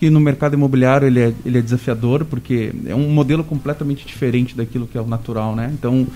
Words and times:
que 0.00 0.10
no 0.10 0.20
mercado 0.20 0.54
imobiliário 0.54 1.08
ele 1.08 1.18
é, 1.18 1.34
ele 1.44 1.58
é 1.58 1.60
desafiador 1.60 2.24
porque 2.24 2.72
é 2.86 2.94
um 2.94 3.10
modelo 3.10 3.42
completamente 3.42 4.06
diferente 4.06 4.56
daquilo 4.56 4.86
que 4.86 4.96
é 4.96 5.00
o 5.00 5.06
natural, 5.08 5.56
né? 5.56 5.72
Então, 5.74 6.06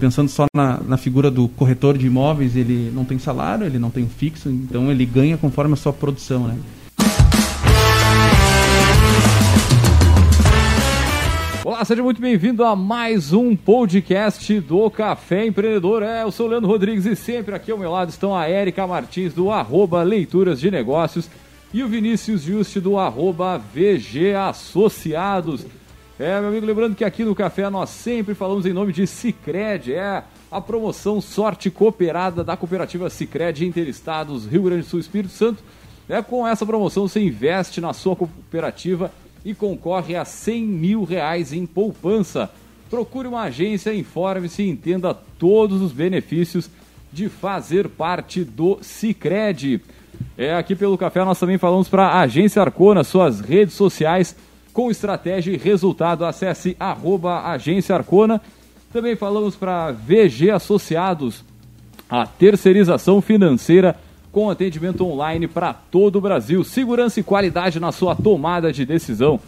pensando 0.00 0.28
só 0.28 0.46
na, 0.52 0.80
na 0.80 0.96
figura 0.96 1.30
do 1.30 1.46
corretor 1.46 1.96
de 1.96 2.04
imóveis, 2.04 2.56
ele 2.56 2.90
não 2.92 3.04
tem 3.04 3.16
salário, 3.16 3.64
ele 3.64 3.78
não 3.78 3.90
tem 3.90 4.08
fixo, 4.08 4.50
então 4.50 4.90
ele 4.90 5.06
ganha 5.06 5.36
conforme 5.36 5.74
a 5.74 5.76
sua 5.76 5.92
produção, 5.92 6.48
né? 6.48 6.58
Olá, 11.64 11.84
seja 11.84 12.02
muito 12.02 12.20
bem-vindo 12.20 12.64
a 12.64 12.74
mais 12.74 13.32
um 13.32 13.54
podcast 13.54 14.58
do 14.62 14.90
Café 14.90 15.46
Empreendedor. 15.46 16.02
É, 16.02 16.24
eu 16.24 16.32
sou 16.32 16.46
o 16.46 16.50
Leandro 16.50 16.68
Rodrigues 16.68 17.06
e 17.06 17.14
sempre 17.14 17.54
aqui 17.54 17.70
ao 17.70 17.78
meu 17.78 17.92
lado 17.92 18.08
estão 18.08 18.34
a 18.34 18.48
Érica 18.48 18.84
Martins 18.84 19.32
do 19.32 19.46
Leituras 20.02 20.58
de 20.58 20.72
Negócios 20.72 21.30
e 21.72 21.82
o 21.82 21.88
Vinícius 21.88 22.42
Juste 22.42 22.80
do 22.80 22.98
arroba 22.98 23.58
VG 23.58 24.34
Associados. 24.34 25.66
É, 26.18 26.40
meu 26.40 26.48
amigo, 26.48 26.66
lembrando 26.66 26.96
que 26.96 27.04
aqui 27.04 27.24
no 27.24 27.34
Café 27.34 27.68
nós 27.68 27.90
sempre 27.90 28.34
falamos 28.34 28.66
em 28.66 28.72
nome 28.72 28.92
de 28.92 29.06
Cicred, 29.06 29.92
é 29.92 30.24
a 30.50 30.60
promoção 30.60 31.20
Sorte 31.20 31.70
Cooperada 31.70 32.42
da 32.42 32.56
cooperativa 32.56 33.10
Cicred 33.10 33.66
Interestados 33.66 34.46
Rio 34.46 34.62
Grande 34.62 34.82
do 34.82 34.88
Sul 34.88 34.98
Espírito 34.98 35.32
Santo. 35.32 35.62
É, 36.08 36.22
com 36.22 36.46
essa 36.46 36.64
promoção 36.64 37.06
você 37.06 37.20
investe 37.20 37.80
na 37.80 37.92
sua 37.92 38.16
cooperativa 38.16 39.12
e 39.44 39.54
concorre 39.54 40.16
a 40.16 40.24
100 40.24 40.64
mil 40.64 41.04
reais 41.04 41.52
em 41.52 41.66
poupança. 41.66 42.50
Procure 42.88 43.28
uma 43.28 43.42
agência, 43.42 43.94
informe-se 43.94 44.62
e 44.62 44.70
entenda 44.70 45.12
todos 45.38 45.82
os 45.82 45.92
benefícios 45.92 46.70
de 47.12 47.28
fazer 47.28 47.88
parte 47.88 48.42
do 48.42 48.78
Cicred. 48.80 49.82
É, 50.36 50.54
aqui 50.54 50.76
pelo 50.76 50.96
café 50.96 51.24
nós 51.24 51.38
também 51.38 51.58
falamos 51.58 51.88
para 51.88 52.08
a 52.08 52.20
Agência 52.20 52.62
Arcona, 52.62 53.02
suas 53.02 53.40
redes 53.40 53.74
sociais 53.74 54.36
com 54.72 54.90
estratégia 54.90 55.52
e 55.52 55.56
resultado. 55.56 56.24
Acesse 56.24 56.76
arroba 56.78 57.50
Agência 57.50 57.94
Arcona. 57.94 58.40
Também 58.92 59.16
falamos 59.16 59.56
para 59.56 59.90
VG 59.90 60.50
Associados, 60.50 61.44
a 62.08 62.26
terceirização 62.26 63.20
financeira 63.20 63.96
com 64.30 64.48
atendimento 64.48 65.04
online 65.04 65.48
para 65.48 65.72
todo 65.72 66.16
o 66.16 66.20
Brasil. 66.20 66.62
Segurança 66.62 67.18
e 67.18 67.24
qualidade 67.24 67.80
na 67.80 67.90
sua 67.90 68.14
tomada 68.14 68.72
de 68.72 68.86
decisão. 68.86 69.40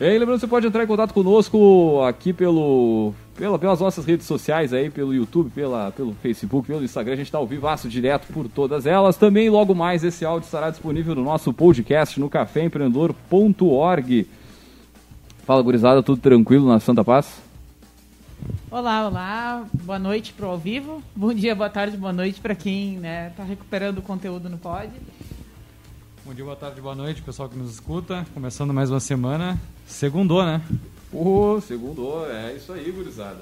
E 0.00 0.04
aí, 0.04 0.18
lembrando, 0.18 0.40
você 0.40 0.48
pode 0.48 0.66
entrar 0.66 0.82
em 0.82 0.86
contato 0.88 1.14
conosco 1.14 2.02
aqui 2.02 2.32
pelo, 2.32 3.14
pela, 3.36 3.56
pelas 3.56 3.78
nossas 3.78 4.04
redes 4.04 4.26
sociais 4.26 4.72
aí, 4.72 4.90
pelo 4.90 5.14
YouTube, 5.14 5.48
pela, 5.50 5.92
pelo 5.92 6.12
Facebook, 6.14 6.66
pelo 6.66 6.82
Instagram. 6.82 7.12
A 7.12 7.16
gente 7.18 7.26
está 7.26 7.38
ao 7.38 7.46
vivaço 7.46 7.88
direto 7.88 8.26
por 8.32 8.48
todas 8.48 8.84
elas. 8.84 9.16
Também, 9.16 9.48
logo 9.48 9.72
mais, 9.72 10.02
esse 10.02 10.24
áudio 10.24 10.46
estará 10.46 10.70
disponível 10.70 11.14
no 11.14 11.22
nosso 11.22 11.52
podcast 11.52 12.18
no 12.18 12.28
caféempreendedor.org. 12.28 14.26
Fala, 15.44 15.62
gurizada, 15.62 16.02
tudo 16.02 16.20
tranquilo 16.20 16.66
na 16.66 16.80
Santa 16.80 17.04
Paz? 17.04 17.47
Olá, 18.70 19.06
olá, 19.06 19.66
boa 19.82 19.98
noite 19.98 20.32
para 20.32 20.46
o 20.46 20.50
ao 20.50 20.58
vivo, 20.58 21.02
bom 21.16 21.32
dia, 21.32 21.54
boa 21.54 21.70
tarde, 21.70 21.96
boa 21.96 22.12
noite 22.12 22.40
para 22.40 22.54
quem 22.54 22.96
está 22.96 23.00
né, 23.00 23.32
tá 23.36 23.42
recuperando 23.42 23.98
o 23.98 24.02
conteúdo 24.02 24.48
no 24.48 24.58
pod. 24.58 24.90
Bom 26.24 26.34
dia, 26.34 26.44
boa 26.44 26.56
tarde, 26.56 26.80
boa 26.80 26.94
noite, 26.94 27.22
pessoal 27.22 27.48
que 27.48 27.56
nos 27.56 27.72
escuta. 27.72 28.26
Começando 28.34 28.74
mais 28.74 28.90
uma 28.90 29.00
semana. 29.00 29.58
Segundou, 29.86 30.44
né? 30.44 30.60
Pô, 31.10 31.58
segundou, 31.62 32.30
é 32.30 32.54
isso 32.54 32.70
aí, 32.70 32.90
gurizada. 32.90 33.40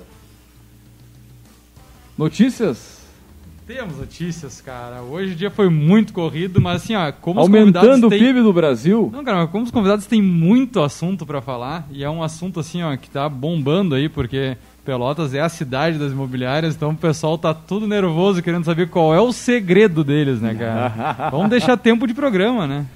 Notícias? 2.16 3.04
Temos 3.66 3.98
notícias, 3.98 4.60
cara. 4.60 5.02
Hoje 5.02 5.32
o 5.32 5.34
dia 5.34 5.50
foi 5.50 5.68
muito 5.68 6.12
corrido, 6.12 6.60
mas 6.60 6.82
assim, 6.82 6.94
ó, 6.94 7.10
como 7.10 7.40
Aumentando 7.40 8.06
o 8.06 8.10
têm... 8.10 8.20
PIB 8.20 8.40
do 8.42 8.52
Brasil? 8.52 9.10
Não, 9.12 9.24
cara, 9.24 9.38
mas 9.38 9.50
como 9.50 9.64
os 9.64 9.72
convidados 9.72 10.06
têm 10.06 10.22
muito 10.22 10.80
assunto 10.80 11.26
para 11.26 11.42
falar, 11.42 11.88
e 11.90 12.04
é 12.04 12.08
um 12.08 12.22
assunto 12.22 12.60
assim, 12.60 12.84
ó, 12.84 12.96
que 12.96 13.10
tá 13.10 13.28
bombando 13.28 13.96
aí, 13.96 14.08
porque 14.08 14.56
Pelotas 14.86 15.34
é 15.34 15.40
a 15.40 15.48
cidade 15.48 15.98
das 15.98 16.12
imobiliárias, 16.12 16.76
então 16.76 16.90
o 16.90 16.96
pessoal 16.96 17.36
tá 17.36 17.52
tudo 17.52 17.88
nervoso 17.88 18.40
querendo 18.40 18.64
saber 18.64 18.88
qual 18.88 19.12
é 19.12 19.20
o 19.20 19.32
segredo 19.32 20.04
deles, 20.04 20.40
né, 20.40 20.54
cara? 20.54 21.28
Vamos 21.32 21.50
deixar 21.50 21.76
tempo 21.76 22.06
de 22.06 22.14
programa, 22.14 22.68
né? 22.68 22.86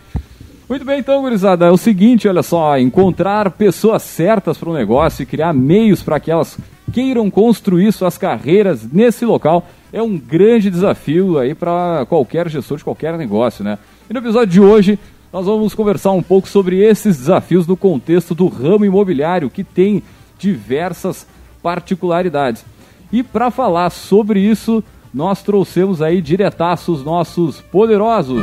Muito 0.68 0.84
bem, 0.84 1.00
então, 1.00 1.20
gurizada, 1.20 1.66
é 1.66 1.70
o 1.70 1.76
seguinte, 1.76 2.28
olha 2.28 2.44
só, 2.44 2.78
encontrar 2.78 3.50
pessoas 3.50 4.04
certas 4.04 4.56
para 4.56 4.70
o 4.70 4.72
negócio 4.72 5.24
e 5.24 5.26
criar 5.26 5.52
meios 5.52 6.00
para 6.00 6.20
que 6.20 6.30
elas 6.30 6.56
queiram 6.92 7.28
construir 7.28 7.90
suas 7.90 8.16
carreiras 8.16 8.88
nesse 8.88 9.24
local 9.24 9.66
é 9.92 10.00
um 10.00 10.16
grande 10.16 10.70
desafio 10.70 11.38
aí 11.38 11.56
para 11.56 12.06
qualquer 12.08 12.48
gestor 12.48 12.78
de 12.78 12.84
qualquer 12.84 13.18
negócio, 13.18 13.64
né? 13.64 13.78
E 14.08 14.12
no 14.12 14.20
episódio 14.20 14.46
de 14.46 14.60
hoje 14.60 14.96
nós 15.32 15.44
vamos 15.44 15.74
conversar 15.74 16.12
um 16.12 16.22
pouco 16.22 16.46
sobre 16.46 16.78
esses 16.78 17.16
desafios 17.16 17.66
no 17.66 17.76
contexto 17.76 18.32
do 18.32 18.46
ramo 18.46 18.84
imobiliário 18.84 19.50
que 19.50 19.64
tem 19.64 20.04
diversas 20.38 21.26
particularidades. 21.62 22.64
E 23.12 23.22
para 23.22 23.50
falar 23.50 23.90
sobre 23.90 24.40
isso, 24.40 24.82
nós 25.12 25.42
trouxemos 25.42 26.00
aí 26.00 26.22
diretaços 26.22 27.04
nossos 27.04 27.60
poderosos. 27.60 28.42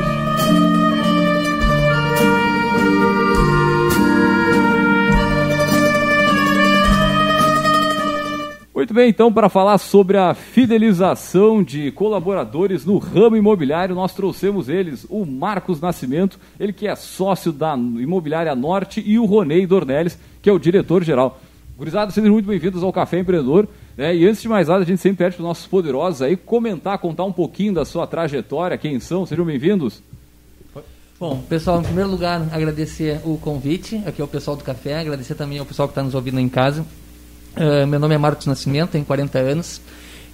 Muito 8.88 8.94
bem, 8.94 9.09
então, 9.09 9.33
para 9.33 9.50
falar 9.50 9.79
sobre 9.79 10.17
a 10.17 10.33
fidelização 10.33 11.63
de 11.63 11.91
colaboradores 11.91 12.85
no 12.85 13.00
ramo 13.00 13.35
imobiliário, 13.35 13.95
nós 13.95 14.13
trouxemos 14.13 14.69
eles, 14.69 15.06
o 15.09 15.25
Marcos 15.25 15.81
Nascimento, 15.81 16.39
ele 16.59 16.72
que 16.72 16.88
é 16.88 16.95
sócio 16.95 17.51
da 17.51 17.75
Imobiliária 17.75 18.56
Norte, 18.56 19.03
e 19.06 19.17
o 19.17 19.25
Ronei 19.25 19.66
Dornelles, 19.66 20.17
que 20.41 20.50
é 20.50 20.53
o 20.53 20.59
diretor-geral. 20.59 21.41
Gurizada, 21.77 22.09
sejam 22.11 22.31
muito 22.31 22.47
bem-vindos 22.47 22.81
ao 22.81 22.91
Café 22.91 23.19
Empreendedor. 23.19 23.67
Né? 23.95 24.15
E 24.15 24.27
antes 24.27 24.41
de 24.41 24.49
mais 24.49 24.67
nada, 24.67 24.81
a 24.81 24.85
gente 24.85 24.99
sempre 24.99 25.23
pede 25.23 25.35
para 25.35 25.43
os 25.43 25.47
nossos 25.47 25.67
poderosos 25.67 26.23
aí 26.23 26.35
comentar, 26.35 26.97
contar 26.97 27.23
um 27.23 27.31
pouquinho 27.31 27.71
da 27.71 27.85
sua 27.85 28.07
trajetória, 28.07 28.75
quem 28.79 28.99
são, 28.99 29.27
sejam 29.27 29.45
bem-vindos. 29.45 30.01
Bom, 31.19 31.39
pessoal, 31.47 31.79
em 31.79 31.83
primeiro 31.83 32.09
lugar, 32.09 32.47
agradecer 32.51 33.21
o 33.23 33.38
convite 33.38 34.01
aqui 34.07 34.19
ao 34.19 34.27
pessoal 34.27 34.57
do 34.57 34.63
café, 34.63 34.99
agradecer 34.99 35.35
também 35.35 35.59
ao 35.59 35.67
pessoal 35.67 35.88
que 35.88 35.91
está 35.91 36.01
nos 36.01 36.15
ouvindo 36.15 36.39
em 36.39 36.49
casa. 36.49 36.83
Uh, 37.55 37.85
meu 37.85 37.99
nome 37.99 38.15
é 38.15 38.17
Marcos 38.17 38.47
Nascimento, 38.47 38.89
tenho 38.89 39.05
40 39.05 39.38
anos. 39.38 39.79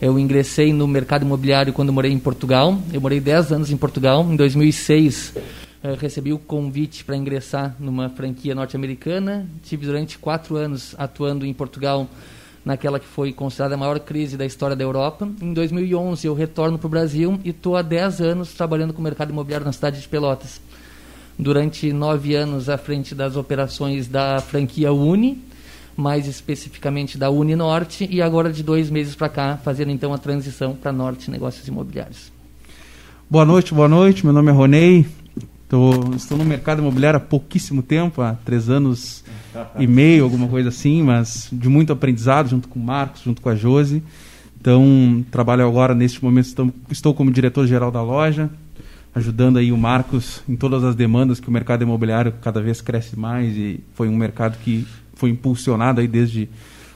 Eu 0.01 0.17
ingressei 0.17 0.71
no 0.71 0.87
mercado 0.87 1.23
imobiliário 1.23 1.73
quando 1.73 1.91
morei 1.91 2.13
em 2.13 2.19
Portugal. 2.19 2.79
Eu 2.93 3.01
morei 3.01 3.19
10 3.19 3.51
anos 3.51 3.69
em 3.69 3.75
Portugal. 3.75 4.25
Em 4.31 4.37
2006, 4.37 5.33
uh, 5.83 5.95
recebi 5.99 6.31
o 6.31 6.39
convite 6.39 7.03
para 7.03 7.15
ingressar 7.15 7.75
numa 7.79 8.09
franquia 8.09 8.55
norte-americana. 8.55 9.47
Tive 9.63 9.85
durante 9.85 10.17
quatro 10.17 10.55
anos 10.55 10.95
atuando 10.97 11.45
em 11.45 11.53
Portugal 11.53 12.07
naquela 12.65 12.99
que 12.99 13.05
foi 13.05 13.33
considerada 13.33 13.75
a 13.75 13.77
maior 13.77 13.99
crise 13.99 14.37
da 14.37 14.45
história 14.45 14.75
da 14.75 14.83
Europa. 14.83 15.27
Em 15.41 15.53
2011 15.53 16.25
eu 16.25 16.33
retorno 16.33 16.77
para 16.77 16.87
o 16.87 16.89
Brasil 16.89 17.39
e 17.43 17.49
estou 17.49 17.75
há 17.75 17.81
10 17.81 18.21
anos 18.21 18.53
trabalhando 18.53 18.93
com 18.93 19.01
o 19.01 19.03
mercado 19.03 19.31
imobiliário 19.31 19.65
na 19.65 19.73
cidade 19.73 19.99
de 19.99 20.07
Pelotas. 20.07 20.61
Durante 21.37 21.91
nove 21.91 22.35
anos 22.35 22.69
à 22.69 22.77
frente 22.77 23.13
das 23.13 23.35
operações 23.35 24.07
da 24.07 24.39
franquia 24.39 24.93
Uni, 24.93 25.41
mais 25.97 26.27
especificamente 26.27 27.17
da 27.17 27.29
Uni 27.29 27.55
Norte, 27.55 28.07
e 28.09 28.21
agora 28.21 28.51
de 28.51 28.63
dois 28.63 28.89
meses 28.89 29.15
para 29.15 29.29
cá, 29.29 29.57
fazendo 29.57 29.91
então 29.91 30.13
a 30.13 30.17
transição 30.17 30.75
para 30.75 30.91
Norte 30.91 31.29
Negócios 31.29 31.67
Imobiliários. 31.67 32.31
Boa 33.29 33.45
noite, 33.45 33.73
boa 33.73 33.87
noite. 33.87 34.23
Meu 34.23 34.33
nome 34.33 34.51
é 34.51 34.53
Ronei, 34.53 35.07
Tô, 35.73 36.13
estou 36.15 36.37
no 36.37 36.45
mercado 36.45 36.83
imobiliário 36.83 37.17
há 37.17 37.19
pouquíssimo 37.19 37.81
tempo, 37.81 38.21
há 38.21 38.33
três 38.45 38.69
anos 38.69 39.23
e 39.79 39.87
meio, 39.87 40.23
alguma 40.23 40.47
coisa 40.47 40.69
assim, 40.69 41.01
mas 41.01 41.47
de 41.51 41.67
muito 41.67 41.91
aprendizado 41.91 42.47
junto 42.47 42.67
com 42.67 42.79
o 42.79 42.83
Marcos, 42.83 43.23
junto 43.23 43.41
com 43.41 43.49
a 43.49 43.55
Josi. 43.55 44.03
Então, 44.61 45.25
trabalho 45.31 45.65
agora, 45.65 45.95
neste 45.95 46.23
momento, 46.23 46.45
estou, 46.45 46.71
estou 46.91 47.13
como 47.15 47.31
diretor-geral 47.31 47.89
da 47.89 48.03
loja, 48.03 48.51
ajudando 49.15 49.57
aí 49.57 49.71
o 49.71 49.77
Marcos 49.77 50.43
em 50.47 50.55
todas 50.55 50.83
as 50.83 50.93
demandas 50.93 51.39
que 51.39 51.49
o 51.49 51.51
mercado 51.51 51.81
imobiliário 51.81 52.35
cada 52.39 52.61
vez 52.61 52.79
cresce 52.79 53.17
mais 53.17 53.57
e 53.57 53.79
foi 53.95 54.07
um 54.07 54.15
mercado 54.15 54.59
que 54.59 54.85
foi 55.15 55.31
impulsionado 55.31 56.01
aí 56.01 56.07
desde 56.07 56.49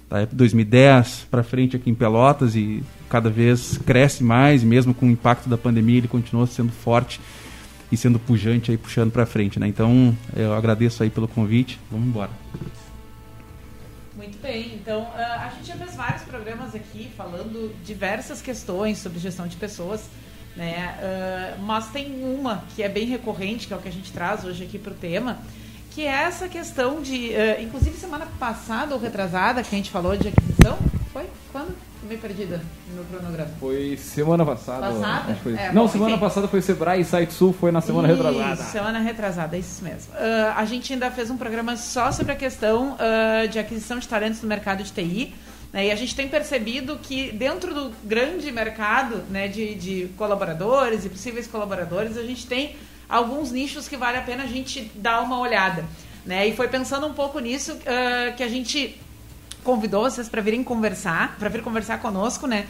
da 0.08 0.20
época 0.20 0.38
2010 0.38 1.28
para 1.32 1.42
frente 1.42 1.76
aqui 1.76 1.90
em 1.90 1.96
Pelotas 1.96 2.56
e 2.56 2.84
cada 3.10 3.28
vez 3.28 3.80
cresce 3.80 4.24
mais, 4.24 4.64
mesmo 4.64 4.94
com 4.94 5.08
o 5.08 5.10
impacto 5.10 5.50
da 5.50 5.58
pandemia, 5.58 5.98
ele 5.98 6.08
continua 6.08 6.46
sendo 6.46 6.72
forte 6.72 7.20
e 7.92 7.98
sendo 7.98 8.20
pujante 8.20 8.72
aí, 8.72 8.78
puxando 8.78 9.12
para 9.12 9.26
frente, 9.26 9.60
né? 9.60 9.68
Então, 9.68 10.16
eu 10.36 10.54
agradeço 10.54 11.04
aí 11.04 11.10
pelo 11.10 11.28
convite. 11.28 11.80
Vamos 11.90 12.08
embora. 12.08 12.32
Muito 14.16 14.42
bem, 14.42 14.74
então 14.74 15.08
a 15.14 15.52
gente 15.56 15.68
já 15.68 15.76
fez 15.76 15.96
vários 15.96 16.24
programas 16.24 16.74
aqui 16.74 17.10
falando 17.16 17.72
diversas 17.86 18.42
questões 18.42 18.98
sobre 18.98 19.20
gestão 19.20 19.48
de 19.48 19.56
pessoas 19.56 20.10
Né? 20.58 20.98
Uh, 20.98 21.62
mas 21.62 21.88
tem 21.92 22.24
uma 22.24 22.64
que 22.76 22.82
é 22.82 22.90
bem 22.90 23.06
recorrente, 23.06 23.68
que 23.68 23.74
é 23.74 23.78
o 23.78 23.80
que 23.80 23.88
a 23.88 23.92
gente 23.92 24.12
traz 24.12 24.44
hoje 24.44 24.64
aqui 24.64 24.80
para 24.80 24.92
o 24.92 24.96
tema, 24.96 25.38
que 25.92 26.02
é 26.02 26.24
essa 26.24 26.50
questão 26.50 27.00
de. 27.00 27.30
Uh, 27.30 27.62
inclusive, 27.62 27.96
semana 27.96 28.26
passada 28.40 28.96
ou 28.96 29.00
retrasada, 29.00 29.62
que 29.62 29.76
a 29.76 29.78
gente 29.78 29.92
falou 29.92 30.18
de 30.18 30.30
aquisição. 30.30 30.80
Foi? 31.14 31.30
Quando? 31.52 31.76
Meio 32.08 32.20
perdida 32.20 32.62
no 32.96 33.04
cronograma. 33.06 33.52
Foi 33.60 33.98
semana 33.98 34.46
passada. 34.46 34.88
Passada? 34.88 35.36
Foi... 35.36 35.54
É, 35.54 35.72
Não, 35.72 35.84
bom, 35.84 35.88
semana 35.88 36.12
enfim. 36.12 36.20
passada 36.20 36.48
foi 36.48 36.62
Sebrae 36.62 37.02
e 37.02 37.06
Site 37.06 37.34
Sul, 37.34 37.54
foi 37.54 37.72
na 37.72 37.82
semana 37.82 38.12
Isso, 38.12 38.24
retrasada. 38.24 38.64
Semana 38.64 39.00
retrasada, 39.00 39.58
isso 39.58 39.84
mesmo. 39.84 40.14
Uh, 40.14 40.54
a 40.56 40.66
gente 40.66 40.94
ainda 40.94 41.12
fez 41.12 41.30
um 41.30 41.38
programa 41.38 41.78
só 41.78 42.12
sobre 42.12 42.32
a 42.32 42.36
questão 42.36 42.94
uh, 42.94 43.48
de 43.48 43.60
aquisição 43.60 44.00
de 44.00 44.08
talentos 44.08 44.42
no 44.42 44.48
mercado 44.48 44.84
de 44.84 44.92
TI. 44.92 45.36
Né, 45.72 45.88
e 45.88 45.92
a 45.92 45.96
gente 45.96 46.16
tem 46.16 46.28
percebido 46.28 46.98
que 46.98 47.32
dentro 47.32 47.74
do 47.74 47.92
grande 48.04 48.52
mercado 48.52 49.18
né, 49.30 49.48
de, 49.48 49.76
de 49.76 50.10
colaboradores 50.18 51.04
e 51.04 51.10
possíveis 51.10 51.46
colaboradores, 51.46 52.18
a 52.18 52.24
gente 52.24 52.48
tem 52.48 52.76
alguns 53.10 53.52
nichos 53.52 53.88
que 53.88 53.98
vale 53.98 54.18
a 54.18 54.22
pena 54.22 54.44
a 54.44 54.48
gente 54.48 54.92
dar 54.96 55.22
uma 55.22 55.40
olhada. 55.40 55.86
Né? 56.26 56.48
E 56.48 56.56
foi 56.56 56.68
pensando 56.68 57.06
um 57.08 57.14
pouco 57.14 57.40
nisso 57.40 57.74
uh, 57.74 58.36
que 58.36 58.44
a 58.44 58.50
gente 58.50 59.00
convidou 59.68 60.04
vocês 60.04 60.30
para 60.30 60.42
virem 60.42 60.64
conversar, 60.64 61.36
para 61.38 61.50
vir 61.50 61.62
conversar 61.62 62.00
conosco, 62.00 62.48
né? 62.48 62.66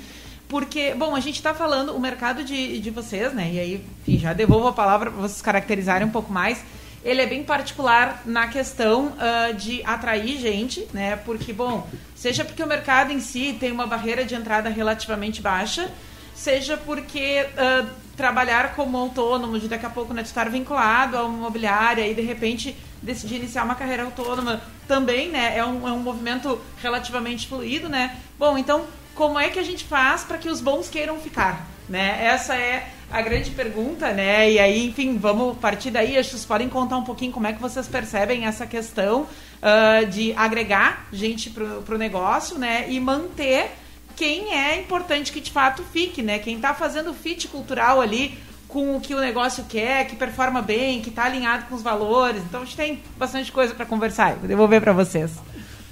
Porque, 0.50 0.96
bom, 0.96 1.16
a 1.16 1.20
gente 1.20 1.36
está 1.36 1.54
falando 1.54 1.96
o 1.96 2.00
mercado 2.00 2.44
de, 2.44 2.80
de 2.80 2.90
vocês, 2.90 3.32
né? 3.34 3.52
E 3.54 3.60
aí, 3.60 3.86
enfim, 4.02 4.18
já 4.18 4.34
devolvo 4.34 4.70
a 4.70 4.74
palavra 4.74 5.12
para 5.12 5.22
vocês 5.22 5.40
caracterizarem 5.40 6.08
um 6.08 6.10
pouco 6.10 6.34
mais. 6.34 6.64
Ele 7.04 7.22
é 7.22 7.28
bem 7.28 7.44
particular 7.44 8.24
na 8.26 8.48
questão 8.48 9.14
uh, 9.14 9.54
de 9.54 9.84
atrair 9.84 10.40
gente, 10.40 10.88
né? 10.92 11.18
Porque, 11.18 11.54
bom, 11.54 11.88
seja 12.16 12.44
porque 12.44 12.64
o 12.64 12.68
mercado 12.68 13.14
em 13.14 13.20
si 13.20 13.56
tem 13.60 13.72
uma 13.72 13.86
barreira 13.86 14.26
de 14.26 14.34
entrada 14.34 14.68
relativamente 14.68 15.40
baixa, 15.40 15.92
seja 16.34 16.78
porque 16.78 17.46
uh, 17.54 17.88
trabalhar 18.16 18.76
como 18.76 18.98
autônomo, 18.98 19.60
de 19.60 19.68
daqui 19.68 19.86
a 19.86 19.90
pouco 19.92 20.16
né, 20.16 20.24
estar 20.24 20.50
vinculado 20.50 21.16
a 21.16 21.26
uma 21.26 21.38
imobiliária 21.38 22.08
e 22.08 22.16
de 22.16 22.24
repente 22.24 22.76
decidir 23.08 23.38
iniciar 23.38 23.64
uma 23.64 23.74
carreira 23.74 24.04
autônoma 24.04 24.62
também, 24.88 25.30
né? 25.30 25.58
É 25.58 25.66
um, 25.66 25.88
é 25.88 25.92
um 25.92 26.00
movimento 26.00 26.62
relativamente 26.82 27.48
fluido, 27.48 27.88
né? 27.90 28.18
Bom, 28.38 28.58
então 28.58 28.86
como 29.16 29.40
é 29.40 29.50
que 29.50 29.58
a 29.58 29.64
gente 29.64 29.84
faz 29.86 30.24
para 30.24 30.38
que 30.38 30.50
os 30.50 30.62
bons 30.62 30.90
queiram 30.90 31.18
ficar, 31.18 31.66
né? 31.90 32.24
Essa 32.24 32.56
é 32.56 32.92
a 33.10 33.22
grande 33.22 33.52
pergunta, 33.52 34.12
né? 34.12 34.52
E 34.52 34.60
aí, 34.60 34.88
enfim, 34.88 35.18
vamos 35.18 35.58
partir 35.58 35.90
daí. 35.90 36.18
Acho 36.18 36.30
que 36.30 36.36
vocês 36.36 36.46
podem 36.46 36.70
contar 36.70 36.98
um 36.98 37.04
pouquinho 37.04 37.32
como 37.32 37.48
é 37.48 37.54
que 37.54 37.62
vocês 37.62 37.88
percebem 37.88 38.46
essa 38.46 38.68
questão 38.68 39.22
uh, 39.22 40.06
de 40.06 40.34
agregar 40.34 41.08
gente 41.12 41.50
para 41.50 41.96
o 41.96 41.98
negócio, 41.98 42.60
né? 42.60 42.86
E 42.90 43.00
manter 43.00 43.72
quem 44.16 44.54
é 44.54 44.80
importante 44.80 45.32
que 45.32 45.40
de 45.40 45.52
fato 45.52 45.84
fique, 45.94 46.22
né? 46.22 46.40
Quem 46.40 46.58
está 46.58 46.74
fazendo 46.74 47.14
fit 47.14 47.48
cultural 47.48 48.02
ali 48.02 48.38
com 48.68 48.96
o 48.98 49.02
que 49.02 49.16
o 49.16 49.20
negócio 49.20 49.64
quer, 49.68 50.08
que 50.08 50.16
performa 50.16 50.62
bem, 50.62 51.02
que 51.02 51.10
está 51.10 51.26
alinhado 51.26 51.66
com 51.66 51.76
os 51.76 51.82
valores. 51.82 52.42
Então 52.44 52.62
a 52.62 52.66
gente 52.66 52.76
tem 52.76 53.02
bastante 53.18 53.52
coisa 53.52 53.74
para 53.74 53.86
conversar. 53.86 54.36
Vou 54.36 54.48
devolver 54.48 54.82
para 54.82 54.94
vocês. 54.94 55.32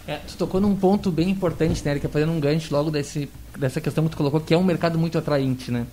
É, 0.08 0.18
tu 0.18 0.38
tocou 0.38 0.62
num 0.62 0.76
ponto 0.76 1.10
bem 1.10 1.30
importante, 1.30 1.84
né, 1.84 1.92
Erika, 1.92 2.08
fazendo 2.08 2.32
um 2.32 2.40
gancho 2.40 2.72
logo 2.74 2.92
desse, 2.92 3.30
dessa 3.58 3.82
questão 3.82 4.04
que 4.04 4.12
tu 4.12 4.18
colocou, 4.18 4.40
que 4.40 4.54
é 4.54 4.58
um 4.58 4.64
mercado 4.64 5.00
muito 5.00 5.18
atraente, 5.18 5.72
né? 5.72 5.88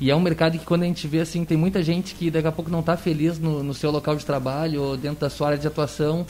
E 0.00 0.10
é 0.10 0.16
um 0.16 0.20
mercado 0.20 0.58
que 0.58 0.64
quando 0.64 0.82
a 0.82 0.86
gente 0.86 1.06
vê 1.06 1.20
assim, 1.20 1.44
tem 1.44 1.56
muita 1.56 1.82
gente 1.82 2.14
que 2.14 2.30
daqui 2.30 2.48
a 2.48 2.52
pouco 2.52 2.70
não 2.70 2.80
está 2.80 2.96
feliz 2.96 3.38
no, 3.38 3.62
no 3.62 3.74
seu 3.74 3.90
local 3.90 4.16
de 4.16 4.24
trabalho 4.24 4.82
ou 4.82 4.96
dentro 4.96 5.20
da 5.20 5.30
sua 5.30 5.48
área 5.48 5.58
de 5.58 5.66
atuação 5.66 6.26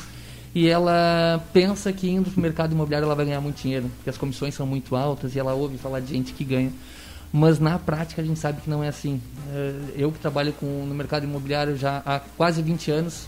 e 0.54 0.68
ela 0.68 1.42
pensa 1.52 1.92
que 1.92 2.10
indo 2.10 2.30
para 2.30 2.38
o 2.38 2.42
mercado 2.42 2.72
imobiliário 2.72 3.06
ela 3.06 3.14
vai 3.14 3.24
ganhar 3.24 3.40
muito 3.40 3.62
dinheiro, 3.62 3.90
porque 3.96 4.10
as 4.10 4.18
comissões 4.18 4.54
são 4.54 4.66
muito 4.66 4.94
altas 4.94 5.34
e 5.34 5.38
ela 5.38 5.54
ouve 5.54 5.78
falar 5.78 6.00
de 6.00 6.12
gente 6.12 6.32
que 6.32 6.44
ganha. 6.44 6.72
Mas 7.32 7.58
na 7.58 7.79
prática 7.79 8.20
a 8.20 8.25
gente 8.25 8.38
sabe 8.38 8.61
que 8.61 8.69
não 8.69 8.84
é 8.84 8.88
assim. 8.88 9.20
Eh, 9.50 9.75
Eu 9.96 10.12
que 10.12 10.19
trabalho 10.19 10.52
com, 10.52 10.67
no 10.87 10.94
mercado 10.94 11.25
imobiliário 11.25 11.76
já 11.76 12.02
há 12.05 12.20
quase 12.20 12.61
20 12.61 12.90
anos, 12.90 13.26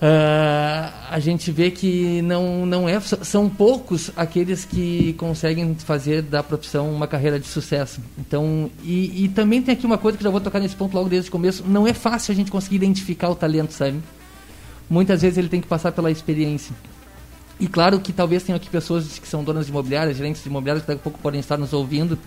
eh, 0.00 0.90
a 1.10 1.18
gente 1.18 1.50
vê 1.50 1.70
que 1.70 2.22
não, 2.22 2.64
não 2.64 2.88
é, 2.88 2.98
são 3.00 3.50
poucos 3.50 4.12
aqueles 4.16 4.64
que 4.64 5.14
conseguem 5.14 5.74
fazer 5.74 6.22
da 6.22 6.42
profissão 6.42 6.90
uma 6.92 7.08
carreira 7.08 7.40
de 7.40 7.46
sucesso. 7.48 8.00
Então, 8.16 8.70
e, 8.84 9.24
e 9.24 9.28
também 9.28 9.60
tem 9.60 9.74
aqui 9.74 9.84
uma 9.84 9.98
coisa 9.98 10.16
que 10.16 10.22
já 10.22 10.30
vou 10.30 10.40
tocar 10.40 10.60
nesse 10.60 10.76
ponto 10.76 10.94
logo 10.94 11.08
desde 11.08 11.28
o 11.28 11.32
começo, 11.32 11.64
não 11.66 11.86
é 11.86 11.92
fácil 11.92 12.32
a 12.32 12.36
gente 12.36 12.50
conseguir 12.52 12.76
identificar 12.76 13.28
o 13.30 13.34
talento, 13.34 13.72
sabe? 13.72 14.00
Muitas 14.88 15.22
vezes 15.22 15.38
ele 15.38 15.48
tem 15.48 15.60
que 15.60 15.68
passar 15.68 15.92
pela 15.92 16.10
experiência. 16.10 16.74
E 17.60 17.66
claro 17.66 18.00
que 18.00 18.12
talvez 18.12 18.42
tenham 18.42 18.56
aqui 18.56 18.70
pessoas 18.70 19.18
que 19.18 19.28
são 19.28 19.44
donas 19.44 19.66
de 19.66 19.70
imobiliárias, 19.72 20.16
gerentes 20.16 20.42
de 20.42 20.48
imobiliárias, 20.48 20.82
que 20.82 20.88
daqui 20.88 21.00
a 21.00 21.02
pouco 21.02 21.18
podem 21.18 21.40
estar 21.40 21.58
nos 21.58 21.74
ouvindo. 21.74 22.18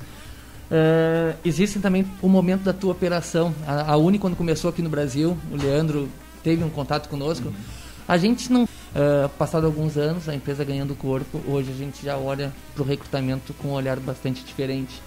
Uh, 0.74 1.38
existe 1.46 1.78
também 1.78 2.04
o 2.20 2.28
momento 2.28 2.64
da 2.64 2.74
tua 2.74 2.92
operação. 2.92 3.54
A, 3.68 3.92
a 3.92 3.98
Uni, 3.98 4.18
quando 4.18 4.36
começou 4.36 4.72
aqui 4.72 4.82
no 4.82 4.90
Brasil, 4.90 5.38
o 5.52 5.56
Leandro 5.56 6.10
teve 6.42 6.64
um 6.64 6.70
contato 6.70 7.08
conosco. 7.10 7.54
A 8.08 8.18
gente 8.18 8.52
não. 8.52 8.64
Uh, 8.64 9.30
passado 9.38 9.68
alguns 9.68 9.98
anos, 9.98 10.28
a 10.28 10.34
empresa 10.34 10.64
ganhando 10.64 10.96
corpo, 10.96 11.40
hoje 11.48 11.72
a 11.72 11.76
gente 11.76 12.04
já 12.04 12.18
olha 12.18 12.52
para 12.74 12.84
o 12.84 12.86
recrutamento 12.86 13.54
com 13.54 13.68
um 13.70 13.72
olhar 13.74 14.00
bastante 14.00 14.44
diferente. 14.44 15.00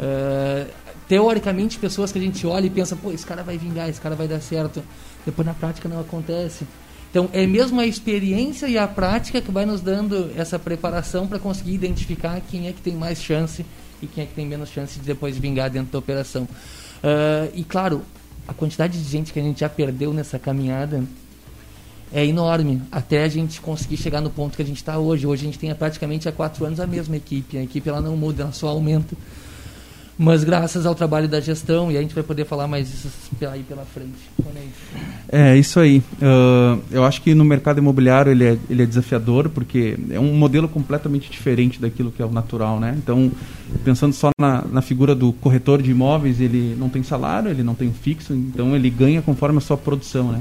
Uh, 0.00 0.68
teoricamente, 1.08 1.78
pessoas 1.78 2.10
que 2.10 2.18
a 2.18 2.22
gente 2.22 2.44
olha 2.44 2.66
e 2.66 2.70
pensa, 2.70 2.96
pô, 2.96 3.12
esse 3.12 3.24
cara 3.24 3.44
vai 3.44 3.56
vingar, 3.56 3.88
esse 3.88 4.00
cara 4.00 4.16
vai 4.16 4.26
dar 4.26 4.40
certo. 4.40 4.82
Depois 5.24 5.46
na 5.46 5.54
prática 5.54 5.88
não 5.88 6.00
acontece. 6.00 6.66
Então, 7.10 7.28
é 7.32 7.46
mesmo 7.46 7.80
a 7.80 7.86
experiência 7.86 8.66
e 8.66 8.76
a 8.76 8.88
prática 8.88 9.40
que 9.40 9.52
vai 9.52 9.64
nos 9.64 9.80
dando 9.80 10.32
essa 10.36 10.58
preparação 10.58 11.28
para 11.28 11.38
conseguir 11.38 11.72
identificar 11.72 12.40
quem 12.50 12.66
é 12.66 12.72
que 12.72 12.82
tem 12.82 12.94
mais 12.94 13.22
chance 13.22 13.64
e 14.02 14.06
quem 14.06 14.24
é 14.24 14.26
que 14.26 14.34
tem 14.34 14.46
menos 14.46 14.70
chance 14.70 14.98
de 14.98 15.04
depois 15.04 15.36
vingar 15.36 15.70
dentro 15.70 15.92
da 15.92 15.98
operação. 15.98 16.44
Uh, 16.44 17.50
e, 17.54 17.64
claro, 17.64 18.02
a 18.46 18.52
quantidade 18.52 19.02
de 19.02 19.08
gente 19.08 19.32
que 19.32 19.38
a 19.38 19.42
gente 19.42 19.60
já 19.60 19.68
perdeu 19.68 20.12
nessa 20.12 20.38
caminhada 20.38 21.02
é 22.12 22.24
enorme, 22.24 22.80
até 22.92 23.24
a 23.24 23.28
gente 23.28 23.60
conseguir 23.60 23.96
chegar 23.96 24.20
no 24.20 24.30
ponto 24.30 24.56
que 24.56 24.62
a 24.62 24.64
gente 24.64 24.76
está 24.76 24.98
hoje. 24.98 25.26
Hoje 25.26 25.42
a 25.42 25.46
gente 25.46 25.58
tem 25.58 25.74
praticamente 25.74 26.28
há 26.28 26.32
quatro 26.32 26.64
anos 26.64 26.78
a 26.78 26.86
mesma 26.86 27.16
equipe. 27.16 27.58
A 27.58 27.62
equipe 27.62 27.88
ela 27.88 28.00
não 28.00 28.16
muda, 28.16 28.44
ela 28.44 28.52
só 28.52 28.68
aumenta. 28.68 29.16
Mas 30.16 30.44
graças 30.44 30.86
ao 30.86 30.94
trabalho 30.94 31.28
da 31.28 31.40
gestão, 31.40 31.90
e 31.90 31.96
a 31.96 32.00
gente 32.00 32.14
vai 32.14 32.22
poder 32.22 32.44
falar 32.44 32.68
mais 32.68 32.88
isso 32.88 33.08
aí 33.50 33.64
pela 33.64 33.84
frente. 33.84 34.12
É, 35.28 35.56
isso 35.56 35.80
aí. 35.80 35.98
Uh, 36.22 36.80
eu 36.90 37.04
acho 37.04 37.20
que 37.20 37.34
no 37.34 37.44
mercado 37.44 37.78
imobiliário 37.78 38.30
ele 38.30 38.44
é, 38.44 38.58
ele 38.70 38.82
é 38.82 38.86
desafiador, 38.86 39.48
porque 39.48 39.96
é 40.10 40.20
um 40.20 40.32
modelo 40.34 40.68
completamente 40.68 41.30
diferente 41.30 41.80
daquilo 41.80 42.12
que 42.12 42.22
é 42.22 42.24
o 42.24 42.30
natural, 42.30 42.78
né? 42.78 42.94
Então, 42.96 43.30
pensando 43.84 44.12
só 44.12 44.30
na, 44.38 44.64
na 44.70 44.82
figura 44.82 45.14
do 45.14 45.32
corretor 45.32 45.82
de 45.82 45.90
imóveis, 45.90 46.40
ele 46.40 46.76
não 46.78 46.88
tem 46.88 47.02
salário, 47.02 47.50
ele 47.50 47.64
não 47.64 47.74
tem 47.74 47.92
fixo, 47.92 48.32
então 48.32 48.76
ele 48.76 48.90
ganha 48.90 49.20
conforme 49.20 49.58
a 49.58 49.60
sua 49.60 49.76
produção, 49.76 50.30
né? 50.30 50.40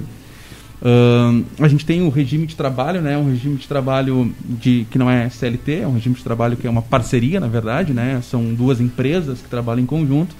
Uh, 0.83 1.45
a 1.63 1.67
gente 1.69 1.85
tem 1.85 2.01
o 2.01 2.09
regime 2.09 2.45
de 2.45 2.57
trabalho, 2.57 3.01
né? 3.01 3.17
Um 3.17 3.29
regime 3.29 3.55
de 3.55 3.65
trabalho 3.65 4.35
de, 4.41 4.85
que 4.91 4.97
não 4.97 5.09
é 5.09 5.29
CLT, 5.29 5.79
é 5.79 5.87
um 5.87 5.93
regime 5.93 6.13
de 6.13 6.21
trabalho 6.21 6.57
que 6.57 6.67
é 6.67 6.69
uma 6.69 6.81
parceria, 6.81 7.39
na 7.39 7.47
verdade, 7.47 7.93
né? 7.93 8.19
São 8.21 8.53
duas 8.53 8.81
empresas 8.81 9.39
que 9.39 9.49
trabalham 9.49 9.81
em 9.81 9.85
conjunto. 9.85 10.35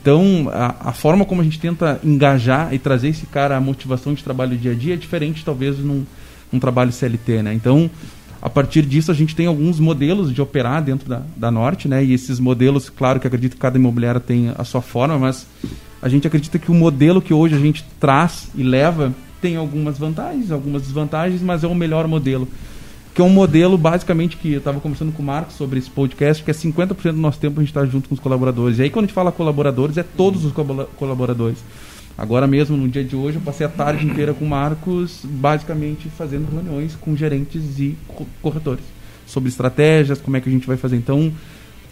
Então, 0.00 0.48
a, 0.52 0.90
a, 0.90 0.92
forma 0.92 1.24
como 1.24 1.40
a 1.40 1.44
gente 1.44 1.58
tenta 1.58 2.00
engajar 2.04 2.72
e 2.72 2.78
trazer 2.78 3.08
esse 3.08 3.26
cara 3.26 3.56
à 3.56 3.60
motivação 3.60 4.14
de 4.14 4.22
trabalho 4.22 4.56
dia 4.56 4.70
a 4.70 4.74
dia 4.74 4.94
é 4.94 4.96
diferente, 4.96 5.44
talvez, 5.44 5.78
num, 5.80 6.04
num 6.52 6.60
trabalho 6.60 6.92
CLT, 6.92 7.42
né? 7.42 7.52
Então, 7.52 7.90
a 8.40 8.48
partir 8.48 8.82
disso, 8.86 9.10
a 9.10 9.14
gente 9.14 9.34
tem 9.34 9.46
alguns 9.46 9.80
modelos 9.80 10.32
de 10.32 10.40
operar 10.40 10.80
dentro 10.80 11.08
da, 11.08 11.22
da 11.36 11.50
Norte, 11.50 11.88
né? 11.88 12.04
E 12.04 12.12
esses 12.12 12.38
modelos, 12.38 12.88
claro 12.88 13.18
que 13.18 13.26
acredito 13.26 13.54
que 13.54 13.60
cada 13.60 13.76
imobiliária 13.76 14.20
tem 14.20 14.52
a 14.56 14.62
sua 14.62 14.80
forma, 14.80 15.18
mas 15.18 15.44
a 16.00 16.08
gente 16.08 16.24
acredita 16.24 16.56
que 16.56 16.70
o 16.70 16.74
modelo 16.74 17.20
que 17.20 17.34
hoje 17.34 17.56
a 17.56 17.58
gente 17.58 17.84
traz 17.98 18.48
e 18.54 18.62
leva 18.62 19.12
tem 19.42 19.56
algumas 19.56 19.98
vantagens, 19.98 20.50
algumas 20.52 20.82
desvantagens, 20.82 21.42
mas 21.42 21.64
é 21.64 21.66
o 21.66 21.74
melhor 21.74 22.06
modelo. 22.06 22.48
Que 23.12 23.20
é 23.20 23.24
um 23.24 23.28
modelo, 23.28 23.76
basicamente, 23.76 24.38
que 24.38 24.52
eu 24.52 24.58
estava 24.58 24.80
conversando 24.80 25.12
com 25.12 25.22
o 25.22 25.26
Marcos 25.26 25.56
sobre 25.56 25.78
esse 25.78 25.90
podcast, 25.90 26.42
que 26.42 26.50
é 26.50 26.54
50% 26.54 27.12
do 27.12 27.18
nosso 27.18 27.38
tempo 27.38 27.60
a 27.60 27.62
gente 27.62 27.70
está 27.70 27.84
junto 27.84 28.08
com 28.08 28.14
os 28.14 28.20
colaboradores. 28.20 28.78
E 28.78 28.82
aí, 28.84 28.90
quando 28.90 29.04
a 29.04 29.06
gente 29.08 29.14
fala 29.14 29.30
colaboradores, 29.30 29.98
é 29.98 30.02
todos 30.02 30.44
os 30.46 30.52
colaboradores. 30.96 31.58
Agora 32.16 32.46
mesmo, 32.46 32.76
no 32.76 32.88
dia 32.88 33.04
de 33.04 33.16
hoje, 33.16 33.36
eu 33.36 33.42
passei 33.42 33.66
a 33.66 33.68
tarde 33.68 34.06
inteira 34.06 34.32
com 34.32 34.44
o 34.44 34.48
Marcos, 34.48 35.20
basicamente 35.24 36.08
fazendo 36.08 36.50
reuniões 36.50 36.94
com 36.94 37.16
gerentes 37.16 37.78
e 37.78 37.98
corretores 38.40 38.84
sobre 39.26 39.48
estratégias, 39.48 40.20
como 40.20 40.36
é 40.36 40.40
que 40.40 40.48
a 40.48 40.52
gente 40.52 40.66
vai 40.66 40.76
fazer. 40.76 40.96
Então, 40.96 41.32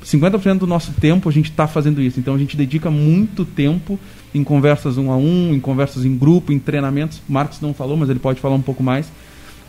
50% 0.04 0.59
do 0.59 0.66
nosso 0.66 0.92
tempo 0.92 1.28
a 1.28 1.33
gente 1.33 1.50
está 1.50 1.66
fazendo 1.66 2.00
isso. 2.00 2.19
Então, 2.19 2.35
a 2.35 2.38
gente 2.38 2.57
dedica 2.57 2.90
muito 2.90 3.45
tempo 3.45 3.99
em 4.35 4.42
conversas 4.45 4.97
um 4.97 5.11
a 5.11 5.16
um, 5.16 5.54
em 5.54 5.61
conversas 5.61 6.04
em 6.04 6.16
grupo, 6.16 6.52
em 6.52 6.59
treinamentos. 6.59 7.21
O 7.28 7.33
Marcos 7.33 7.61
não 7.61 7.75
falou, 7.75 7.97
mas 7.97 8.09
ele 8.09 8.19
pode 8.19 8.40
falar 8.40 8.54
um 8.54 8.62
pouco 8.62 8.83
mais. 8.83 9.11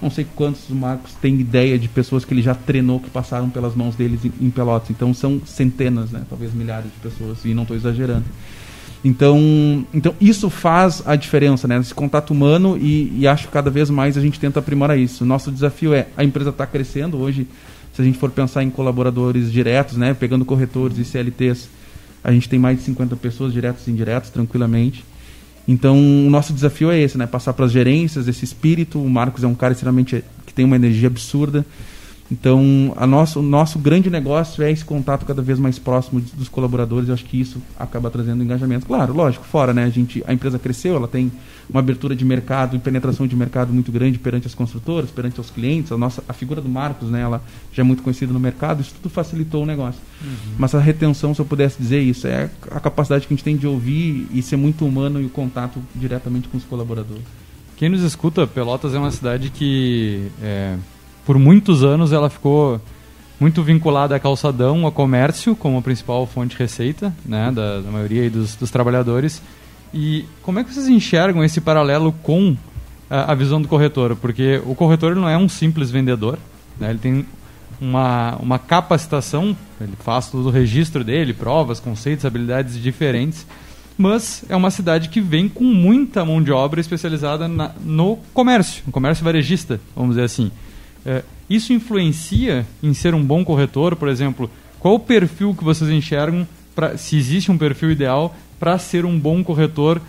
Não 0.01 0.09
sei 0.09 0.25
quantos 0.35 0.67
o 0.69 0.75
Marcos 0.75 1.13
tem 1.21 1.39
ideia 1.39 1.77
de 1.77 1.87
pessoas 1.87 2.25
que 2.25 2.33
ele 2.33 2.41
já 2.41 2.55
treinou 2.55 2.99
que 2.99 3.09
passaram 3.09 3.49
pelas 3.49 3.75
mãos 3.75 3.95
deles 3.95 4.21
em 4.25 4.49
Pelotas. 4.49 4.89
Então 4.89 5.13
são 5.13 5.39
centenas, 5.45 6.09
né? 6.09 6.23
talvez 6.27 6.53
milhares 6.53 6.91
de 6.91 7.09
pessoas, 7.09 7.45
e 7.45 7.53
não 7.53 7.61
estou 7.63 7.77
exagerando. 7.77 8.25
Então, 9.03 9.85
então 9.93 10.13
isso 10.19 10.49
faz 10.49 11.01
a 11.05 11.15
diferença, 11.15 11.67
né? 11.67 11.77
Esse 11.79 11.93
contato 11.93 12.31
humano 12.31 12.77
e, 12.77 13.19
e, 13.19 13.27
acho 13.27 13.47
que 13.47 13.53
cada 13.53 13.69
vez 13.69 13.89
mais 13.89 14.15
a 14.15 14.21
gente 14.21 14.39
tenta 14.39 14.59
aprimorar 14.59 14.97
isso. 14.97 15.25
Nosso 15.25 15.51
desafio 15.51 15.93
é 15.93 16.07
a 16.15 16.23
empresa 16.23 16.51
está 16.51 16.65
crescendo 16.67 17.17
hoje. 17.17 17.47
Se 17.93 18.01
a 18.01 18.05
gente 18.05 18.17
for 18.17 18.29
pensar 18.31 18.63
em 18.63 18.69
colaboradores 18.69 19.51
diretos, 19.51 19.97
né? 19.97 20.13
Pegando 20.13 20.45
corretores 20.45 20.97
e 20.97 21.05
CLTs, 21.05 21.69
A 22.23 22.31
gente 22.31 22.47
tem 22.47 22.59
mais 22.59 22.77
de 22.77 22.83
50 22.83 23.15
pessoas, 23.15 23.51
diretos 23.51 23.87
e 23.87 23.91
indiretos, 23.91 24.29
tranquilamente. 24.29 25.03
Então, 25.67 25.97
o 25.97 26.29
nosso 26.29 26.53
desafio 26.53 26.91
é 26.91 26.99
esse, 26.99 27.17
né? 27.17 27.25
Passar 27.25 27.53
para 27.53 27.65
as 27.65 27.71
gerências 27.71 28.27
esse 28.27 28.45
espírito. 28.45 29.01
O 29.01 29.09
Marcos 29.09 29.43
é 29.43 29.47
um 29.47 29.55
cara 29.55 29.73
extremamente 29.73 30.23
que 30.45 30.53
tem 30.53 30.65
uma 30.65 30.75
energia 30.75 31.07
absurda. 31.07 31.65
Então, 32.31 32.93
a 32.95 33.05
nosso, 33.05 33.39
o 33.39 33.43
nosso 33.43 33.77
grande 33.77 34.09
negócio 34.09 34.63
é 34.63 34.71
esse 34.71 34.85
contato 34.85 35.25
cada 35.25 35.41
vez 35.41 35.59
mais 35.59 35.77
próximo 35.77 36.21
dos 36.21 36.47
colaboradores. 36.47 37.09
Eu 37.09 37.13
acho 37.13 37.25
que 37.25 37.39
isso 37.39 37.61
acaba 37.77 38.09
trazendo 38.09 38.41
engajamento. 38.41 38.85
Claro, 38.85 39.13
lógico, 39.13 39.43
fora, 39.43 39.73
né? 39.73 39.83
A, 39.83 39.89
gente, 39.89 40.23
a 40.25 40.33
empresa 40.33 40.57
cresceu, 40.57 40.95
ela 40.95 41.09
tem 41.09 41.29
uma 41.69 41.81
abertura 41.81 42.15
de 42.15 42.23
mercado 42.23 42.73
e 42.73 42.79
penetração 42.79 43.27
de 43.27 43.35
mercado 43.35 43.73
muito 43.73 43.91
grande 43.91 44.17
perante 44.17 44.47
as 44.47 44.55
construtoras, 44.55 45.11
perante 45.11 45.41
os 45.41 45.49
clientes. 45.49 45.91
A, 45.91 45.97
nossa, 45.97 46.23
a 46.27 46.31
figura 46.31 46.61
do 46.61 46.69
Marcos, 46.69 47.09
né? 47.09 47.19
Ela 47.19 47.41
já 47.73 47.83
é 47.83 47.85
muito 47.85 48.01
conhecida 48.01 48.31
no 48.31 48.39
mercado. 48.39 48.79
Isso 48.79 48.93
tudo 48.93 49.11
facilitou 49.11 49.63
o 49.63 49.65
negócio. 49.65 49.99
Uhum. 50.23 50.53
Mas 50.57 50.73
a 50.73 50.79
retenção, 50.79 51.33
se 51.33 51.41
eu 51.41 51.45
pudesse 51.45 51.77
dizer 51.81 51.99
isso, 51.99 52.27
é 52.27 52.49
a 52.71 52.79
capacidade 52.79 53.27
que 53.27 53.33
a 53.33 53.35
gente 53.35 53.43
tem 53.43 53.57
de 53.57 53.67
ouvir 53.67 54.25
e 54.33 54.41
ser 54.41 54.55
muito 54.55 54.85
humano 54.85 55.21
e 55.21 55.25
o 55.25 55.29
contato 55.29 55.81
diretamente 55.93 56.47
com 56.47 56.57
os 56.57 56.63
colaboradores. 56.63 57.25
Quem 57.75 57.89
nos 57.89 58.03
escuta, 58.03 58.47
Pelotas 58.47 58.93
é 58.93 58.97
uma 58.97 59.11
cidade 59.11 59.49
que... 59.49 60.27
É 60.41 60.77
por 61.25 61.37
muitos 61.37 61.83
anos 61.83 62.11
ela 62.11 62.29
ficou 62.29 62.81
muito 63.39 63.63
vinculada 63.63 64.15
a 64.15 64.19
calçadão, 64.19 64.85
a 64.85 64.91
comércio, 64.91 65.55
como 65.55 65.79
a 65.79 65.81
principal 65.81 66.27
fonte 66.27 66.55
de 66.55 66.61
receita 66.61 67.11
né, 67.25 67.51
da, 67.51 67.81
da 67.81 67.89
maioria 67.89 68.29
dos, 68.29 68.55
dos, 68.55 68.69
trabalhadores. 68.69 69.41
E 69.91 70.25
como 70.43 70.59
é 70.59 70.63
que 70.63 70.71
vocês 70.71 70.87
enxergam 70.87 71.43
esse 71.43 71.59
paralelo 71.59 72.11
com 72.21 72.55
a, 73.09 73.31
a 73.31 73.35
visão 73.35 73.59
do 73.59 73.67
corretor? 73.67 74.15
Porque 74.15 74.61
o 74.65 74.75
corretor 74.75 75.15
não 75.15 75.27
é 75.27 75.35
um 75.35 75.49
simples 75.49 75.89
vendedor, 75.89 76.37
né, 76.79 76.91
ele 76.91 76.99
tem 76.99 77.25
uma, 77.81 78.35
uma 78.35 78.59
capacitação, 78.59 79.57
ele 79.79 79.93
faz 79.99 80.29
todo 80.29 80.45
o 80.47 80.51
registro 80.51 81.03
dele, 81.03 81.33
provas, 81.33 81.79
conceitos, 81.79 82.25
habilidades 82.25 82.79
diferentes, 82.79 83.47
mas 83.97 84.45
é 84.49 84.55
uma 84.55 84.69
cidade 84.69 85.09
que 85.09 85.19
vem 85.19 85.49
com 85.49 85.63
muita 85.63 86.23
mão 86.23 86.43
de 86.43 86.51
obra 86.51 86.79
especializada 86.79 87.47
na, 87.47 87.71
no 87.83 88.19
comércio, 88.35 88.83
no 88.85 88.91
comércio 88.91 89.25
varejista, 89.25 89.81
vamos 89.95 90.11
dizer 90.11 90.25
assim. 90.25 90.51
É, 91.05 91.23
isso 91.49 91.73
influencia 91.73 92.65
em 92.81 92.93
ser 92.93 93.13
um 93.13 93.23
bom 93.23 93.43
corretor, 93.43 93.95
por 93.95 94.07
exemplo? 94.07 94.49
Qual 94.79 94.95
o 94.95 94.99
perfil 94.99 95.53
que 95.53 95.63
vocês 95.63 95.89
enxergam, 95.89 96.47
pra, 96.75 96.97
se 96.97 97.17
existe 97.17 97.51
um 97.51 97.57
perfil 97.57 97.91
ideal, 97.91 98.35
para 98.59 98.77
ser 98.77 99.05
um 99.05 99.19
bom 99.19 99.43
corretor? 99.43 100.01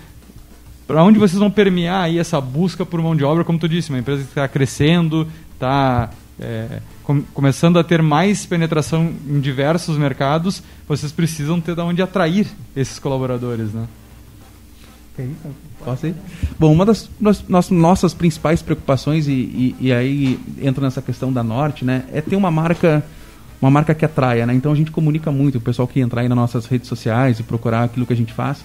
Para 0.87 1.03
onde 1.03 1.19
vocês 1.19 1.39
vão 1.39 1.51
permear 1.51 2.05
aí 2.05 2.19
essa 2.19 2.41
busca 2.41 2.85
por 2.85 3.01
mão 3.01 3.17
de 3.17 3.25
obra, 3.25 3.45
como 3.45 3.59
tu 3.59 3.69
disse, 3.69 3.91
uma 3.91 3.99
empresa 3.99 4.23
que 4.23 4.29
está 4.29 4.47
crescendo, 4.47 5.27
está 5.55 6.11
é, 6.39 6.81
com, 7.03 7.23
começando 7.35 7.79
a 7.79 7.85
ter 7.85 8.03
mais 8.03 8.47
penetração 8.47 9.13
em 9.27 9.41
diversos 9.41 9.97
mercados, 9.97 10.63
vocês 10.87 11.13
precisam 11.13 11.61
ter 11.61 11.75
de 11.75 11.81
onde 11.81 12.03
atrair 12.03 12.47
esses 12.77 12.99
colaboradores, 12.99 13.73
né? 13.73 13.87
Posso 15.85 16.07
ir? 16.07 16.15
Bom, 16.59 16.73
uma 16.73 16.87
das 16.87 17.09
nossas, 17.21 17.71
nossas 17.71 18.15
principais 18.15 18.63
preocupações, 18.63 19.27
e, 19.27 19.33
e, 19.33 19.77
e, 19.81 19.93
aí 19.93 20.39
entra 20.61 20.85
nessa 20.85 21.03
questão 21.03 21.33
da 21.33 21.43
Norte, 21.43 21.85
né, 21.85 22.05
é 22.13 22.21
ter 22.21 22.37
uma 22.37 22.51
marca 22.51 23.05
uma 23.61 23.71
marca 23.71 23.95
que 23.95 24.05
atraia, 24.05 24.45
né? 24.45 24.53
Então 24.55 24.73
a 24.73 24.75
gente 24.75 24.91
comunica 24.91 25.31
muito, 25.31 25.59
o 25.59 25.61
pessoal 25.61 25.87
que 25.87 26.01
entrar 26.01 26.23
aí 26.23 26.29
nas 26.29 26.37
nossas 26.37 26.67
redes 26.67 26.89
sociais 26.89 27.39
e 27.39 27.45
procurar 27.45 27.85
aquilo 27.85 28.05
que 28.05 28.13
a 28.13 28.17
gente 28.17 28.33
faz. 28.33 28.65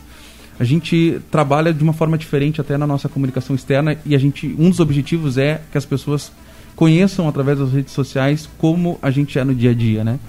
A 0.60 0.64
gente 0.64 1.22
trabalha 1.30 1.72
de 1.72 1.84
uma 1.84 1.94
forma 1.94 2.18
diferente 2.18 2.60
até 2.60 2.76
na 2.78 2.88
nossa 2.88 3.08
comunicação 3.08 3.56
externa 3.56 3.96
e 4.04 4.16
a 4.16 4.18
gente 4.18 4.56
um 4.58 4.72
dos 4.72 4.80
objetivos 4.80 5.38
é 5.38 5.62
que 5.72 5.78
as 5.78 5.86
pessoas 5.86 6.32
conheçam 6.76 7.28
através 7.28 7.60
das 7.60 7.72
redes 7.72 7.94
sociais 7.94 8.50
como 8.58 8.98
a 9.00 9.12
gente 9.12 9.38
é 9.38 9.44
no 9.44 9.54
dia 9.54 9.70
a 9.70 9.74
dia, 9.74 10.04
né? 10.04 10.20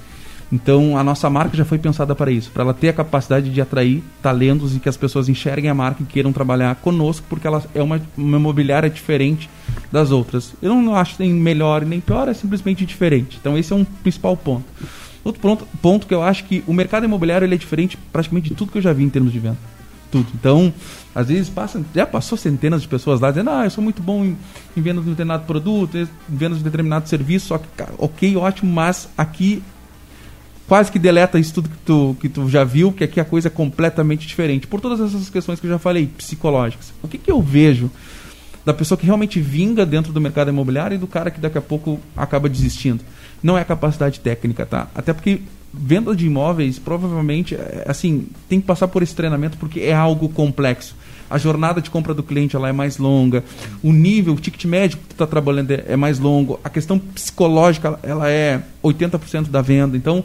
Então 0.50 0.97
a 0.97 1.05
nossa 1.05 1.28
marca 1.28 1.57
já 1.57 1.64
foi 1.64 1.78
pensada 1.78 2.14
para 2.14 2.31
isso, 2.31 2.50
para 2.50 2.62
ela 2.62 2.75
ter 2.75 2.88
a 2.88 2.93
capacidade 2.93 3.50
de 3.50 3.61
atrair 3.61 4.02
talentos 4.23 4.75
e 4.75 4.81
que 4.81 4.88
as 4.88 4.97
pessoas 4.97 5.28
enxerguem 5.28 5.71
a 5.71 5.75
marca 5.75 6.02
e 6.02 6.07
queiram 6.07 6.33
trabalhar 6.33 6.75
conosco, 6.76 7.26
porque 7.28 7.47
ela 7.47 7.62
é 7.75 7.83
uma, 7.83 8.00
uma 8.17 8.38
imobiliária 8.38 8.88
diferente 8.88 9.49
das 9.93 10.11
outras. 10.11 10.55
Eu 10.62 10.75
não 10.75 10.95
acho 10.95 11.17
nem 11.19 11.33
melhor 11.33 11.85
nem 11.85 12.00
pior, 12.00 12.28
é 12.28 12.35
simplesmente 12.35 12.87
diferente. 12.87 13.37
Então 13.38 13.59
esse 13.59 13.73
é 13.73 13.76
um 13.76 13.85
principal 13.85 14.37
ponto. 14.37 14.64
Outro 15.23 15.40
ponto, 15.40 15.69
ponto 15.83 16.07
que 16.07 16.14
eu 16.14 16.23
acho 16.23 16.45
que 16.45 16.64
o 16.67 16.73
mercado 16.73 17.05
imobiliário 17.05 17.45
ele 17.45 17.55
é 17.55 17.59
diferente 17.59 17.99
praticamente 18.11 18.49
de 18.49 18.55
tudo 18.55 18.73
que 18.73 18.78
eu 18.78 18.83
já 18.83 18.93
vi 18.93 19.05
em 19.05 19.11
termos 19.11 19.33
de 19.33 19.38
venda. 19.38 19.59
Tudo. 20.11 20.26
Então, 20.35 20.73
às 21.14 21.28
vezes 21.28 21.50
passa, 21.50 21.85
já 21.95 22.07
passou 22.07 22.38
centenas 22.38 22.81
de 22.81 22.88
pessoas 22.88 23.21
lá 23.21 23.28
dizendo, 23.28 23.50
ah, 23.50 23.64
eu 23.64 23.71
sou 23.71 23.85
muito 23.85 24.02
bom 24.02 24.25
em, 24.25 24.38
em 24.75 24.81
venda 24.81 25.02
de 25.02 25.11
determinado 25.11 25.45
produto, 25.45 25.99
em 25.99 26.09
venda 26.26 26.57
de 26.57 26.62
determinado 26.62 27.07
serviço, 27.07 27.49
só 27.49 27.59
que, 27.59 27.69
cara, 27.76 27.93
ok, 27.99 28.35
ótimo, 28.38 28.73
mas 28.73 29.07
aqui 29.19 29.62
quase 30.69 30.93
que 30.93 30.99
deleta 30.99 31.39
isso 31.39 31.55
tudo 31.55 31.71
que 31.71 31.79
tu, 31.79 32.17
que 32.21 32.29
tu 32.29 32.49
já 32.49 32.63
viu, 32.63 32.93
que 32.93 33.03
aqui 33.03 33.19
a 33.19 33.25
coisa 33.25 33.49
é 33.49 33.51
completamente 33.51 34.29
diferente. 34.29 34.67
Por 34.67 34.81
todas 34.81 35.01
essas 35.01 35.31
questões 35.31 35.59
que 35.59 35.67
eu 35.67 35.71
já 35.71 35.79
falei, 35.79 36.07
psicológicas. 36.07 36.93
O 37.03 37.09
que, 37.09 37.17
que 37.17 37.33
eu 37.33 37.41
vejo 37.41 37.91
da 38.65 38.75
pessoa 38.75 38.99
que 38.99 39.07
realmente 39.07 39.41
vinga 39.41 39.87
dentro 39.87 40.13
do 40.13 40.21
mercado 40.21 40.51
imobiliário 40.51 40.95
e 40.95 40.99
do 40.99 41.07
cara 41.07 41.31
que 41.31 41.41
daqui 41.41 41.57
a 41.57 41.63
pouco 41.63 41.99
acaba 42.15 42.49
desistindo? 42.49 43.03
Não 43.43 43.57
é 43.57 43.63
a 43.63 43.65
capacidade 43.65 44.21
técnica, 44.21 44.67
tá? 44.67 44.89
Até 44.95 45.15
porque 45.15 45.41
venda 45.73 46.15
de 46.15 46.27
imóveis, 46.27 46.79
provavelmente, 46.79 47.55
é, 47.55 47.85
assim, 47.87 48.27
tem 48.49 48.61
que 48.61 48.67
passar 48.67 48.89
por 48.89 49.03
esse 49.03 49.15
treinamento 49.15 49.57
porque 49.57 49.81
é 49.81 49.95
algo 49.95 50.29
complexo. 50.29 50.95
A 51.31 51.39
jornada 51.39 51.81
de 51.81 51.91
compra 51.91 52.15
do 52.15 52.23
cliente 52.23 52.57
ela 52.57 52.69
é 52.69 52.73
mais 52.73 52.97
longa, 52.97 53.45
o 53.83 53.93
nível, 53.93 54.35
o 54.35 54.41
ticket 54.41 54.65
médio 54.65 54.99
que 54.99 55.05
tu 55.09 55.13
está 55.13 55.27
trabalhando 55.27 55.71
é, 55.71 55.85
é 55.89 55.97
mais 55.97 56.19
longo, 56.19 56.59
a 56.65 56.71
questão 56.71 56.99
psicológica 56.99 57.99
ela 58.03 58.31
é 58.31 58.63
80% 58.83 59.49
da 59.49 59.61
venda. 59.61 59.97
Então, 59.97 60.25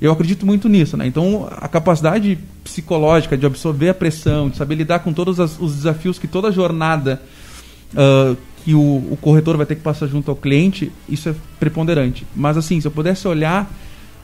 eu 0.00 0.10
acredito 0.10 0.46
muito 0.46 0.68
nisso, 0.68 0.96
né? 0.96 1.06
Então, 1.06 1.46
a 1.50 1.68
capacidade 1.68 2.38
psicológica 2.64 3.36
de 3.36 3.44
absorver 3.44 3.90
a 3.90 3.94
pressão, 3.94 4.48
de 4.48 4.56
saber 4.56 4.74
lidar 4.76 5.00
com 5.00 5.12
todos 5.12 5.38
as, 5.38 5.58
os 5.60 5.74
desafios 5.76 6.18
que 6.18 6.26
toda 6.26 6.50
jornada 6.50 7.20
uh, 7.92 8.36
que 8.64 8.74
o, 8.74 8.80
o, 8.80 9.18
corretor 9.20 9.56
vai 9.56 9.66
ter 9.66 9.74
que 9.74 9.82
passar 9.82 10.06
junto 10.06 10.30
ao 10.30 10.36
cliente, 10.36 10.90
isso 11.08 11.28
é 11.28 11.34
preponderante. 11.58 12.26
Mas, 12.34 12.56
assim, 12.56 12.80
se 12.80 12.86
eu 12.86 12.90
pudesse 12.90 13.28
olhar 13.28 13.70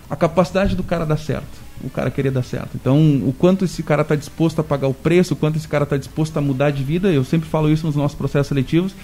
a 0.09 0.17
capacidade 0.17 0.75
do 0.77 0.83
cara 0.83 1.05
dar 1.05 1.19
certo, 1.19 1.67
o 1.83 1.91
cara 1.91 2.11
querer 2.11 2.31
dar 2.31 2.43
certo. 2.43 2.71
Então, 2.75 2.99
o 3.27 3.35
quanto 3.39 3.65
esse 3.65 3.83
cara 3.83 4.03
está 4.03 4.15
disposto 4.15 4.61
a 4.61 4.65
pagar 4.65 4.89
o 4.89 4.95
preço, 4.95 5.35
o 5.35 5.37
quanto 5.37 5.57
esse 5.57 5.69
cara 5.69 5.85
está 5.85 5.97
disposto 5.97 6.37
a 6.37 6.41
mudar 6.41 6.71
de 6.71 6.83
vida, 6.83 7.13
eu 7.13 7.25
sempre 7.25 7.49
falo 7.49 7.71
isso 7.71 7.87
nos 7.87 7.97
nossos 7.97 8.17
processos 8.17 8.49
seletivos. 8.49 8.95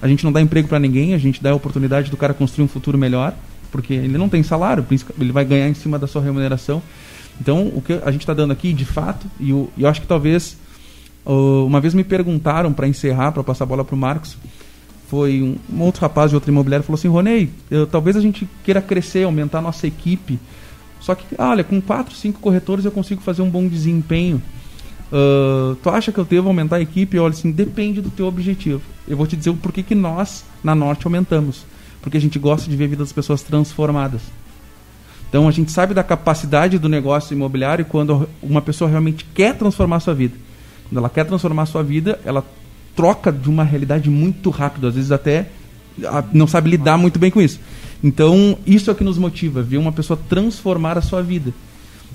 A 0.00 0.08
gente 0.08 0.24
não 0.24 0.32
dá 0.32 0.40
emprego 0.40 0.68
para 0.68 0.78
ninguém, 0.78 1.14
a 1.14 1.18
gente 1.18 1.42
dá 1.42 1.50
a 1.50 1.54
oportunidade 1.54 2.10
do 2.10 2.16
cara 2.16 2.32
construir 2.32 2.64
um 2.64 2.68
futuro 2.68 2.96
melhor 2.96 3.34
porque 3.72 3.94
ele 3.94 4.18
não 4.18 4.28
tem 4.28 4.42
salário, 4.42 4.86
ele 5.18 5.32
vai 5.32 5.44
ganhar 5.44 5.68
em 5.68 5.74
cima 5.74 5.98
da 5.98 6.06
sua 6.06 6.22
remuneração. 6.22 6.82
Então, 7.40 7.72
o 7.74 7.80
que 7.80 7.94
a 8.04 8.10
gente 8.12 8.20
está 8.20 8.34
dando 8.34 8.52
aqui, 8.52 8.72
de 8.72 8.84
fato, 8.84 9.26
e 9.40 9.50
eu, 9.50 9.72
eu 9.76 9.88
acho 9.88 10.00
que 10.00 10.06
talvez. 10.06 10.56
Uh, 11.24 11.64
uma 11.64 11.80
vez 11.80 11.94
me 11.94 12.02
perguntaram, 12.02 12.72
para 12.72 12.86
encerrar, 12.86 13.30
para 13.30 13.44
passar 13.44 13.62
a 13.62 13.66
bola 13.66 13.84
para 13.84 13.94
o 13.94 13.98
Marcos, 13.98 14.36
foi 15.06 15.40
um, 15.40 15.56
um, 15.72 15.82
outro 15.82 16.02
rapaz 16.02 16.30
de 16.30 16.34
outra 16.34 16.50
imobiliária 16.50 16.84
falou 16.84 16.98
assim: 16.98 17.08
Ronei, 17.08 17.48
talvez 17.90 18.16
a 18.16 18.20
gente 18.20 18.46
queira 18.64 18.82
crescer, 18.82 19.24
aumentar 19.24 19.58
a 19.58 19.62
nossa 19.62 19.86
equipe. 19.86 20.38
Só 21.00 21.14
que, 21.14 21.24
olha, 21.38 21.64
com 21.64 21.80
quatro, 21.80 22.14
cinco 22.14 22.40
corretores 22.40 22.84
eu 22.84 22.90
consigo 22.90 23.20
fazer 23.22 23.42
um 23.42 23.50
bom 23.50 23.66
desempenho. 23.66 24.42
Uh, 25.12 25.74
tu 25.76 25.90
acha 25.90 26.10
que 26.10 26.18
eu 26.18 26.24
devo 26.24 26.48
aumentar 26.48 26.76
a 26.76 26.80
equipe? 26.80 27.18
Olha, 27.18 27.32
assim, 27.32 27.50
depende 27.50 28.00
do 28.00 28.10
teu 28.10 28.26
objetivo. 28.26 28.82
Eu 29.06 29.16
vou 29.16 29.26
te 29.26 29.36
dizer 29.36 29.50
o 29.50 29.56
porquê 29.56 29.82
que 29.82 29.94
nós, 29.94 30.44
na 30.62 30.74
Norte, 30.74 31.06
aumentamos 31.06 31.66
porque 32.02 32.16
a 32.16 32.20
gente 32.20 32.38
gosta 32.38 32.68
de 32.68 32.76
ver 32.76 32.84
a 32.84 32.88
vida 32.88 33.02
das 33.02 33.12
pessoas 33.12 33.42
transformadas. 33.42 34.20
Então 35.28 35.48
a 35.48 35.50
gente 35.50 35.72
sabe 35.72 35.94
da 35.94 36.02
capacidade 36.02 36.78
do 36.78 36.88
negócio 36.88 37.32
imobiliário 37.32 37.86
quando 37.86 38.28
uma 38.42 38.60
pessoa 38.60 38.90
realmente 38.90 39.24
quer 39.32 39.56
transformar 39.56 39.96
a 39.96 40.00
sua 40.00 40.14
vida. 40.14 40.34
Quando 40.88 40.98
ela 40.98 41.08
quer 41.08 41.24
transformar 41.24 41.62
a 41.62 41.66
sua 41.66 41.82
vida, 41.82 42.20
ela 42.24 42.44
troca 42.94 43.32
de 43.32 43.48
uma 43.48 43.64
realidade 43.64 44.10
muito 44.10 44.50
rápido, 44.50 44.88
às 44.88 44.94
vezes 44.94 45.10
até 45.10 45.48
não 46.32 46.46
sabe 46.46 46.70
lidar 46.70 46.98
muito 46.98 47.18
bem 47.18 47.30
com 47.30 47.40
isso. 47.40 47.60
Então, 48.02 48.58
isso 48.66 48.90
é 48.90 48.92
o 48.92 48.96
que 48.96 49.04
nos 49.04 49.16
motiva, 49.16 49.62
ver 49.62 49.78
uma 49.78 49.92
pessoa 49.92 50.18
transformar 50.28 50.98
a 50.98 51.02
sua 51.02 51.22
vida. 51.22 51.52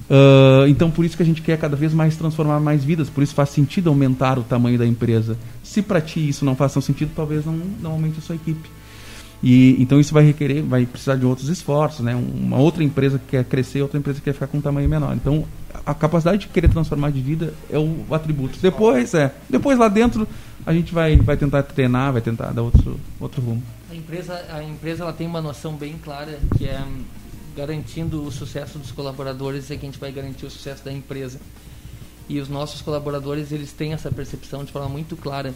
Uh, 0.10 0.68
então, 0.68 0.90
por 0.92 1.04
isso 1.04 1.18
que 1.18 1.24
a 1.24 1.26
gente 1.26 1.42
quer 1.42 1.58
cada 1.58 1.76
vez 1.76 1.94
mais 1.94 2.16
transformar 2.16 2.60
mais 2.60 2.84
vidas, 2.84 3.10
por 3.10 3.24
isso 3.24 3.34
faz 3.34 3.50
sentido 3.50 3.90
aumentar 3.90 4.38
o 4.38 4.44
tamanho 4.44 4.78
da 4.78 4.86
empresa. 4.86 5.38
Se 5.64 5.82
para 5.82 6.02
ti 6.02 6.28
isso 6.28 6.46
não 6.46 6.56
faz 6.56 6.72
sentido, 6.74 7.12
talvez 7.16 7.46
não, 7.46 7.60
não 7.82 7.92
aumente 7.92 8.20
a 8.20 8.22
sua 8.22 8.36
equipe. 8.36 8.70
E, 9.42 9.76
então 9.80 10.00
isso 10.00 10.14
vai 10.14 10.24
requerer, 10.24 10.64
vai 10.64 10.86
precisar 10.86 11.16
de 11.16 11.26
outros 11.26 11.50
esforços, 11.50 12.04
né? 12.04 12.16
Uma 12.16 12.58
outra 12.58 12.84
empresa 12.84 13.20
que 13.20 13.28
quer 13.28 13.46
crescer, 13.46 13.82
outra 13.82 14.00
empresa 14.00 14.20
que 14.20 14.26
quer 14.26 14.34
ficar 14.34 14.48
com 14.48 14.58
um 14.58 14.62
tamanho 14.62 14.90
menor. 14.90 15.16
Então 15.16 15.46
a 15.86 15.94
capacidade 15.94 16.40
de 16.40 16.48
querer 16.48 16.70
transformar 16.70 17.12
de 17.12 17.22
vida 17.22 17.54
é 17.70 17.78
o 17.78 18.06
atributo. 18.12 18.58
Depois, 18.60 19.14
é, 19.14 19.34
depois 19.50 19.78
lá 19.78 19.88
dentro 19.88 20.28
a 20.66 20.74
gente 20.74 20.94
vai, 20.94 21.16
vai 21.18 21.38
tentar 21.38 21.64
treinar, 21.64 22.12
vai 22.12 22.22
tentar 22.22 22.52
dar 22.52 22.62
outro, 22.64 23.00
outro 23.20 23.42
rumo. 23.42 23.64
A 23.90 23.96
empresa, 23.96 24.46
a 24.52 24.64
empresa 24.64 25.04
ela 25.04 25.14
tem 25.14 25.28
uma 25.28 25.42
noção 25.42 25.74
bem 25.76 25.96
clara 26.04 26.40
que 26.58 26.66
é 26.66 26.84
garantindo 27.56 28.24
o 28.24 28.32
sucesso 28.32 28.78
dos 28.78 28.92
colaboradores 28.92 29.72
é 29.72 29.76
que 29.76 29.86
a 29.86 29.90
gente 29.90 30.00
vai 30.00 30.12
garantir 30.12 30.46
o 30.46 30.50
sucesso 30.50 30.84
da 30.84 30.92
empresa. 30.92 31.40
E 32.30 32.40
os 32.40 32.50
nossos 32.50 32.82
colaboradores 32.82 33.52
eles 33.52 33.72
têm 33.72 33.94
essa 33.94 34.12
percepção 34.12 34.64
de 34.64 34.72
forma 34.72 34.90
muito 34.90 35.16
clara 35.16 35.54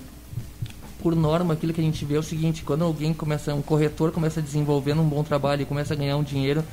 por 1.01 1.15
norma, 1.15 1.53
aquilo 1.53 1.73
que 1.73 1.81
a 1.81 1.83
gente 1.83 2.05
vê 2.05 2.15
é 2.15 2.19
o 2.19 2.23
seguinte: 2.23 2.63
quando 2.63 2.83
alguém 2.83 3.13
começa, 3.13 3.53
um 3.53 3.61
corretor 3.61 4.11
começa 4.11 4.41
desenvolvendo 4.41 5.01
um 5.01 5.07
bom 5.07 5.23
trabalho 5.23 5.63
e 5.63 5.65
começa 5.65 5.93
a 5.93 5.97
ganhar 5.97 6.17
um 6.17 6.23
dinheiro, 6.23 6.63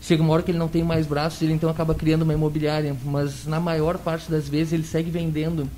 chega 0.00 0.22
uma 0.22 0.32
hora 0.32 0.42
que 0.42 0.50
ele 0.50 0.58
não 0.58 0.68
tem 0.68 0.82
mais 0.82 1.06
braços, 1.06 1.42
ele 1.42 1.52
então 1.52 1.68
acaba 1.68 1.94
criando 1.94 2.22
uma 2.22 2.32
imobiliária, 2.32 2.96
mas 3.04 3.46
na 3.46 3.60
maior 3.60 3.98
parte 3.98 4.30
das 4.30 4.48
vezes 4.48 4.72
ele 4.72 4.84
segue 4.84 5.10
vendendo. 5.10 5.68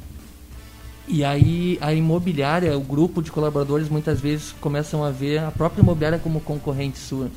E 1.09 1.25
aí 1.25 1.79
a 1.81 1.95
imobiliária, 1.95 2.77
o 2.77 2.83
grupo 2.83 3.23
de 3.23 3.33
colaboradores 3.33 3.89
muitas 3.89 4.21
vezes 4.21 4.55
começam 4.61 5.03
a 5.03 5.11
ver 5.11 5.39
a 5.39 5.51
própria 5.51 5.81
imobiliária 5.81 6.19
como 6.19 6.41
concorrente 6.41 6.99
sua. 6.99 7.31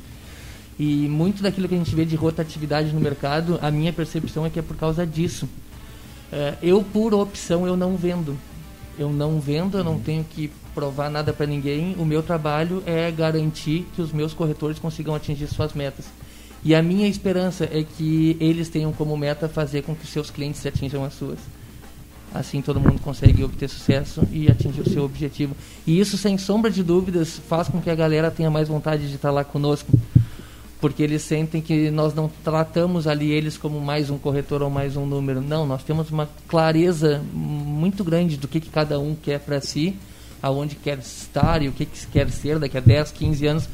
E 0.78 1.08
muito 1.08 1.42
daquilo 1.42 1.68
que 1.68 1.74
a 1.74 1.78
gente 1.78 1.94
vê 1.94 2.04
de 2.04 2.16
rotatividade 2.16 2.92
no 2.92 3.00
mercado, 3.00 3.58
a 3.62 3.70
minha 3.70 3.92
percepção 3.92 4.44
é 4.44 4.50
que 4.50 4.58
é 4.58 4.62
por 4.62 4.76
causa 4.76 5.06
disso. 5.06 5.48
É, 6.30 6.54
eu, 6.62 6.82
por 6.82 7.14
opção, 7.14 7.66
eu 7.66 7.76
não 7.76 7.96
vendo. 7.96 8.36
Eu 8.98 9.10
não 9.10 9.40
vendo, 9.40 9.78
eu 9.78 9.84
não 9.84 9.98
tenho 9.98 10.24
que 10.24 10.50
provar 10.74 11.10
nada 11.10 11.32
para 11.32 11.46
ninguém. 11.46 11.94
O 11.98 12.04
meu 12.04 12.22
trabalho 12.22 12.82
é 12.86 13.10
garantir 13.10 13.86
que 13.94 14.02
os 14.02 14.12
meus 14.12 14.34
corretores 14.34 14.78
consigam 14.78 15.14
atingir 15.14 15.46
suas 15.46 15.72
metas. 15.72 16.06
E 16.64 16.74
a 16.74 16.82
minha 16.82 17.08
esperança 17.08 17.64
é 17.64 17.82
que 17.82 18.36
eles 18.38 18.68
tenham 18.68 18.92
como 18.92 19.16
meta 19.16 19.48
fazer 19.48 19.82
com 19.82 19.94
que 19.94 20.06
seus 20.06 20.30
clientes 20.30 20.64
atinjam 20.64 21.04
as 21.04 21.14
suas. 21.14 21.38
Assim 22.32 22.62
todo 22.62 22.80
mundo 22.80 23.00
consegue 23.00 23.44
obter 23.44 23.68
sucesso 23.68 24.22
e 24.30 24.50
atingir 24.50 24.80
o 24.80 24.88
seu 24.88 25.04
objetivo. 25.04 25.54
E 25.86 25.98
isso, 25.98 26.16
sem 26.16 26.38
sombra 26.38 26.70
de 26.70 26.82
dúvidas, 26.82 27.40
faz 27.48 27.68
com 27.68 27.80
que 27.80 27.90
a 27.90 27.94
galera 27.94 28.30
tenha 28.30 28.50
mais 28.50 28.68
vontade 28.68 29.08
de 29.08 29.16
estar 29.16 29.30
lá 29.30 29.44
conosco. 29.44 29.92
Porque 30.82 31.00
eles 31.00 31.22
sentem 31.22 31.62
que 31.62 31.92
nós 31.92 32.12
não 32.12 32.28
tratamos 32.42 33.06
ali 33.06 33.30
eles 33.30 33.56
como 33.56 33.80
mais 33.80 34.10
um 34.10 34.18
corretor 34.18 34.62
ou 34.62 34.68
mais 34.68 34.96
um 34.96 35.06
número. 35.06 35.40
Não, 35.40 35.64
nós 35.64 35.84
temos 35.84 36.10
uma 36.10 36.28
clareza 36.48 37.22
muito 37.32 38.02
grande 38.02 38.36
do 38.36 38.48
que, 38.48 38.58
que 38.58 38.68
cada 38.68 38.98
um 38.98 39.14
quer 39.14 39.38
para 39.38 39.60
si, 39.60 39.96
aonde 40.42 40.74
quer 40.74 40.98
estar 40.98 41.62
e 41.62 41.68
o 41.68 41.72
que, 41.72 41.86
que 41.86 42.04
quer 42.08 42.28
ser 42.30 42.58
daqui 42.58 42.76
a 42.76 42.80
10, 42.80 43.12
15 43.12 43.46
anos. 43.46 43.68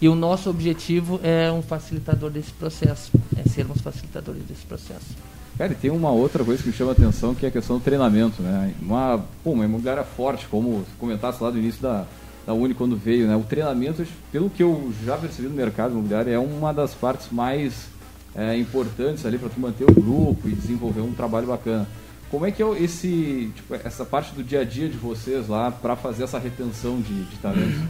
E 0.00 0.08
o 0.08 0.14
nosso 0.14 0.48
objetivo 0.48 1.18
é 1.24 1.50
um 1.50 1.62
facilitador 1.62 2.30
desse 2.30 2.52
processo, 2.52 3.10
é 3.36 3.48
sermos 3.48 3.80
facilitadores 3.80 4.44
desse 4.44 4.64
processo. 4.64 5.16
Cara, 5.58 5.72
e 5.72 5.74
tem 5.74 5.90
uma 5.90 6.12
outra 6.12 6.44
coisa 6.44 6.62
que 6.62 6.68
me 6.68 6.74
chama 6.74 6.92
a 6.92 6.94
atenção, 6.94 7.34
que 7.34 7.44
é 7.44 7.48
a 7.48 7.52
questão 7.52 7.78
do 7.78 7.82
treinamento, 7.82 8.40
né? 8.40 8.72
Uma, 8.80 9.24
pô, 9.42 9.50
uma 9.50 9.64
imobiliária 9.64 10.04
forte, 10.04 10.46
como 10.46 10.84
comentasse 10.96 11.42
lá 11.42 11.50
do 11.50 11.58
início 11.58 11.82
da, 11.82 12.06
da 12.46 12.52
Uni 12.52 12.74
quando 12.74 12.96
veio, 12.96 13.26
né? 13.26 13.36
O 13.36 13.42
treinamento, 13.42 14.04
pelo 14.30 14.50
que 14.50 14.62
eu 14.62 14.92
já 15.04 15.16
percebi 15.16 15.48
no 15.48 15.54
mercado 15.54 15.92
imobiliário, 15.92 16.32
é 16.32 16.38
uma 16.38 16.72
das 16.72 16.94
partes 16.94 17.28
mais 17.30 17.86
é, 18.34 18.56
importantes 18.56 19.24
ali 19.24 19.38
para 19.38 19.48
tu 19.48 19.60
manter 19.60 19.84
o 19.84 19.94
grupo 19.94 20.48
e 20.48 20.52
desenvolver 20.52 21.00
um 21.00 21.12
trabalho 21.12 21.46
bacana. 21.46 21.86
Como 22.30 22.46
é 22.46 22.50
que 22.50 22.62
é 22.62 22.82
esse, 22.82 23.52
tipo, 23.54 23.74
essa 23.74 24.06
parte 24.06 24.34
do 24.34 24.42
dia 24.42 24.60
a 24.60 24.64
dia 24.64 24.88
de 24.88 24.96
vocês 24.96 25.48
lá 25.48 25.70
para 25.70 25.94
fazer 25.94 26.24
essa 26.24 26.38
retenção 26.38 26.98
de, 27.00 27.24
de 27.24 27.36
talentos? 27.36 27.82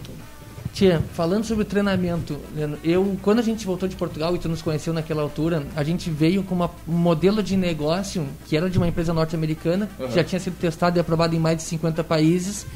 Tia, 0.73 1.03
falando 1.13 1.45
sobre 1.45 1.63
o 1.63 1.67
treinamento, 1.67 2.41
eu 2.83 3.17
quando 3.21 3.41
a 3.41 3.43
gente 3.43 3.67
voltou 3.67 3.87
de 3.87 3.95
Portugal 3.95 4.35
e 4.35 4.39
tu 4.39 4.49
nos 4.49 4.63
conheceu 4.63 4.93
naquela 4.93 5.21
altura, 5.21 5.67
a 5.77 5.85
gente 5.85 6.11
veio 6.11 6.43
com 6.43 6.55
uma, 6.55 6.71
um 6.89 6.97
modelo 6.97 7.43
de 7.43 7.59
negócio 7.59 8.27
que 8.47 8.57
era 8.57 8.71
de 8.71 8.79
uma 8.79 8.89
empresa 8.89 9.13
norte-americana, 9.13 9.89
uhum. 9.99 10.09
que 10.09 10.15
já 10.15 10.25
tinha 10.25 10.41
sido 10.41 10.57
testado 10.59 10.99
e 10.99 11.01
aprovado 11.01 11.37
em 11.37 11.39
mais 11.39 11.59
de 11.59 11.63
50 11.65 12.03
países. 12.03 12.67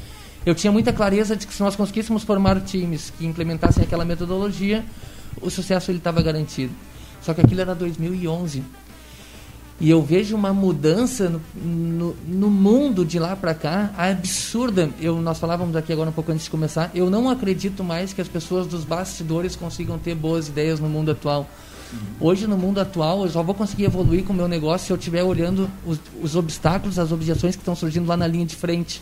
Eu 0.47 0.55
tinha 0.55 0.71
muita 0.71 0.93
clareza 0.93 1.35
de 1.35 1.45
que 1.45 1.53
se 1.53 1.59
nós 1.61 1.75
conseguíssemos 1.75 2.23
formar 2.23 2.61
times 2.61 3.11
que 3.17 3.25
implementassem 3.25 3.83
aquela 3.83 4.05
metodologia, 4.05 4.81
o 5.41 5.49
sucesso 5.49 5.91
ele 5.91 5.97
estava 5.97 6.21
garantido. 6.21 6.71
Só 7.21 7.33
que 7.33 7.41
aquilo 7.41 7.59
era 7.59 7.75
2011. 7.75 8.63
E 9.77 9.89
eu 9.89 10.01
vejo 10.01 10.37
uma 10.37 10.53
mudança 10.53 11.27
no, 11.27 11.41
no, 11.53 12.15
no 12.25 12.49
mundo 12.49 13.03
de 13.03 13.19
lá 13.19 13.35
para 13.35 13.53
cá 13.53 13.91
absurda. 13.97 14.89
Eu, 15.01 15.21
nós 15.21 15.37
falávamos 15.37 15.75
aqui 15.75 15.91
agora 15.91 16.11
um 16.11 16.13
pouco 16.13 16.31
antes 16.31 16.45
de 16.45 16.49
começar. 16.49 16.91
Eu 16.95 17.09
não 17.09 17.29
acredito 17.29 17.83
mais 17.83 18.13
que 18.13 18.21
as 18.21 18.29
pessoas 18.29 18.65
dos 18.67 18.85
bastidores 18.85 19.53
consigam 19.53 19.99
ter 19.99 20.15
boas 20.15 20.47
ideias 20.47 20.79
no 20.79 20.87
mundo 20.87 21.11
atual. 21.11 21.45
Hoje, 22.21 22.47
no 22.47 22.57
mundo 22.57 22.79
atual, 22.79 23.23
eu 23.23 23.29
só 23.29 23.43
vou 23.43 23.53
conseguir 23.53 23.83
evoluir 23.83 24.23
com 24.23 24.31
o 24.31 24.35
meu 24.35 24.47
negócio 24.47 24.87
se 24.87 24.93
eu 24.93 24.97
estiver 24.97 25.23
olhando 25.23 25.69
os, 25.85 25.99
os 26.21 26.37
obstáculos, 26.37 26.97
as 26.97 27.11
objeções 27.11 27.57
que 27.57 27.61
estão 27.61 27.75
surgindo 27.75 28.07
lá 28.07 28.15
na 28.15 28.27
linha 28.27 28.45
de 28.45 28.55
frente. 28.55 29.01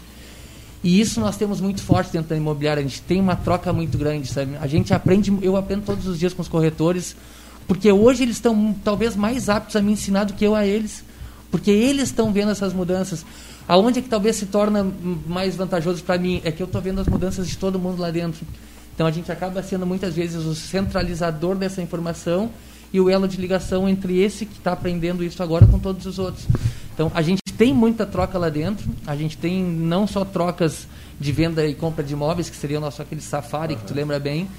E 0.86 1.02
isso 1.02 1.20
nós 1.20 1.36
temos 1.36 1.60
muito 1.60 1.82
forte 1.82 2.12
dentro 2.12 2.30
da 2.30 2.38
imobiliária. 2.38 2.80
A 2.80 2.84
gente 2.84 3.02
tem 3.02 3.20
uma 3.20 3.36
troca 3.36 3.74
muito 3.74 3.98
grande, 3.98 4.28
sabe? 4.28 4.56
A 4.62 4.68
gente 4.68 4.94
aprende, 4.94 5.36
eu 5.42 5.58
aprendo 5.58 5.84
todos 5.84 6.06
os 6.06 6.20
dias 6.20 6.32
com 6.32 6.44
os 6.44 6.48
corretores 6.48 7.16
porque 7.68 7.92
hoje 7.92 8.22
eles 8.22 8.36
estão 8.36 8.76
talvez 8.84 9.16
mais 9.16 9.50
aptos 9.50 9.76
a 9.76 9.82
me 9.82 9.92
ensinar 9.92 10.26
do 10.26 10.34
que 10.34 10.46
eu 10.46 10.54
a 10.54 10.64
eles. 10.64 11.04
Porque 11.50 11.72
eles 11.72 12.10
estão 12.10 12.32
vendo 12.32 12.52
essas 12.52 12.72
mudanças. 12.72 13.26
Aonde 13.68 13.98
é 13.98 14.02
que 14.04 14.10
talvez 14.10 14.36
se 14.36 14.46
torna 14.46 14.86
mais 15.26 15.56
vantajoso 15.56 16.04
para 16.04 16.20
mim? 16.20 16.40
É 16.44 16.52
que 16.52 16.62
eu 16.62 16.68
estou 16.68 16.80
vendo 16.80 17.02
as 17.02 17.08
mudanças 17.08 17.48
de 17.48 17.58
todo 17.58 17.80
mundo 17.80 18.00
lá 18.00 18.12
dentro. 18.12 18.46
Então 18.94 19.08
a 19.08 19.12
gente 19.12 19.32
acaba 19.32 19.64
sendo 19.64 19.88
muitas 19.88 20.14
vezes 20.14 20.46
o 20.46 20.54
centralizador 20.54 21.56
dessa 21.56 21.82
informação 21.82 22.52
e 22.94 23.02
o 23.02 23.10
elo 23.10 23.28
de 23.28 23.38
ligação 23.38 23.90
entre 23.90 24.22
esse 24.22 24.46
que 24.46 24.60
está 24.60 24.74
aprendendo 24.74 25.24
isso 25.24 25.42
agora 25.42 25.66
com 25.66 25.80
todos 25.80 26.06
os 26.06 26.20
outros. 26.20 26.46
Então 26.96 27.12
a 27.14 27.22
gente 27.22 27.44
tem 27.58 27.74
muita 27.74 28.06
troca 28.06 28.40
lá 28.40 28.50
dentro. 28.50 28.90
A 29.06 29.16
gente 29.16 29.38
tem 29.38 29.62
não 29.62 30.08
só 30.08 30.24
trocas 30.26 30.88
de 31.20 31.32
venda 31.32 31.66
e 31.68 31.76
compra 31.76 32.04
de 32.04 32.14
imóveis, 32.14 32.50
que 32.50 32.56
seria 32.56 32.78
o 32.78 32.82
nosso 32.82 33.02
aquele 33.02 33.22
safari 33.22 33.74
uhum. 33.74 33.80
que 33.82 33.86
tu 33.86 33.94
lembra 33.94 34.18
bem, 34.18 34.50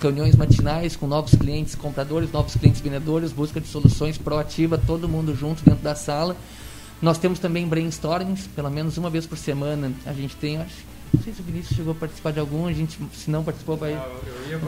reuniões 0.00 0.34
matinais 0.34 0.96
com 0.96 1.06
novos 1.06 1.34
clientes, 1.34 1.74
compradores, 1.74 2.32
novos 2.32 2.56
clientes 2.56 2.80
vendedores, 2.80 3.30
busca 3.30 3.60
de 3.60 3.68
soluções 3.68 4.18
proativa, 4.18 4.76
todo 4.78 5.08
mundo 5.08 5.36
junto 5.36 5.62
dentro 5.64 5.82
da 5.82 5.94
sala. 5.94 6.34
Nós 7.00 7.18
temos 7.18 7.38
também 7.38 7.66
brainstormings, 7.66 8.46
pelo 8.46 8.70
menos 8.70 8.96
uma 8.96 9.10
vez 9.10 9.26
por 9.26 9.36
semana. 9.36 9.92
A 10.06 10.12
gente 10.12 10.34
tem, 10.36 10.56
acho, 10.58 10.76
não 11.12 11.22
sei 11.22 11.34
se 11.34 11.40
o 11.40 11.44
Vinícius 11.44 11.76
chegou 11.76 11.92
a 11.92 11.96
participar 11.96 12.32
de 12.32 12.40
algum, 12.40 12.66
a 12.66 12.72
gente, 12.72 12.98
se 13.12 13.30
não 13.30 13.44
participou, 13.44 13.76
vai, 13.76 14.00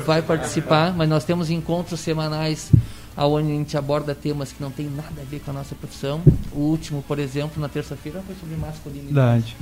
vai 0.05 0.21
participar, 0.21 0.95
mas 0.95 1.09
nós 1.09 1.25
temos 1.25 1.49
encontros 1.49 2.01
semanais 2.01 2.71
onde 3.16 3.53
a 3.53 3.55
gente 3.55 3.77
aborda 3.77 4.14
temas 4.14 4.53
que 4.53 4.62
não 4.62 4.70
tem 4.70 4.87
nada 4.87 5.20
a 5.20 5.24
ver 5.24 5.40
com 5.40 5.50
a 5.50 5.55
nossa 5.55 5.74
profissão. 5.74 6.22
O 6.53 6.61
último, 6.61 7.03
por 7.03 7.18
exemplo, 7.18 7.61
na 7.61 7.68
terça-feira 7.68 8.22
foi 8.27 8.35
sobre 8.37 8.57
masculinidade 8.57 9.57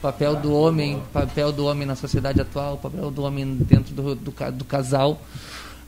papel 0.00 0.36
do 0.36 0.52
homem, 0.52 1.02
papel 1.12 1.52
do 1.52 1.66
homem 1.66 1.86
na 1.86 1.94
sociedade 1.94 2.40
atual, 2.40 2.78
papel 2.78 3.10
do 3.10 3.22
homem 3.22 3.54
dentro 3.54 3.94
do, 3.94 4.14
do, 4.14 4.32
do 4.52 4.64
casal, 4.64 5.20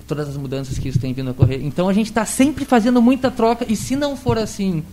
todas 0.07 0.29
as 0.29 0.37
mudanças 0.37 0.79
que 0.79 0.89
isso 0.89 0.99
tem 0.99 1.13
vindo 1.15 1.29
a 1.29 1.31
ocorrer. 1.33 1.65
Então 1.65 1.89
a 1.89 1.93
gente 1.93 2.09
está 2.09 2.25
sempre 2.25 2.65
fazendo 2.65 3.01
muita 3.01 3.31
troca 3.31 3.65
e 3.69 3.75
se 3.75 3.97
não 3.97 4.17
for 4.17 4.39
assim, 4.39 4.85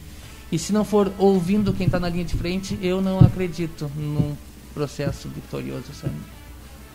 e 0.52 0.58
se 0.58 0.72
não 0.72 0.86
for 0.86 1.12
ouvindo 1.18 1.74
quem 1.74 1.86
está 1.86 2.00
na 2.00 2.10
linha 2.10 2.24
de 2.24 2.36
frente, 2.36 2.78
eu 2.82 3.02
não 3.02 3.20
acredito 3.20 3.92
num 3.96 4.36
processo 4.74 5.28
vitorioso, 5.28 5.94
sabe? 5.94 6.16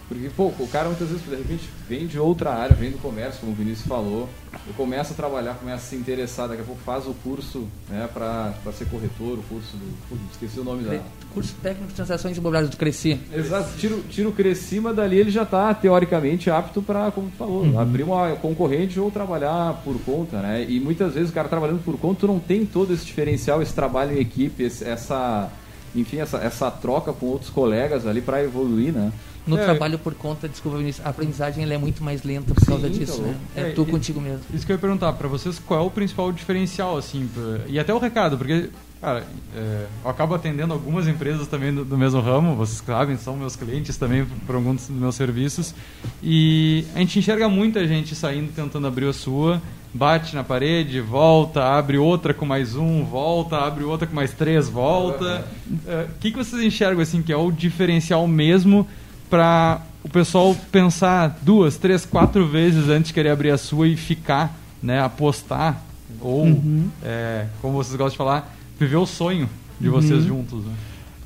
Porque, 0.08 0.28
pô, 0.36 0.48
o 0.58 0.68
cara 0.70 0.88
muitas 0.88 1.08
vezes, 1.08 1.24
de 1.24 1.34
repente, 1.34 1.68
vem 1.88 2.06
de 2.06 2.18
outra 2.18 2.52
área, 2.52 2.76
vem 2.76 2.90
do 2.90 2.98
comércio, 2.98 3.40
como 3.40 3.52
o 3.52 3.54
Vinícius 3.54 3.86
falou, 3.86 4.28
e 4.68 4.72
começa 4.74 5.14
a 5.14 5.16
trabalhar, 5.16 5.54
começa 5.54 5.76
a 5.76 5.88
se 5.88 5.96
interessar, 5.96 6.46
daqui 6.46 6.60
a 6.60 6.64
pouco 6.64 6.80
faz 6.82 7.06
o 7.06 7.14
curso 7.14 7.66
né, 7.88 8.08
para 8.12 8.52
ser 8.72 8.86
corretor, 8.86 9.38
o 9.38 9.42
curso 9.44 9.76
do. 9.76 10.18
esqueci 10.30 10.60
o 10.60 10.64
nome 10.64 10.84
da. 10.84 11.00
Curso 11.32 11.54
técnico 11.62 11.88
de 11.88 11.94
transações 11.94 12.36
imobiliárias 12.36 12.70
do 12.70 12.76
Cresci. 12.76 13.18
Exato, 13.32 13.76
tira, 13.78 13.96
tira 14.10 14.28
o 14.28 14.32
Cresci, 14.32 14.78
mas 14.78 14.94
dali 14.94 15.16
ele 15.16 15.30
já 15.30 15.42
está, 15.42 15.72
teoricamente, 15.72 16.50
apto 16.50 16.82
para, 16.82 17.10
como 17.10 17.30
tu 17.30 17.36
falou, 17.36 17.62
uhum. 17.62 17.80
abrir 17.80 18.02
uma 18.02 18.36
concorrente 18.36 19.00
ou 19.00 19.10
trabalhar 19.10 19.80
por 19.84 19.98
conta, 20.00 20.40
né? 20.40 20.66
E 20.68 20.78
muitas 20.80 21.14
vezes 21.14 21.30
o 21.30 21.32
cara 21.32 21.48
trabalhando 21.48 21.82
por 21.82 21.98
conta, 21.98 22.20
tu 22.20 22.26
não 22.26 22.38
tem 22.38 22.66
todo 22.66 22.92
esse 22.92 23.06
diferencial, 23.06 23.62
esse 23.62 23.72
trabalho 23.72 24.16
em 24.16 24.20
equipe, 24.20 24.62
esse, 24.62 24.84
essa. 24.84 25.50
Enfim, 25.96 26.18
essa, 26.18 26.38
essa 26.38 26.70
troca 26.72 27.12
com 27.12 27.26
outros 27.26 27.50
colegas 27.50 28.04
ali 28.04 28.20
para 28.20 28.42
evoluir, 28.42 28.92
né? 28.92 29.12
No 29.46 29.58
é. 29.58 29.64
trabalho 29.64 29.98
por 29.98 30.14
conta, 30.14 30.48
desculpa, 30.48 30.78
Vinícius, 30.78 31.04
a 31.04 31.10
aprendizagem 31.10 31.70
é 31.70 31.78
muito 31.78 32.02
mais 32.02 32.22
lenta 32.22 32.54
por 32.54 32.64
causa 32.64 32.88
Sim, 32.88 32.98
disso, 32.98 33.20
então, 33.20 33.26
né? 33.26 33.36
É, 33.54 33.60
é 33.60 33.70
tu 33.72 33.82
e, 33.82 33.90
contigo 33.90 34.20
mesmo. 34.20 34.40
Isso 34.54 34.64
que 34.64 34.72
eu 34.72 34.76
ia 34.76 34.80
perguntar, 34.80 35.12
para 35.12 35.28
vocês, 35.28 35.58
qual 35.58 35.80
é 35.80 35.82
o 35.82 35.90
principal 35.90 36.32
diferencial, 36.32 36.96
assim, 36.96 37.28
pra, 37.32 37.60
e 37.68 37.78
até 37.78 37.92
o 37.92 37.98
recado, 37.98 38.38
porque, 38.38 38.70
cara, 39.02 39.22
é, 39.54 39.86
eu 40.02 40.10
acabo 40.10 40.34
atendendo 40.34 40.72
algumas 40.72 41.06
empresas 41.06 41.46
também 41.46 41.74
do, 41.74 41.84
do, 41.84 41.98
mesmo 41.98 42.20
ramo, 42.20 42.56
vocês 42.56 42.82
sabem, 42.84 43.18
são 43.18 43.36
meus 43.36 43.54
clientes 43.54 43.98
também 43.98 44.24
por 44.46 44.54
alguns 44.54 44.86
dos 44.88 44.96
meus 44.96 45.14
serviços, 45.14 45.74
e 46.22 46.86
a 46.94 47.00
gente 47.00 47.18
enxerga 47.18 47.46
muita 47.46 47.86
gente 47.86 48.14
saindo 48.14 48.50
tentando 48.50 48.86
abrir 48.86 49.08
a 49.08 49.12
sua, 49.12 49.60
bate 49.92 50.34
na 50.34 50.42
parede, 50.42 51.02
volta, 51.02 51.62
abre 51.62 51.98
outra 51.98 52.32
com 52.32 52.46
mais 52.46 52.74
um, 52.74 53.04
volta, 53.04 53.58
abre 53.58 53.84
outra 53.84 54.06
com 54.06 54.14
mais 54.14 54.32
três, 54.32 54.68
volta. 54.70 55.46
O 55.70 55.90
é, 55.90 56.06
que, 56.18 56.32
que 56.32 56.36
vocês 56.36 56.62
enxergam, 56.62 57.00
assim, 57.00 57.22
que 57.22 57.32
é 57.32 57.36
o 57.36 57.52
diferencial 57.52 58.26
mesmo 58.26 58.88
para 59.34 59.80
o 60.04 60.08
pessoal 60.08 60.54
pensar 60.70 61.40
duas, 61.42 61.76
três, 61.76 62.06
quatro 62.06 62.46
vezes 62.46 62.88
antes 62.88 63.08
de 63.08 63.14
querer 63.14 63.30
abrir 63.30 63.50
a 63.50 63.58
sua 63.58 63.88
e 63.88 63.96
ficar, 63.96 64.56
né, 64.80 65.02
apostar 65.02 65.82
ou, 66.20 66.44
uhum. 66.44 66.88
é, 67.02 67.46
como 67.60 67.74
vocês 67.74 67.96
gostam 67.96 68.12
de 68.12 68.16
falar, 68.16 68.56
viver 68.78 68.94
o 68.94 69.04
sonho 69.04 69.50
de 69.80 69.88
uhum. 69.88 69.94
vocês 69.94 70.22
juntos. 70.22 70.64
Né? 70.64 70.72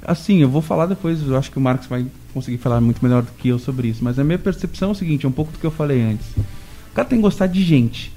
Assim, 0.02 0.38
eu 0.38 0.48
vou 0.48 0.62
falar 0.62 0.86
depois, 0.86 1.20
eu 1.20 1.36
acho 1.36 1.50
que 1.50 1.58
o 1.58 1.60
Marcos 1.60 1.86
vai 1.86 2.06
conseguir 2.32 2.56
falar 2.56 2.80
muito 2.80 3.04
melhor 3.04 3.20
do 3.22 3.30
que 3.32 3.48
eu 3.48 3.58
sobre 3.58 3.88
isso, 3.88 4.02
mas 4.02 4.18
a 4.18 4.24
minha 4.24 4.38
percepção 4.38 4.88
é 4.88 4.92
o 4.92 4.94
seguinte, 4.94 5.26
é 5.26 5.28
um 5.28 5.32
pouco 5.32 5.52
do 5.52 5.58
que 5.58 5.66
eu 5.66 5.70
falei 5.70 6.00
antes. 6.00 6.26
O 6.90 6.94
cara 6.94 7.06
tem 7.06 7.18
que 7.18 7.22
gostar 7.22 7.46
de 7.46 7.62
gente. 7.62 8.10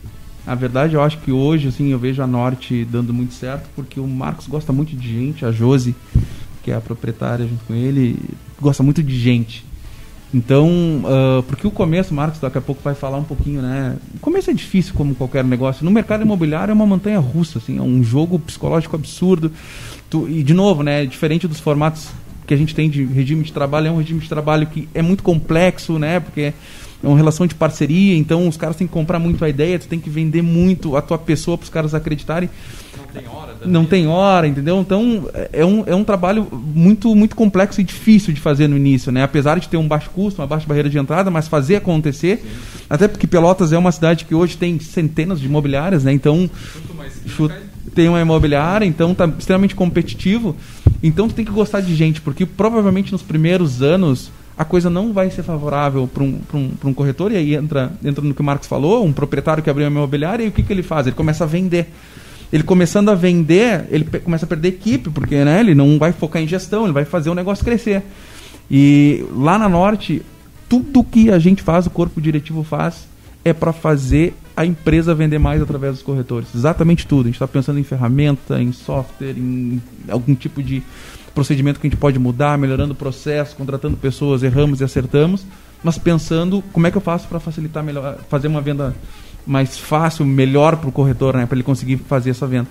A 0.48 0.56
verdade, 0.56 0.94
eu 0.94 1.02
acho 1.02 1.18
que 1.18 1.34
hoje, 1.34 1.68
assim, 1.68 1.90
eu 1.90 2.00
vejo 2.00 2.24
a 2.24 2.28
Norte 2.28 2.86
dando 2.86 3.14
muito 3.14 3.34
certo, 3.34 3.68
porque 3.76 4.00
o 4.00 4.08
Marcos 4.08 4.48
gosta 4.48 4.72
muito 4.72 4.96
de 4.96 5.12
gente, 5.12 5.46
a 5.46 5.52
Josi, 5.52 5.94
que 6.64 6.72
é 6.72 6.76
a 6.76 6.80
proprietária 6.80 7.46
junto 7.46 7.66
com 7.66 7.74
ele, 7.74 8.18
gosta 8.58 8.82
muito 8.82 9.04
de 9.04 9.20
gente. 9.20 9.70
Então, 10.34 10.70
uh, 11.04 11.44
porque 11.44 11.68
o 11.68 11.72
começo, 11.72 12.14
Marcos, 12.14 12.40
daqui 12.40 12.58
a 12.58 12.62
pouco 12.62 12.82
vai 12.82 12.96
falar 12.96 13.18
um 13.18 13.24
pouquinho, 13.24 13.62
né? 13.62 13.98
O 14.16 14.20
começo 14.20 14.50
é 14.50 14.54
difícil, 14.54 14.94
como 14.94 15.14
qualquer 15.14 15.44
negócio. 15.44 15.84
No 15.84 15.92
mercado 15.92 16.24
imobiliário 16.24 16.72
é 16.72 16.74
uma 16.74 16.86
montanha 16.86 17.20
russa, 17.20 17.60
assim, 17.60 17.78
é 17.78 17.82
um 17.82 18.02
jogo 18.02 18.40
psicológico 18.40 18.96
absurdo. 18.96 19.52
Tu, 20.10 20.30
e, 20.30 20.42
de 20.42 20.54
novo, 20.54 20.84
né? 20.84 21.06
Diferente 21.06 21.48
dos 21.48 21.60
formatos 21.60 22.10
que 22.48 22.54
a 22.54 22.58
gente 22.58 22.74
tem 22.74 22.90
de 22.90 23.04
regime 23.04 23.44
de 23.44 23.52
trabalho, 23.52 23.88
é 23.88 23.92
um 23.92 23.98
regime 23.98 24.22
de 24.22 24.30
trabalho 24.30 24.68
que 24.68 24.88
é 24.94 25.02
muito 25.02 25.22
complexo, 25.22 26.00
né? 26.00 26.22
Porque 26.22 26.54
é 27.04 27.08
uma 27.08 27.18
relação 27.18 27.48
de 27.48 27.56
parceria, 27.56 28.16
então 28.16 28.48
os 28.48 28.58
caras 28.58 28.76
têm 28.76 28.86
que 28.86 28.94
comprar 28.94 29.20
muito 29.20 29.44
a 29.44 29.50
ideia, 29.50 29.80
tu 29.80 29.88
tem 29.88 30.00
que 30.00 30.10
vender 30.10 30.42
muito 30.42 30.96
a 30.96 31.02
tua 31.02 31.18
pessoa 31.18 31.58
para 31.58 31.64
os 31.64 31.70
caras 31.70 31.94
acreditarem. 31.94 32.50
Não 32.98 33.22
tem 33.22 33.28
hora. 33.28 33.56
Não 33.66 33.86
tem 33.86 34.08
hora, 34.08 34.48
entendeu? 34.48 34.80
Então 34.80 35.30
é 35.52 35.66
um, 35.66 35.84
é 35.86 35.96
um 35.96 36.04
trabalho 36.04 36.48
muito 36.52 37.14
muito 37.16 37.36
complexo 37.36 37.82
e 37.82 37.84
difícil 37.84 38.34
de 38.34 38.40
fazer 38.40 38.68
no 38.68 38.78
início, 38.78 39.12
né? 39.12 39.24
Apesar 39.24 39.60
de 39.60 39.68
ter 39.68 39.78
um 39.78 39.88
baixo 39.88 40.10
custo, 40.12 40.42
uma 40.42 40.48
baixa 40.48 40.66
barreira 40.68 40.90
de 40.90 40.98
entrada, 40.98 41.30
mas 41.32 41.48
fazer 41.48 41.78
acontecer, 41.78 42.38
Sim. 42.38 42.84
até 42.90 43.08
porque 43.08 43.28
Pelotas 43.28 43.74
é 43.74 43.78
uma 43.78 43.92
cidade 43.92 44.26
que 44.26 44.36
hoje 44.36 44.56
tem 44.56 44.80
centenas 44.80 45.40
de 45.40 45.48
imobiliárias, 45.48 46.04
né? 46.04 46.14
Então 46.14 46.50
tem 47.94 48.08
uma 48.08 48.22
imobiliária, 48.22 48.86
então 48.86 49.14
tá 49.14 49.26
extremamente 49.38 49.76
competitivo. 49.76 50.56
Então 51.04 51.28
tu 51.28 51.34
tem 51.34 51.44
que 51.44 51.52
gostar 51.52 51.82
de 51.82 51.96
gente, 51.96 52.22
porque 52.22 52.46
provavelmente 52.46 53.12
nos 53.12 53.24
primeiros 53.24 53.82
anos 53.82 54.32
a 54.62 54.66
coisa 54.66 54.92
não 54.92 55.12
vai 55.12 55.32
ser 55.32 55.42
favorável 55.42 56.08
para 56.08 56.22
um, 56.22 56.40
um, 56.54 56.72
um 56.86 56.94
corretor, 56.94 57.32
e 57.32 57.36
aí 57.36 57.56
entra, 57.56 57.92
entra 58.06 58.24
no 58.24 58.32
que 58.32 58.42
o 58.42 58.44
Marcos 58.44 58.68
falou, 58.68 59.04
um 59.04 59.12
proprietário 59.12 59.64
que 59.64 59.72
abriu 59.72 59.88
uma 59.88 59.98
imobiliária, 59.98 60.44
e 60.44 60.50
o 60.50 60.52
que, 60.52 60.62
que 60.62 60.72
ele 60.72 60.84
faz? 60.84 61.08
Ele 61.08 61.16
começa 61.16 61.46
a 61.46 61.48
vender. 61.48 61.88
Ele 62.54 62.62
começando 62.62 63.10
a 63.10 63.16
vender, 63.16 63.88
ele 63.90 64.04
começa 64.24 64.46
a 64.46 64.48
perder 64.48 64.68
equipe, 64.68 65.10
porque 65.10 65.44
né, 65.44 65.62
ele 65.62 65.74
não 65.74 65.98
vai 65.98 66.12
focar 66.12 66.44
em 66.44 66.48
gestão, 66.48 66.84
ele 66.84 66.94
vai 66.94 67.06
fazer 67.06 67.32
o 67.32 67.34
negócio 67.34 67.66
crescer. 67.66 68.04
E 68.70 69.26
lá 69.36 69.58
na 69.58 69.68
Norte, 69.68 70.22
tudo 70.70 71.04
que 71.04 71.32
a 71.32 71.40
gente 71.40 71.64
faz, 71.64 71.88
o 71.88 71.90
corpo 71.90 72.22
diretivo 72.22 72.64
faz, 72.64 73.08
é 73.44 73.54
para 73.54 73.74
fazer 73.74 74.36
a 74.62 74.66
empresa 74.66 75.14
vender 75.14 75.40
mais 75.40 75.62
através 75.62 75.94
dos 75.94 76.04
corretores. 76.04 76.48
Exatamente 76.56 77.06
tudo. 77.06 77.22
A 77.22 77.26
gente 77.26 77.36
está 77.36 77.48
pensando 77.48 77.80
em 77.80 77.84
ferramenta, 77.84 78.62
em 78.62 78.72
software, 78.72 79.34
em 79.38 79.82
algum 80.08 80.36
tipo 80.36 80.62
de 80.62 80.84
procedimento 81.34 81.80
que 81.80 81.88
a 81.88 81.90
gente 81.90 82.00
pode 82.00 82.20
mudar, 82.20 82.58
melhorando 82.58 82.94
o 82.94 82.96
processo, 82.96 83.56
contratando 83.56 83.98
pessoas, 83.98 84.44
erramos 84.44 84.82
e 84.82 84.84
acertamos, 84.84 85.46
mas 85.84 85.98
pensando 85.98 86.64
como 86.72 86.88
é 86.88 86.92
que 86.92 86.98
eu 86.98 87.02
faço 87.02 87.28
para 87.28 87.40
facilitar 87.40 87.84
melhor, 87.84 88.18
fazer 88.30 88.48
uma 88.48 88.62
venda 88.62 88.96
mais 89.46 89.78
fácil, 89.78 90.26
melhor 90.26 90.76
para 90.78 90.90
o 90.90 90.92
corretor, 90.92 91.36
né, 91.36 91.46
para 91.46 91.56
ele 91.56 91.64
conseguir 91.64 91.98
fazer 91.98 92.32
essa 92.32 92.46
venda. 92.46 92.68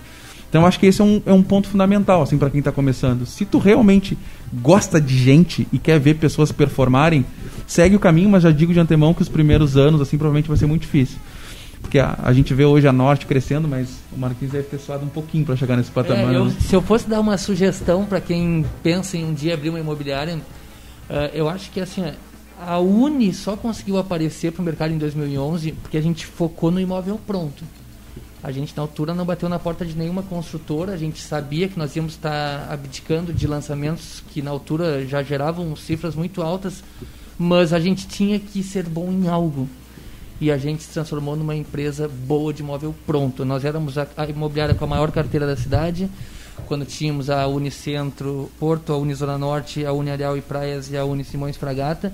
Então 0.49 0.67
acho 0.67 0.81
que 0.81 0.87
esse 0.87 1.01
é 1.01 1.05
um, 1.05 1.23
é 1.25 1.33
um 1.33 1.43
ponto 1.43 1.69
fundamental 1.69 2.23
assim 2.23 2.37
para 2.37 2.51
quem 2.51 2.59
está 2.59 2.73
começando. 2.73 3.25
Se 3.25 3.45
tu 3.45 3.59
realmente 3.59 4.19
gosta 4.53 5.01
de 5.01 5.17
gente 5.17 5.67
e 5.73 5.79
quer 5.79 5.99
ver 6.01 6.15
pessoas 6.15 6.51
performarem, 6.51 7.25
segue 7.69 7.95
o 7.95 8.01
caminho, 8.01 8.29
mas 8.29 8.43
já 8.43 8.51
digo 8.51 8.73
de 8.73 8.81
antemão 8.81 9.15
que 9.15 9.23
os 9.23 9.29
primeiros 9.29 9.77
anos 9.77 10.01
assim 10.01 10.19
provavelmente 10.19 10.49
vai 10.49 10.57
ser 10.57 10.67
muito 10.67 10.83
difícil. 10.83 11.19
Porque 11.81 11.99
a, 11.99 12.19
a 12.23 12.33
gente 12.33 12.53
vê 12.55 12.65
hoje 12.65 12.87
a 12.87 12.93
Norte 12.93 13.27
crescendo, 13.27 13.67
mas 13.67 13.89
o 14.13 14.19
Marquinhos 14.19 14.53
deve 14.53 14.69
ter 14.69 14.79
suado 14.79 15.05
um 15.05 15.09
pouquinho 15.09 15.45
para 15.45 15.57
chegar 15.57 15.77
nesse 15.77 15.91
patamar. 15.91 16.33
É, 16.33 16.37
eu, 16.37 16.45
né? 16.45 16.57
Se 16.61 16.75
eu 16.75 16.83
fosse 16.83 17.09
dar 17.09 17.21
uma 17.21 17.37
sugestão 17.37 18.05
para 18.05 18.21
quem 18.21 18.65
pensa 18.83 19.17
em 19.17 19.25
um 19.25 19.35
dia 19.35 19.55
abrir 19.55 19.71
uma 19.71 19.81
imobiliária, 19.81 20.37
uh, 20.37 21.15
eu 21.33 21.49
acho 21.49 21.71
que 21.71 21.81
assim, 21.81 22.05
a 22.61 22.79
Uni 22.79 23.33
só 23.33 23.57
conseguiu 23.57 23.99
aparecer 23.99 24.53
para 24.53 24.63
o 24.63 24.65
mercado 24.65 24.93
em 24.93 24.99
2011 24.99 25.73
porque 25.73 25.97
a 25.97 26.03
gente 26.03 26.27
focou 26.27 26.71
no 26.71 26.79
imóvel 26.79 27.19
pronto. 27.27 27.65
A 28.43 28.51
gente, 28.51 28.75
na 28.75 28.83
altura, 28.83 29.13
não 29.13 29.27
bateu 29.27 29.51
na 29.51 29.59
porta 29.59 29.85
de 29.85 29.95
nenhuma 29.95 30.23
construtora. 30.23 30.93
A 30.93 30.97
gente 30.97 31.21
sabia 31.21 31.69
que 31.69 31.79
nós 31.79 31.95
íamos 31.95 32.15
estar 32.15 32.69
abdicando 32.71 33.35
de 33.35 33.47
lançamentos 33.47 34.23
que, 34.31 34.41
na 34.41 34.51
altura, 34.51 35.07
já 35.07 35.23
geravam 35.23 35.77
cifras 35.77 36.15
muito 36.15 36.41
altas, 36.41 36.83
mas 37.39 37.75
a 37.75 37.79
gente 37.79 38.09
tinha 38.09 38.41
que 38.41 38.63
ser 38.63 38.85
bom 38.85 39.13
em 39.13 39.29
algo 39.29 39.69
e 40.41 40.51
a 40.51 40.57
gente 40.57 40.83
se 40.83 40.91
transformou 40.91 41.37
numa 41.37 41.55
empresa 41.55 42.09
boa 42.09 42.53
de 42.53 42.63
imóvel 42.63 42.95
pronto. 43.07 43.45
Nós 43.45 43.65
éramos 43.65 43.99
a, 43.99 44.07
a 44.17 44.27
imobiliária 44.27 44.75
com 44.75 44.85
a 44.85 44.89
maior 44.89 45.11
carteira 45.11 45.47
da 45.47 45.57
cidade, 45.57 46.09
quando 46.67 46.85
tínhamos 46.85 47.29
a 47.29 47.47
Unicentro 47.47 48.51
Porto, 48.59 48.93
a 48.93 48.97
Unizona 48.97 49.37
Norte, 49.37 49.85
a 49.85 49.93
Uniareal 49.93 50.37
e 50.37 50.41
Praias 50.41 50.91
e 50.91 50.97
a 50.97 51.05
Unisimões 51.05 51.57
Fragata. 51.57 52.13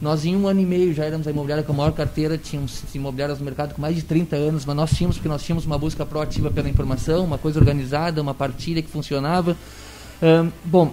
Nós 0.00 0.24
em 0.24 0.36
um 0.36 0.46
ano 0.48 0.60
e 0.60 0.66
meio 0.66 0.92
já 0.92 1.04
éramos 1.04 1.26
a 1.26 1.30
imobiliária 1.30 1.64
com 1.64 1.72
a 1.72 1.76
maior 1.76 1.92
carteira, 1.92 2.36
tínhamos 2.36 2.82
imobiliárias 2.94 3.38
no 3.38 3.44
mercado 3.44 3.74
com 3.74 3.80
mais 3.80 3.94
de 3.94 4.02
30 4.02 4.34
anos, 4.36 4.64
mas 4.64 4.76
nós 4.76 4.90
tínhamos 4.90 5.16
porque 5.16 5.28
nós 5.28 5.42
tínhamos 5.42 5.64
uma 5.64 5.78
busca 5.78 6.04
proativa 6.04 6.50
pela 6.50 6.68
informação, 6.68 7.24
uma 7.24 7.38
coisa 7.38 7.58
organizada, 7.60 8.20
uma 8.20 8.34
partilha 8.34 8.82
que 8.82 8.90
funcionava. 8.90 9.56
bom, 10.64 10.92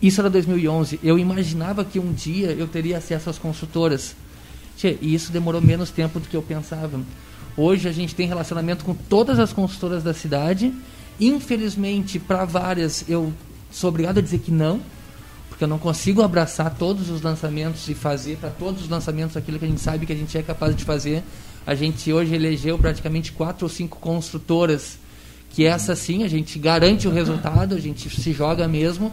isso 0.00 0.20
era 0.20 0.30
2011. 0.30 1.00
Eu 1.02 1.18
imaginava 1.18 1.84
que 1.84 1.98
um 1.98 2.12
dia 2.12 2.52
eu 2.52 2.66
teria 2.66 2.98
acesso 2.98 3.30
às 3.30 3.38
consultoras 3.38 4.14
E 4.84 5.14
isso 5.14 5.32
demorou 5.32 5.60
menos 5.60 5.90
tempo 5.90 6.20
do 6.20 6.28
que 6.28 6.36
eu 6.36 6.42
pensava. 6.42 7.00
Hoje 7.56 7.88
a 7.88 7.92
gente 7.92 8.14
tem 8.14 8.28
relacionamento 8.28 8.84
com 8.84 8.94
todas 8.94 9.38
as 9.38 9.52
consultoras 9.52 10.02
da 10.02 10.12
cidade. 10.12 10.72
Infelizmente, 11.18 12.18
para 12.18 12.44
várias, 12.44 13.04
eu 13.08 13.32
sou 13.70 13.88
obrigado 13.88 14.18
a 14.18 14.20
dizer 14.20 14.40
que 14.40 14.50
não, 14.50 14.80
porque 15.48 15.64
eu 15.64 15.68
não 15.68 15.78
consigo 15.78 16.20
abraçar 16.22 16.74
todos 16.74 17.08
os 17.08 17.22
lançamentos 17.22 17.88
e 17.88 17.94
fazer 17.94 18.36
para 18.36 18.50
todos 18.50 18.82
os 18.82 18.88
lançamentos 18.88 19.36
aquilo 19.36 19.58
que 19.58 19.64
a 19.64 19.68
gente 19.68 19.80
sabe 19.80 20.04
que 20.04 20.12
a 20.12 20.16
gente 20.16 20.36
é 20.36 20.42
capaz 20.42 20.76
de 20.76 20.84
fazer. 20.84 21.22
A 21.66 21.74
gente 21.74 22.12
hoje 22.12 22.34
elegeu 22.34 22.78
praticamente 22.78 23.32
quatro 23.32 23.64
ou 23.64 23.70
cinco 23.70 23.98
construtoras 23.98 24.98
que 25.50 25.64
essa 25.64 25.96
sim 25.96 26.22
a 26.22 26.28
gente 26.28 26.58
garante 26.58 27.08
o 27.08 27.10
resultado, 27.10 27.74
a 27.74 27.80
gente 27.80 28.10
se 28.10 28.32
joga 28.32 28.68
mesmo. 28.68 29.10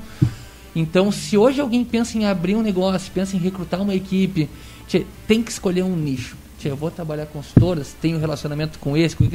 Então, 0.75 1.11
se 1.11 1.37
hoje 1.37 1.61
alguém 1.61 1.85
pensa 1.85 2.17
em 2.17 2.25
abrir 2.25 2.55
um 2.55 2.61
negócio, 2.61 3.09
pensa 3.13 3.37
em 3.37 3.39
recrutar 3.39 3.81
uma 3.81 3.95
equipe, 3.95 4.49
Tchê, 4.93 5.07
tem 5.27 5.41
que 5.41 5.49
escolher 5.49 5.81
um 5.81 5.95
nicho. 5.95 6.37
Tchê, 6.59 6.69
eu 6.69 6.75
vou 6.75 6.91
trabalhar 6.91 7.25
com 7.25 7.39
consultoras, 7.39 7.95
tenho 7.99 8.19
relacionamento 8.19 8.77
com 8.77 8.95
esse. 8.95 9.15
Com... 9.15 9.25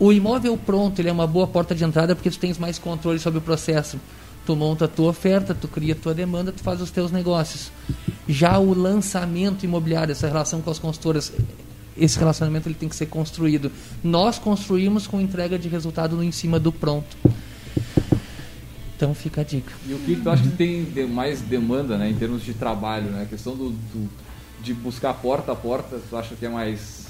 O 0.00 0.10
imóvel 0.10 0.56
pronto 0.56 0.98
ele 0.98 1.10
é 1.10 1.12
uma 1.12 1.26
boa 1.26 1.46
porta 1.46 1.74
de 1.74 1.84
entrada 1.84 2.16
porque 2.16 2.30
tu 2.30 2.38
tens 2.38 2.56
mais 2.56 2.78
controle 2.78 3.18
sobre 3.18 3.38
o 3.38 3.42
processo. 3.42 4.00
Tu 4.46 4.56
monta 4.56 4.86
a 4.86 4.88
tua 4.88 5.10
oferta, 5.10 5.54
tu 5.54 5.68
cria 5.68 5.92
a 5.92 5.96
tua 5.96 6.14
demanda, 6.14 6.52
tu 6.52 6.62
faz 6.62 6.80
os 6.80 6.90
teus 6.90 7.12
negócios. 7.12 7.70
Já 8.26 8.58
o 8.58 8.72
lançamento 8.72 9.64
imobiliário, 9.64 10.12
essa 10.12 10.26
relação 10.26 10.62
com 10.62 10.70
as 10.70 10.78
consultoras, 10.78 11.30
esse 11.98 12.18
relacionamento 12.18 12.66
ele 12.66 12.74
tem 12.74 12.88
que 12.88 12.96
ser 12.96 13.06
construído. 13.06 13.70
Nós 14.02 14.38
construímos 14.38 15.06
com 15.06 15.20
entrega 15.20 15.58
de 15.58 15.68
resultado 15.68 16.24
em 16.24 16.32
cima 16.32 16.58
do 16.58 16.72
pronto. 16.72 17.14
Então 18.96 19.14
fica 19.14 19.42
a 19.42 19.44
dica. 19.44 19.72
E 19.86 19.92
o 19.92 19.98
que 19.98 20.16
tu 20.16 20.30
acha 20.30 20.42
que 20.42 20.56
tem 20.94 21.06
mais 21.06 21.42
demanda 21.42 21.98
né, 21.98 22.08
em 22.08 22.14
termos 22.14 22.42
de 22.42 22.54
trabalho? 22.54 23.10
Né? 23.10 23.24
A 23.24 23.26
questão 23.26 23.54
do, 23.54 23.68
do 23.68 24.23
de 24.64 24.72
buscar 24.72 25.12
porta 25.14 25.52
a 25.52 25.54
porta, 25.54 26.00
tu 26.08 26.16
acha 26.16 26.34
que 26.34 26.46
é 26.46 26.48
mais 26.48 27.06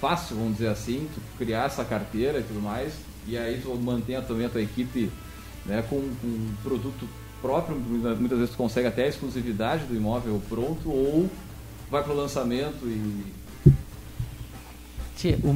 fácil, 0.00 0.36
vamos 0.36 0.54
dizer 0.54 0.68
assim, 0.68 1.06
tu 1.14 1.20
criar 1.36 1.66
essa 1.66 1.84
carteira 1.84 2.38
e 2.38 2.42
tudo 2.42 2.60
mais, 2.60 2.94
e 3.26 3.36
aí 3.36 3.60
tu 3.60 3.74
mantém 3.76 4.20
também 4.22 4.46
a 4.46 4.48
tua 4.48 4.62
equipe 4.62 5.10
né, 5.66 5.84
com, 5.88 5.96
com 5.96 6.26
um 6.26 6.54
produto 6.62 7.06
próprio, 7.42 7.76
muitas 7.76 8.38
vezes 8.38 8.54
tu 8.54 8.56
consegue 8.56 8.88
até 8.88 9.04
a 9.04 9.08
exclusividade 9.08 9.84
do 9.84 9.94
imóvel 9.94 10.40
pronto, 10.48 10.88
ou 10.88 11.28
vai 11.90 12.02
para 12.02 12.12
o 12.12 12.16
lançamento 12.16 12.86
e 12.86 13.24
Tia, 15.18 15.36
o, 15.42 15.48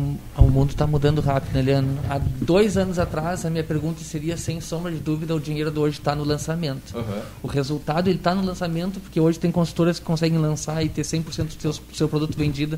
o 0.42 0.50
mundo 0.50 0.70
está 0.70 0.88
mudando 0.88 1.20
rápido, 1.20 1.54
né, 1.54 1.62
Leandro? 1.62 1.96
Há 2.10 2.18
dois 2.18 2.76
anos 2.76 2.98
atrás, 2.98 3.46
a 3.46 3.50
minha 3.50 3.62
pergunta 3.62 4.02
seria, 4.02 4.36
sem 4.36 4.60
sombra 4.60 4.90
de 4.90 4.98
dúvida, 4.98 5.36
o 5.36 5.38
dinheiro 5.38 5.70
de 5.70 5.78
hoje 5.78 6.00
está 6.00 6.16
no 6.16 6.24
lançamento. 6.24 6.96
Uhum. 6.96 7.22
O 7.44 7.46
resultado 7.46 8.08
ele 8.08 8.18
está 8.18 8.34
no 8.34 8.44
lançamento, 8.44 8.98
porque 8.98 9.20
hoje 9.20 9.38
tem 9.38 9.52
consultoras 9.52 10.00
que 10.00 10.04
conseguem 10.04 10.36
lançar 10.36 10.84
e 10.84 10.88
ter 10.88 11.02
100% 11.02 11.44
do 11.44 11.62
seu, 11.62 11.74
seu 11.94 12.08
produto 12.08 12.36
vendido 12.36 12.76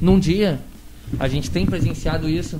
num 0.00 0.18
dia. 0.18 0.58
A 1.20 1.28
gente 1.28 1.50
tem 1.50 1.66
presenciado 1.66 2.26
isso. 2.26 2.58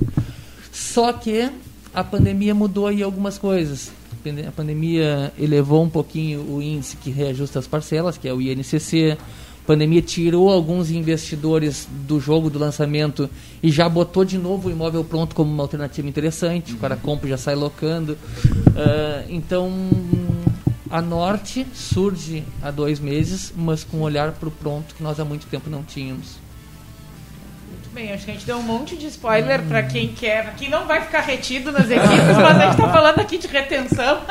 Só 0.71 1.11
que 1.11 1.49
a 1.91 2.03
pandemia 2.03 2.53
mudou 2.53 2.85
aí 2.85 3.01
algumas 3.01 3.39
coisas. 3.39 3.91
A 4.47 4.51
pandemia 4.51 5.33
elevou 5.37 5.83
um 5.83 5.89
pouquinho 5.89 6.41
o 6.41 6.61
índice 6.61 6.95
que 6.97 7.09
reajusta 7.09 7.57
as 7.57 7.65
parcelas, 7.65 8.19
que 8.19 8.27
é 8.27 8.33
o 8.33 8.39
INCC 8.39 9.17
a 9.63 9.65
pandemia 9.65 10.01
tirou 10.01 10.51
alguns 10.51 10.91
investidores 10.91 11.87
do 11.89 12.19
jogo 12.19 12.49
do 12.49 12.59
lançamento 12.59 13.29
e 13.61 13.71
já 13.71 13.87
botou 13.87 14.25
de 14.25 14.37
novo 14.37 14.67
o 14.67 14.71
imóvel 14.71 15.05
pronto 15.05 15.33
como 15.33 15.49
uma 15.49 15.63
alternativa 15.63 16.05
interessante. 16.05 16.73
O 16.73 16.77
cara 16.77 16.97
compra 16.97 17.27
e 17.27 17.29
já 17.29 17.37
sai 17.37 17.55
locando. 17.55 18.11
Uh, 18.11 19.25
então, 19.29 19.71
a 20.91 21.01
Norte 21.01 21.65
surge 21.73 22.43
há 22.61 22.71
dois 22.71 22.99
meses, 22.99 23.53
mas 23.55 23.85
com 23.85 23.99
um 23.99 24.01
olhar 24.01 24.33
para 24.33 24.49
o 24.49 24.51
pronto 24.51 24.93
que 24.95 25.01
nós 25.01 25.17
há 25.17 25.23
muito 25.23 25.47
tempo 25.47 25.69
não 25.69 25.81
tínhamos. 25.81 26.35
Muito 27.71 27.89
bem, 27.93 28.11
acho 28.11 28.25
que 28.25 28.31
a 28.31 28.33
gente 28.33 28.45
deu 28.45 28.57
um 28.57 28.63
monte 28.63 28.97
de 28.97 29.07
spoiler 29.07 29.63
para 29.63 29.81
quem 29.83 30.09
quer, 30.09 30.55
quem 30.57 30.69
não 30.69 30.85
vai 30.85 31.03
ficar 31.03 31.21
retido 31.21 31.71
nas 31.71 31.89
equipes, 31.89 32.35
mas 32.35 32.57
a 32.57 32.65
gente 32.65 32.71
está 32.71 32.91
falando 32.91 33.19
aqui 33.19 33.37
de 33.37 33.47
retenção. 33.47 34.23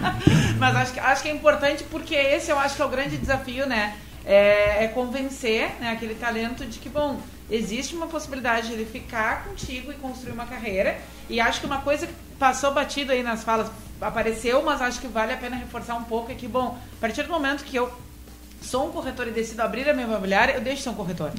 mas 0.60 0.76
acho 0.76 0.92
que, 0.92 1.00
acho 1.00 1.22
que 1.22 1.28
é 1.30 1.32
importante 1.32 1.84
porque 1.84 2.14
esse 2.14 2.50
eu 2.50 2.58
acho 2.58 2.76
que 2.76 2.82
é 2.82 2.84
o 2.84 2.90
grande 2.90 3.16
desafio, 3.16 3.66
né? 3.66 3.94
É, 4.26 4.84
é 4.84 4.88
convencer 4.88 5.70
né, 5.80 5.90
aquele 5.90 6.14
talento 6.14 6.64
de 6.64 6.78
que, 6.78 6.88
bom, 6.88 7.20
existe 7.50 7.94
uma 7.94 8.06
possibilidade 8.06 8.68
de 8.68 8.74
ele 8.74 8.84
ficar 8.86 9.44
contigo 9.44 9.92
e 9.92 9.94
construir 9.94 10.32
uma 10.32 10.46
carreira. 10.46 10.98
E 11.28 11.40
acho 11.40 11.60
que 11.60 11.66
uma 11.66 11.80
coisa 11.80 12.06
que 12.06 12.14
passou 12.38 12.72
batido 12.72 13.12
aí 13.12 13.22
nas 13.22 13.44
falas, 13.44 13.70
apareceu, 14.00 14.62
mas 14.62 14.82
acho 14.82 15.00
que 15.00 15.06
vale 15.06 15.32
a 15.32 15.36
pena 15.36 15.56
reforçar 15.56 15.94
um 15.94 16.04
pouco, 16.04 16.32
é 16.32 16.34
que, 16.34 16.48
bom, 16.48 16.78
a 16.98 17.00
partir 17.00 17.22
do 17.22 17.30
momento 17.30 17.64
que 17.64 17.76
eu 17.76 17.92
sou 18.60 18.88
um 18.88 18.90
corretor 18.90 19.28
e 19.28 19.30
decido 19.30 19.62
abrir 19.62 19.88
a 19.88 19.92
minha 19.92 20.06
imobiliária, 20.06 20.52
eu 20.54 20.60
deixo 20.60 20.78
de 20.78 20.82
ser 20.84 20.90
um 20.90 20.94
corretor. 20.94 21.30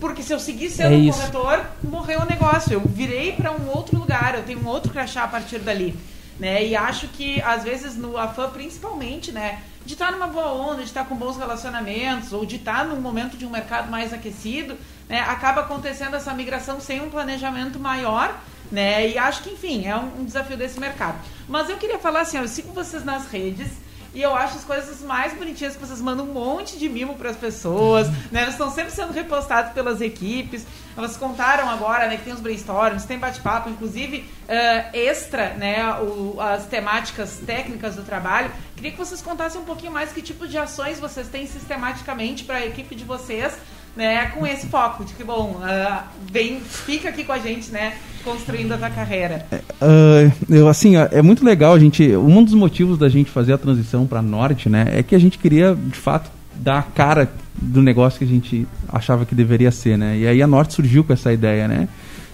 Porque 0.00 0.22
se 0.22 0.32
eu 0.32 0.38
seguir 0.38 0.66
É 0.66 0.70
sendo 0.70 0.96
um 0.96 1.02
isso. 1.08 1.18
corretor, 1.18 1.66
morreu 1.82 2.20
o 2.20 2.24
negócio. 2.24 2.72
Eu 2.72 2.80
virei 2.80 3.32
para 3.32 3.52
um 3.52 3.68
outro 3.68 3.98
lugar, 3.98 4.34
eu 4.34 4.42
tenho 4.44 4.60
um 4.60 4.66
outro 4.66 4.92
crachá 4.92 5.24
a 5.24 5.28
partir 5.28 5.58
dali. 5.58 5.96
Né? 6.38 6.66
E 6.66 6.76
acho 6.76 7.08
que, 7.08 7.40
às 7.42 7.64
vezes, 7.64 7.96
no 7.96 8.16
AFAM, 8.16 8.50
principalmente, 8.50 9.32
né? 9.32 9.60
De 9.88 9.94
estar 9.94 10.12
numa 10.12 10.26
boa 10.26 10.52
onda, 10.52 10.82
de 10.82 10.88
estar 10.88 11.06
com 11.06 11.14
bons 11.14 11.38
relacionamentos, 11.38 12.34
ou 12.34 12.44
de 12.44 12.56
estar 12.56 12.84
num 12.84 13.00
momento 13.00 13.38
de 13.38 13.46
um 13.46 13.48
mercado 13.48 13.90
mais 13.90 14.12
aquecido, 14.12 14.76
né? 15.08 15.18
acaba 15.20 15.62
acontecendo 15.62 16.14
essa 16.14 16.34
migração 16.34 16.78
sem 16.78 17.00
um 17.00 17.08
planejamento 17.08 17.78
maior, 17.78 18.38
né? 18.70 19.08
E 19.08 19.16
acho 19.16 19.42
que, 19.42 19.48
enfim, 19.48 19.86
é 19.86 19.96
um, 19.96 20.20
um 20.20 20.24
desafio 20.26 20.58
desse 20.58 20.78
mercado. 20.78 21.18
Mas 21.48 21.70
eu 21.70 21.78
queria 21.78 21.98
falar 21.98 22.20
assim, 22.20 22.36
eu 22.36 22.46
sigo 22.46 22.70
vocês 22.74 23.02
nas 23.02 23.28
redes 23.28 23.70
e 24.14 24.22
eu 24.22 24.34
acho 24.34 24.56
as 24.58 24.64
coisas 24.64 25.02
mais 25.02 25.32
bonitinhas 25.34 25.74
que 25.76 25.84
vocês 25.84 26.00
mandam 26.00 26.24
um 26.24 26.32
monte 26.32 26.78
de 26.78 26.88
mimo 26.88 27.14
para 27.16 27.30
as 27.30 27.36
pessoas, 27.36 28.08
né? 28.32 28.42
Eles 28.42 28.50
estão 28.54 28.70
sempre 28.70 28.90
sendo 28.92 29.12
repostados 29.12 29.72
pelas 29.72 30.00
equipes. 30.00 30.66
Elas 30.96 31.16
contaram 31.16 31.68
agora, 31.70 32.08
né, 32.08 32.16
que 32.16 32.24
tem 32.24 32.32
os 32.32 32.40
brainstorms, 32.40 33.04
tem 33.04 33.18
bate-papo, 33.18 33.68
inclusive 33.70 34.28
eh, 34.48 34.88
extra, 34.94 35.50
né, 35.54 35.84
o- 36.00 36.40
as 36.40 36.64
temáticas 36.66 37.38
técnicas 37.46 37.94
do 37.96 38.02
trabalho. 38.02 38.50
Queria 38.74 38.90
que 38.92 38.96
vocês 38.98 39.20
contassem 39.20 39.60
um 39.60 39.64
pouquinho 39.64 39.92
mais 39.92 40.10
que 40.10 40.22
tipo 40.22 40.48
de 40.48 40.56
ações 40.56 40.98
vocês 40.98 41.28
têm 41.28 41.46
sistematicamente 41.46 42.44
para 42.44 42.56
a 42.56 42.66
equipe 42.66 42.94
de 42.94 43.04
vocês, 43.04 43.52
né, 43.96 44.26
com 44.26 44.46
esse 44.46 44.66
foco 44.66 45.04
de 45.04 45.14
que 45.14 45.24
bom, 45.24 45.60
ah, 45.62 46.04
vem, 46.30 46.60
fica 46.60 47.08
aqui 47.08 47.24
com 47.24 47.32
a 47.32 47.38
gente, 47.38 47.70
né, 47.70 47.94
construindo 48.24 48.72
a 48.72 48.78
tua 48.78 48.90
carreira. 48.90 49.46
Ah, 49.80 50.30
eu, 50.48 50.68
assim, 50.68 50.94
é 50.96 51.22
muito 51.22 51.44
legal 51.44 51.74
a 51.74 51.78
gente. 51.78 52.16
Um 52.16 52.42
dos 52.42 52.54
motivos 52.54 52.98
da 52.98 53.08
gente 53.08 53.30
fazer 53.30 53.52
a 53.52 53.58
transição 53.58 54.06
para 54.06 54.22
norte, 54.22 54.68
né, 54.68 54.86
é 54.92 55.02
que 55.02 55.14
a 55.14 55.18
gente 55.18 55.38
queria, 55.38 55.74
de 55.74 55.98
fato, 55.98 56.30
dar 56.54 56.78
a 56.78 56.82
cara 56.82 57.30
do 57.60 57.82
negócio 57.82 58.18
que 58.18 58.24
a 58.24 58.28
gente 58.28 58.66
achava 58.88 59.24
que 59.26 59.34
deveria 59.34 59.70
ser, 59.70 59.98
né? 59.98 60.16
E 60.16 60.26
aí 60.26 60.42
a 60.42 60.46
Norte 60.46 60.74
surgiu 60.74 61.02
com 61.04 61.12
essa 61.12 61.32
ideia, 61.32 61.66
né? 61.66 61.88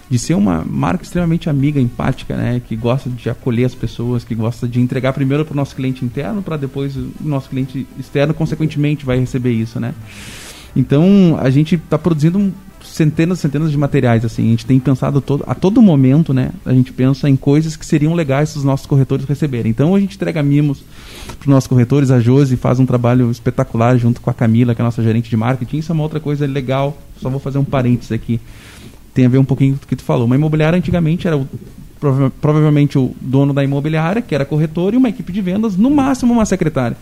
De 0.09 0.19
ser 0.19 0.35
uma 0.35 0.63
marca 0.63 1.03
extremamente 1.03 1.49
amiga, 1.49 1.79
empática, 1.79 2.35
né? 2.35 2.61
Que 2.65 2.75
gosta 2.75 3.09
de 3.09 3.29
acolher 3.29 3.65
as 3.65 3.73
pessoas, 3.73 4.23
que 4.23 4.35
gosta 4.35 4.67
de 4.67 4.79
entregar 4.79 5.13
primeiro 5.13 5.43
para 5.43 5.53
o 5.53 5.55
nosso 5.55 5.75
cliente 5.75 6.05
interno, 6.05 6.43
para 6.43 6.57
depois 6.57 6.95
o 6.95 7.11
nosso 7.21 7.49
cliente 7.49 7.87
externo, 7.99 8.33
consequentemente, 8.33 9.05
vai 9.05 9.17
receber 9.17 9.51
isso, 9.51 9.79
né? 9.79 9.93
Então, 10.75 11.37
a 11.39 11.49
gente 11.49 11.75
está 11.75 11.97
produzindo 11.97 12.53
centenas 12.83 13.39
e 13.39 13.41
centenas 13.41 13.71
de 13.71 13.77
materiais, 13.77 14.23
assim. 14.25 14.47
A 14.47 14.49
gente 14.49 14.65
tem 14.65 14.79
pensado 14.79 15.21
todo, 15.21 15.43
a 15.47 15.55
todo 15.55 15.81
momento, 15.81 16.33
né? 16.33 16.51
A 16.65 16.73
gente 16.73 16.91
pensa 16.91 17.29
em 17.29 17.35
coisas 17.35 17.75
que 17.75 17.85
seriam 17.85 18.13
legais 18.13 18.51
para 18.51 18.59
os 18.59 18.63
nossos 18.63 18.85
corretores 18.85 19.25
receberem. 19.25 19.69
Então, 19.69 19.95
a 19.95 19.99
gente 19.99 20.15
entrega 20.15 20.43
mimos 20.43 20.83
para 21.25 21.41
os 21.41 21.47
nossos 21.47 21.67
corretores. 21.67 22.11
A 22.11 22.19
Josi 22.19 22.57
faz 22.57 22.79
um 22.79 22.85
trabalho 22.85 23.31
espetacular 23.31 23.97
junto 23.97 24.21
com 24.21 24.29
a 24.29 24.33
Camila, 24.33 24.75
que 24.75 24.81
é 24.81 24.83
a 24.83 24.85
nossa 24.85 25.01
gerente 25.01 25.29
de 25.29 25.37
marketing. 25.37 25.77
Isso 25.77 25.91
é 25.91 25.93
uma 25.93 26.03
outra 26.03 26.19
coisa 26.19 26.45
legal. 26.45 26.97
Só 27.21 27.29
vou 27.29 27.39
fazer 27.39 27.57
um 27.57 27.63
parênteses 27.63 28.11
aqui. 28.11 28.39
Tem 29.13 29.25
a 29.25 29.29
ver 29.29 29.37
um 29.37 29.45
pouquinho 29.45 29.77
com 29.77 29.85
o 29.85 29.87
que 29.87 29.95
tu 29.95 30.03
falou. 30.03 30.25
Uma 30.25 30.35
imobiliária 30.35 30.77
antigamente 30.77 31.25
era 31.25 31.37
o, 31.37 31.47
prova- 31.99 32.31
provavelmente 32.41 32.97
o 32.97 33.15
dono 33.21 33.53
da 33.53 33.63
imobiliária, 33.63 34.21
que 34.21 34.35
era 34.35 34.43
corretor, 34.43 34.93
e 34.93 34.97
uma 34.97 35.07
equipe 35.07 35.31
de 35.31 35.41
vendas, 35.41 35.77
no 35.77 35.89
máximo 35.89 36.33
uma 36.33 36.45
secretária. 36.45 36.97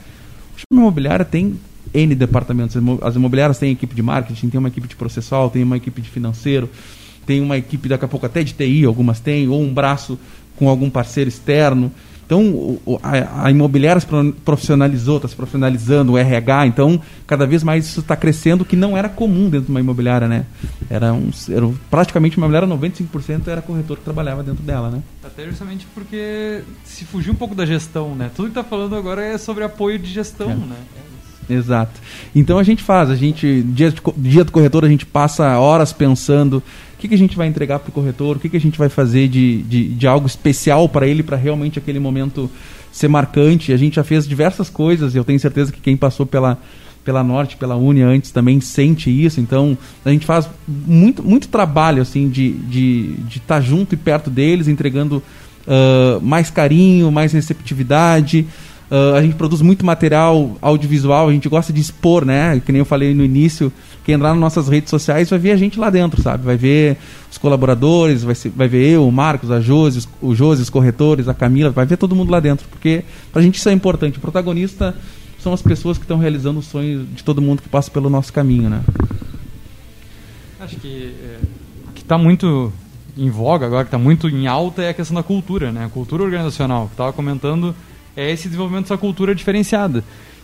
Uma 0.72 0.82
imobiliária 0.82 1.26
tem 1.26 1.60
N 1.94 2.16
departamentos. 2.16 2.76
As 2.76 2.82
imo- 2.82 3.00
As 3.02 3.16
imobiliárias 3.16 3.58
têm 3.60 3.72
equipe 3.72 3.94
de 3.96 4.02
marketing, 4.02 4.50
tem 4.50 4.60
uma 4.60 4.68
equipe 4.70 4.88
de 4.88 4.96
processual, 4.96 5.50
tem 5.50 5.64
uma 5.64 5.78
equipe 5.78 6.02
de 6.02 6.10
financeiro, 6.10 6.70
tem 7.26 7.40
uma 7.42 7.58
equipe 7.58 7.88
daqui 7.88 8.06
a 8.06 8.08
pouco 8.08 8.26
até 8.26 8.44
de 8.44 8.54
TI, 8.54 8.86
algumas 8.86 9.20
têm, 9.20 9.48
ou 9.48 9.62
um 9.62 9.74
braço 9.74 10.18
com 10.56 10.68
algum 10.70 10.90
parceiro 10.90 11.28
externo. 11.30 11.92
Então, 12.26 12.80
a, 13.04 13.46
a 13.48 13.52
imobiliária 13.52 14.00
se 14.00 14.08
pro- 14.08 14.32
profissionalizou, 14.46 15.18
está 15.18 15.28
se 15.28 15.36
profissionalizando, 15.36 16.14
o 16.14 16.18
RH, 16.18 16.68
então, 16.68 17.00
cada 17.28 17.46
vez 17.46 17.64
mais 17.64 17.86
isso 17.86 18.00
está 18.00 18.16
crescendo, 18.16 18.64
que 18.64 18.78
não 18.78 18.98
era 18.98 19.10
comum 19.10 19.50
dentro 19.50 19.66
de 19.66 19.72
uma 19.72 19.82
imobiliária, 19.82 20.28
né? 20.28 20.46
Era, 20.90 21.14
um, 21.14 21.30
era 21.50 21.70
praticamente 21.92 22.38
uma 22.38 22.48
imobiliária, 22.48 22.68
95% 22.68 23.48
era 23.50 23.62
corretor 23.62 23.98
que 23.98 24.04
trabalhava 24.06 24.42
dentro 24.42 24.64
dela, 24.64 24.90
né? 24.90 25.04
Até 25.24 25.46
justamente 25.46 25.86
porque 25.94 26.62
se 26.86 27.04
fugir 27.04 27.30
um 27.30 27.36
pouco 27.36 27.54
da 27.54 27.66
gestão, 27.66 28.16
né? 28.16 28.32
Tudo 28.34 28.48
que 28.48 28.56
tá 28.56 28.64
falando 28.64 28.96
agora 28.96 29.22
é 29.22 29.38
sobre 29.38 29.64
apoio 29.66 30.00
de 30.00 30.10
gestão, 30.10 30.50
É. 30.50 30.56
né? 30.56 30.76
Exato. 31.50 32.00
Então 32.36 32.58
a 32.58 32.64
gente 32.64 32.82
faz, 32.82 33.10
a 33.10 33.16
gente, 33.16 33.62
dia, 33.64 33.92
de 33.92 34.30
dia 34.30 34.44
do 34.44 34.52
corretor, 34.52 34.86
a 34.86 34.90
gente 34.90 35.06
passa 35.06 35.58
horas 35.58 35.92
pensando 35.92 36.58
o 36.58 36.64
que, 37.00 37.08
que 37.10 37.16
a 37.16 37.18
gente 37.18 37.36
vai 37.36 37.48
entregar 37.48 37.80
para 37.80 37.90
o 37.90 37.94
corretor, 37.94 38.38
o 38.38 38.40
que, 38.40 38.48
que 38.48 38.58
a 38.58 38.62
gente 38.62 38.78
vai 38.78 38.88
fazer 38.88 39.28
de, 39.28 39.62
de, 39.64 39.90
de 39.90 40.08
algo 40.08 40.26
especial 40.26 40.88
para 40.88 41.06
ele, 41.06 41.22
para 41.22 41.36
realmente 41.36 41.78
aquele 41.78 42.00
momento 42.00 42.50
ser 42.92 43.10
marcante. 43.10 43.74
A 43.74 43.78
gente 43.78 43.98
já 43.98 44.04
fez 44.04 44.28
diversas 44.28 44.70
coisas, 44.70 45.14
eu 45.14 45.24
tenho 45.24 45.40
certeza 45.40 45.72
que 45.72 45.82
quem 45.82 45.98
passou 45.98 46.26
pela, 46.26 46.58
pela 47.04 47.24
Norte, 47.24 47.58
pela 47.58 47.76
Uni 47.76 48.02
antes 48.02 48.32
também 48.32 48.62
sente 48.62 49.10
isso. 49.10 49.42
Então 49.42 49.78
a 50.06 50.10
gente 50.12 50.26
faz 50.26 50.50
muito, 50.68 51.22
muito 51.22 51.50
trabalho 51.50 52.02
assim 52.02 52.30
de 52.30 52.52
estar 52.52 52.70
de, 52.70 53.14
de 53.28 53.38
estar 53.38 53.62
junto 53.62 53.96
e 53.96 53.98
perto 53.98 54.30
deles, 54.30 54.70
entregando 54.70 55.22
ah, 55.68 56.20
mais 56.22 56.50
carinho, 56.50 57.12
mais 57.12 57.34
receptividade. 57.34 58.46
Ah, 58.96 59.18
a 59.18 59.22
gente 59.24 59.34
produz 59.34 59.60
muito 59.60 59.84
material 59.84 60.56
audiovisual, 60.62 61.28
a 61.28 61.32
gente 61.34 61.50
gosta 61.50 61.74
de 61.74 61.82
expor, 61.82 62.24
né? 62.26 62.62
Que 62.64 62.72
nem 62.72 62.78
eu 62.78 62.86
falei 62.86 63.16
no 63.16 63.24
início, 63.26 63.74
quem 64.06 64.14
entrar 64.14 64.30
nas 64.30 64.38
nossas 64.40 64.68
redes 64.68 64.92
sociais 64.92 65.32
vai 65.32 65.40
ver 65.40 65.50
a 65.52 65.58
gente 65.58 65.80
lá 65.80 65.90
dentro, 65.90 66.22
sabe? 66.22 66.46
Vai 66.46 66.56
ver 66.58 66.98
os 67.32 67.40
colaboradores, 67.40 68.24
vai, 68.24 68.36
ser- 68.36 68.52
vai 68.56 68.68
ver 68.68 68.88
eu, 68.88 69.08
o 69.08 69.12
Marcos, 69.12 69.50
a 69.50 69.60
Josi, 69.60 69.98
os- 69.98 70.10
o 70.22 70.36
Josi, 70.36 70.62
os 70.62 70.70
corretores, 70.70 71.28
a 71.28 71.34
Camila, 71.34 71.72
vai 71.72 71.88
ver 71.88 71.98
todo 71.98 72.16
mundo 72.16 72.30
lá 72.30 72.40
dentro, 72.40 72.68
porque 72.70 73.04
pra 73.32 73.42
gente 73.42 73.56
isso 73.58 73.68
é 73.68 73.72
importante. 73.72 74.20
O 74.20 74.22
protagonista 74.22 74.96
são 75.40 75.52
as 75.54 75.62
pessoas 75.64 75.98
que 75.98 76.04
estão 76.04 76.20
realizando 76.20 76.60
os 76.60 76.68
sonhos 76.68 77.08
de 77.16 77.24
todo 77.24 77.42
mundo 77.42 77.64
que 77.64 77.70
passa 77.70 77.90
pelo 77.90 78.12
nosso 78.12 78.32
caminho, 78.32 78.70
né? 78.70 78.82
Acho 80.60 80.76
que 80.78 81.14
é, 81.20 81.38
o 81.90 81.92
que 81.94 82.02
está 82.02 82.18
muito 82.18 82.72
em 83.18 83.30
voga 83.30 83.66
agora, 83.66 83.84
que 83.84 83.88
está 83.90 83.98
muito 83.98 84.30
em 84.30 84.46
alta, 84.48 84.82
é 84.84 84.90
a 84.90 84.94
questão 84.94 85.16
da 85.16 85.24
cultura, 85.24 85.72
né? 85.72 85.86
A 85.86 85.90
cultura 85.90 86.24
organizacional. 86.24 86.86
Que 86.88 86.94
estava 86.94 87.12
comentando 87.12 87.76
é 88.16 88.32
esse 88.32 88.48
desenvolvimento 88.48 88.84
dessa 88.84 88.98
cultura 88.98 89.34
diferenciada. 89.34 90.04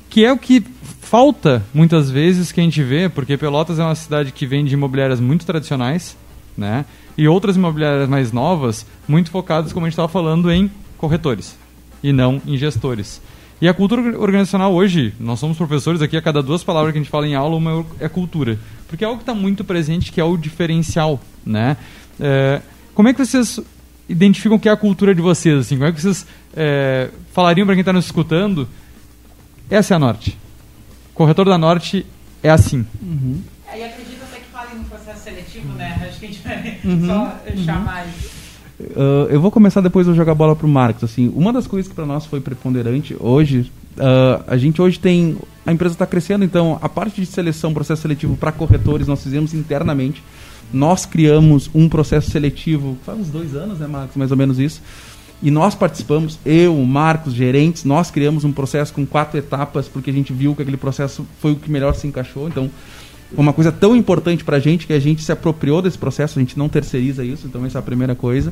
Que 0.10 0.26
é 0.26 0.32
o 0.32 0.38
que 0.38 0.64
falta 1.02 1.64
muitas 1.74 2.10
vezes 2.10 2.52
que 2.52 2.60
a 2.60 2.64
gente 2.64 2.82
vê, 2.82 3.10
porque 3.10 3.38
Pelotas 3.38 3.80
é 3.80 3.84
uma 3.84 3.96
cidade 3.96 4.32
que 4.32 4.46
vem 4.46 4.66
de 4.66 4.74
imobiliárias 4.74 5.20
muito 5.20 5.46
tradicionais, 5.46 6.18
né? 6.58 6.86
E 7.18 7.28
outras 7.28 7.56
imobiliárias 7.56 8.10
mais 8.10 8.32
novas, 8.32 8.86
muito 9.08 9.30
focadas, 9.30 9.72
como 9.72 9.86
a 9.86 9.90
gente 9.90 9.94
estava 9.94 10.08
falando, 10.08 10.52
em 10.52 10.72
corretores 10.98 11.56
e 12.02 12.12
não 12.12 12.42
em 12.46 12.58
gestores. 12.58 13.22
E 13.62 13.68
a 13.68 13.74
cultura 13.74 14.18
organizacional 14.18 14.74
hoje, 14.74 15.14
nós 15.20 15.40
somos 15.40 15.58
professores 15.58 16.02
aqui, 16.02 16.16
a 16.16 16.22
cada 16.22 16.42
duas 16.42 16.64
palavras 16.64 16.94
que 16.94 16.98
a 16.98 17.02
gente 17.02 17.12
fala 17.12 17.28
em 17.28 17.36
aula, 17.36 17.58
uma 17.58 17.86
é 18.00 18.08
cultura. 18.08 18.58
Porque 18.88 19.04
é 19.04 19.08
algo 19.08 19.18
que 19.18 19.24
está 19.24 19.36
muito 19.36 19.64
presente, 19.66 20.12
que 20.14 20.22
é 20.22 20.24
o 20.24 20.38
diferencial, 20.38 21.20
né? 21.46 21.76
É, 22.20 22.62
como 22.96 23.10
é 23.10 23.14
que 23.14 23.24
vocês 23.24 23.60
identificam 24.08 24.58
o 24.58 24.60
que 24.60 24.70
é 24.70 24.72
a 24.72 24.78
cultura 24.78 25.14
de 25.14 25.22
vocês? 25.22 25.60
Assim? 25.60 25.76
Como 25.76 25.90
é 25.90 25.92
que 25.92 26.02
vocês 26.02 26.26
é, 26.56 27.10
falariam 27.40 27.66
para 27.66 27.74
quem 27.74 27.82
está 27.82 27.94
nos 27.94 28.04
escutando? 28.04 28.68
Essa 29.70 29.94
é 29.94 29.96
a 29.96 30.00
Norte. 30.00 30.38
Corretor 31.14 31.46
da 31.46 31.58
Norte 31.58 32.06
é 32.44 32.50
assim. 32.50 32.86
Aí 33.72 33.82
acredito 33.82 34.22
até 34.24 34.42
que 34.42 34.52
falem 34.52 34.76
no 34.76 34.84
processo 34.84 35.24
seletivo, 35.24 35.74
né? 35.76 36.06
Acho 36.06 36.20
que 36.20 36.26
a 36.26 36.28
gente 36.28 36.42
vai 36.42 36.80
Uhum, 36.84 37.08
só 37.08 37.38
chamar 37.64 38.08
isso. 38.10 38.30
Uh, 38.82 39.28
eu 39.30 39.40
vou 39.40 39.52
começar 39.52 39.80
depois 39.80 40.06
eu 40.06 40.14
jogar 40.14 40.34
a 40.34 40.36
bola 40.36 40.54
pro 40.54 40.68
Marcos. 40.68 41.02
Assim, 41.06 41.32
uma 41.34 41.54
das 41.54 41.66
coisas 41.66 41.88
que 41.88 41.96
para 41.96 42.06
nós 42.06 42.26
foi 42.26 42.42
preponderante 42.42 43.16
hoje, 43.18 43.72
uh, 43.98 44.44
a 44.46 44.58
gente 44.58 44.82
hoje 44.82 45.00
tem 45.00 45.38
a 45.66 45.72
empresa 45.72 45.96
está 45.96 46.06
crescendo, 46.06 46.44
então 46.44 46.78
a 46.82 46.90
parte 46.90 47.22
de 47.22 47.26
seleção, 47.26 47.74
processo 47.74 48.02
seletivo 48.02 48.36
para 48.36 48.52
corretores 48.52 49.08
nós 49.08 49.24
fizemos 49.24 49.54
internamente. 49.54 50.22
Nós 50.74 51.06
criamos 51.06 51.70
um 51.74 51.88
processo 51.88 52.32
seletivo 52.32 52.98
faz 53.06 53.18
uns 53.18 53.30
dois 53.30 53.56
anos, 53.56 53.80
né, 53.80 53.88
Marcos, 53.88 54.18
mais 54.18 54.30
ou 54.30 54.38
menos 54.38 54.60
isso. 54.60 54.82
E 55.42 55.50
nós 55.50 55.74
participamos, 55.74 56.38
eu, 56.46 56.78
o 56.78 56.86
Marcos, 56.86 57.34
gerentes, 57.34 57.86
nós 57.86 58.12
criamos 58.12 58.44
um 58.44 58.52
processo 58.52 58.94
com 58.94 59.06
quatro 59.06 59.38
etapas 59.38 59.88
porque 59.88 60.10
a 60.10 60.14
gente 60.14 60.34
viu 60.34 60.54
que 60.54 60.62
aquele 60.62 60.78
processo 60.78 61.26
foi 61.40 61.54
o 61.54 61.56
que 61.56 61.72
melhor 61.72 61.96
se 61.96 62.06
encaixou. 62.08 62.48
Então 62.48 62.70
foi 63.34 63.44
uma 63.44 63.54
coisa 63.54 63.72
tão 63.72 63.96
importante 63.96 64.44
para 64.44 64.58
a 64.58 64.60
gente 64.60 64.86
que 64.86 64.94
a 64.94 65.00
gente 65.00 65.24
se 65.24 65.32
apropriou 65.32 65.82
desse 65.82 65.98
processo, 65.98 66.40
a 66.40 66.42
gente 66.42 66.58
não 66.58 66.68
terceiriza 66.68 67.24
isso, 67.24 67.48
então 67.48 67.66
essa 67.66 67.78
é 67.78 67.80
a 67.80 67.84
primeira 67.84 68.16
coisa. 68.16 68.52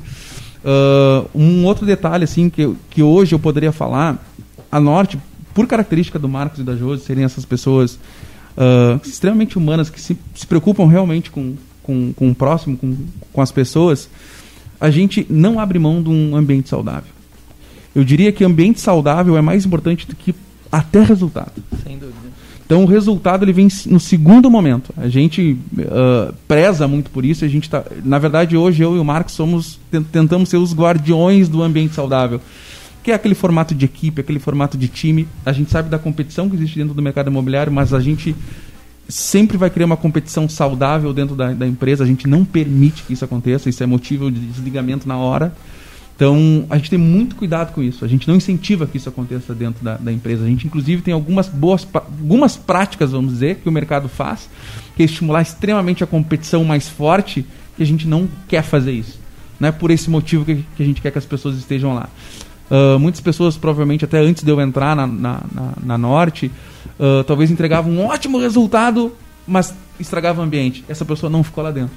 Ah, 0.63 1.25
um 1.33 1.65
outro 1.65 1.85
detalhe 1.85 2.23
assim 2.23 2.49
que, 2.49 2.73
que 2.89 3.01
hoje 3.01 3.33
eu 3.33 3.39
poderia 3.39 3.71
falar, 3.71 4.23
a 4.71 4.79
Norte, 4.79 5.17
por 5.53 5.65
característica 5.65 6.19
do 6.19 6.27
Marcos 6.27 6.59
e 6.59 6.63
da 6.63 6.75
Josi, 6.75 7.03
serem 7.03 7.23
essas 7.23 7.45
pessoas 7.45 7.99
ah, 8.57 8.99
extremamente 9.03 9.57
humanas, 9.57 9.89
que 9.89 9.99
se, 9.99 10.17
se 10.35 10.45
preocupam 10.45 10.87
realmente 10.87 11.31
com, 11.31 11.55
com, 11.81 12.13
com 12.13 12.29
o 12.29 12.35
próximo, 12.35 12.77
com, 12.77 12.95
com 13.33 13.41
as 13.41 13.51
pessoas, 13.51 14.09
a 14.79 14.89
gente 14.89 15.25
não 15.29 15.59
abre 15.59 15.79
mão 15.79 16.01
de 16.01 16.09
um 16.09 16.35
ambiente 16.35 16.69
saudável. 16.69 17.11
Eu 17.95 18.03
diria 18.03 18.31
que 18.31 18.43
ambiente 18.43 18.79
saudável 18.79 19.37
é 19.37 19.41
mais 19.41 19.65
importante 19.65 20.07
do 20.07 20.15
que 20.15 20.33
até 20.71 21.01
resultado. 21.01 21.53
Sem 21.83 21.97
dúvida. 21.97 22.27
Então 22.65 22.83
o 22.83 22.85
resultado 22.85 23.45
ele 23.45 23.53
vem 23.53 23.69
no 23.85 23.99
segundo 23.99 24.51
momento. 24.51 24.93
A 24.97 25.07
gente 25.07 25.57
ah, 25.89 26.33
preza 26.47 26.87
muito 26.87 27.09
por 27.09 27.23
isso. 27.23 27.45
A 27.45 27.47
gente 27.47 27.69
tá, 27.69 27.83
na 28.03 28.19
verdade 28.19 28.57
hoje 28.57 28.83
eu 28.83 28.95
e 28.95 28.99
o 28.99 29.05
Marcos 29.05 29.33
somos 29.33 29.79
ten- 29.89 30.03
tentamos 30.03 30.49
ser 30.49 30.57
os 30.57 30.73
guardiões 30.75 31.47
do 31.47 31.63
ambiente 31.63 31.95
saudável, 31.95 32.41
porque 32.97 33.11
é 33.11 33.13
aquele 33.15 33.35
formato 33.35 33.73
de 33.73 33.85
equipe, 33.85 34.19
aquele 34.19 34.37
formato 34.37 34.77
de 34.77 34.89
time. 34.89 35.25
A 35.45 35.53
gente 35.53 35.71
sabe 35.71 35.89
da 35.89 35.97
competição 35.97 36.49
que 36.49 36.57
existe 36.57 36.77
dentro 36.77 36.93
do 36.93 37.01
mercado 37.01 37.29
imobiliário, 37.29 37.71
mas 37.71 37.93
a 37.93 38.01
gente 38.01 38.35
sempre 39.07 39.57
vai 39.57 39.69
criar 39.69 39.85
uma 39.85 39.97
competição 39.97 40.47
saudável 40.49 41.13
dentro 41.13 41.35
da, 41.35 41.53
da 41.53 41.67
empresa. 41.67 42.03
A 42.03 42.07
gente 42.07 42.27
não 42.27 42.43
permite 42.43 43.03
que 43.03 43.13
isso 43.13 43.23
aconteça. 43.23 43.69
Isso 43.69 43.81
é 43.83 43.85
motivo 43.85 44.31
de 44.31 44.39
desligamento 44.39 45.07
na 45.07 45.17
hora. 45.17 45.53
Então, 46.15 46.65
a 46.67 46.77
gente 46.77 46.89
tem 46.89 46.97
muito 46.97 47.35
cuidado 47.35 47.71
com 47.73 47.83
isso. 47.83 48.03
A 48.03 48.07
gente 48.07 48.27
não 48.27 48.35
incentiva 48.35 48.87
que 48.87 48.97
isso 48.97 49.07
aconteça 49.07 49.53
dentro 49.53 49.83
da, 49.83 49.97
da, 49.97 50.11
empresa. 50.11 50.43
A 50.43 50.47
gente, 50.47 50.65
inclusive, 50.65 51.03
tem 51.03 51.13
algumas 51.13 51.47
boas, 51.47 51.87
algumas 51.93 52.57
práticas, 52.57 53.11
vamos 53.11 53.33
dizer, 53.33 53.57
que 53.57 53.69
o 53.69 53.71
mercado 53.71 54.09
faz, 54.09 54.49
que 54.95 55.03
é 55.03 55.05
estimular 55.05 55.43
extremamente 55.43 56.03
a 56.03 56.07
competição 56.07 56.63
mais 56.63 56.89
forte, 56.89 57.45
e 57.77 57.83
a 57.83 57.85
gente 57.85 58.07
não 58.07 58.27
quer 58.47 58.63
fazer 58.63 58.93
isso. 58.93 59.19
Não 59.59 59.69
é 59.69 59.71
por 59.71 59.91
esse 59.91 60.09
motivo 60.09 60.43
que, 60.43 60.65
que 60.75 60.81
a 60.81 60.85
gente 60.85 61.01
quer 61.01 61.11
que 61.11 61.19
as 61.19 61.25
pessoas 61.25 61.55
estejam 61.55 61.93
lá. 61.93 62.09
Uh, 62.69 62.99
muitas 62.99 63.21
pessoas, 63.21 63.57
provavelmente, 63.57 64.03
até 64.03 64.19
antes 64.19 64.43
de 64.43 64.51
eu 64.51 64.59
entrar 64.59 64.95
na, 64.95 65.07
na, 65.07 65.41
na, 65.53 65.73
na 65.83 65.97
Norte, 65.97 66.51
uh, 66.99 67.23
talvez 67.23 67.49
entregavam 67.49 67.91
um 67.91 68.05
ótimo 68.05 68.37
resultado, 68.37 69.13
mas 69.47 69.73
estragavam 69.99 70.43
o 70.43 70.47
ambiente. 70.47 70.83
Essa 70.87 71.05
pessoa 71.05 71.29
não 71.29 71.43
ficou 71.43 71.63
lá 71.63 71.71
dentro. 71.71 71.95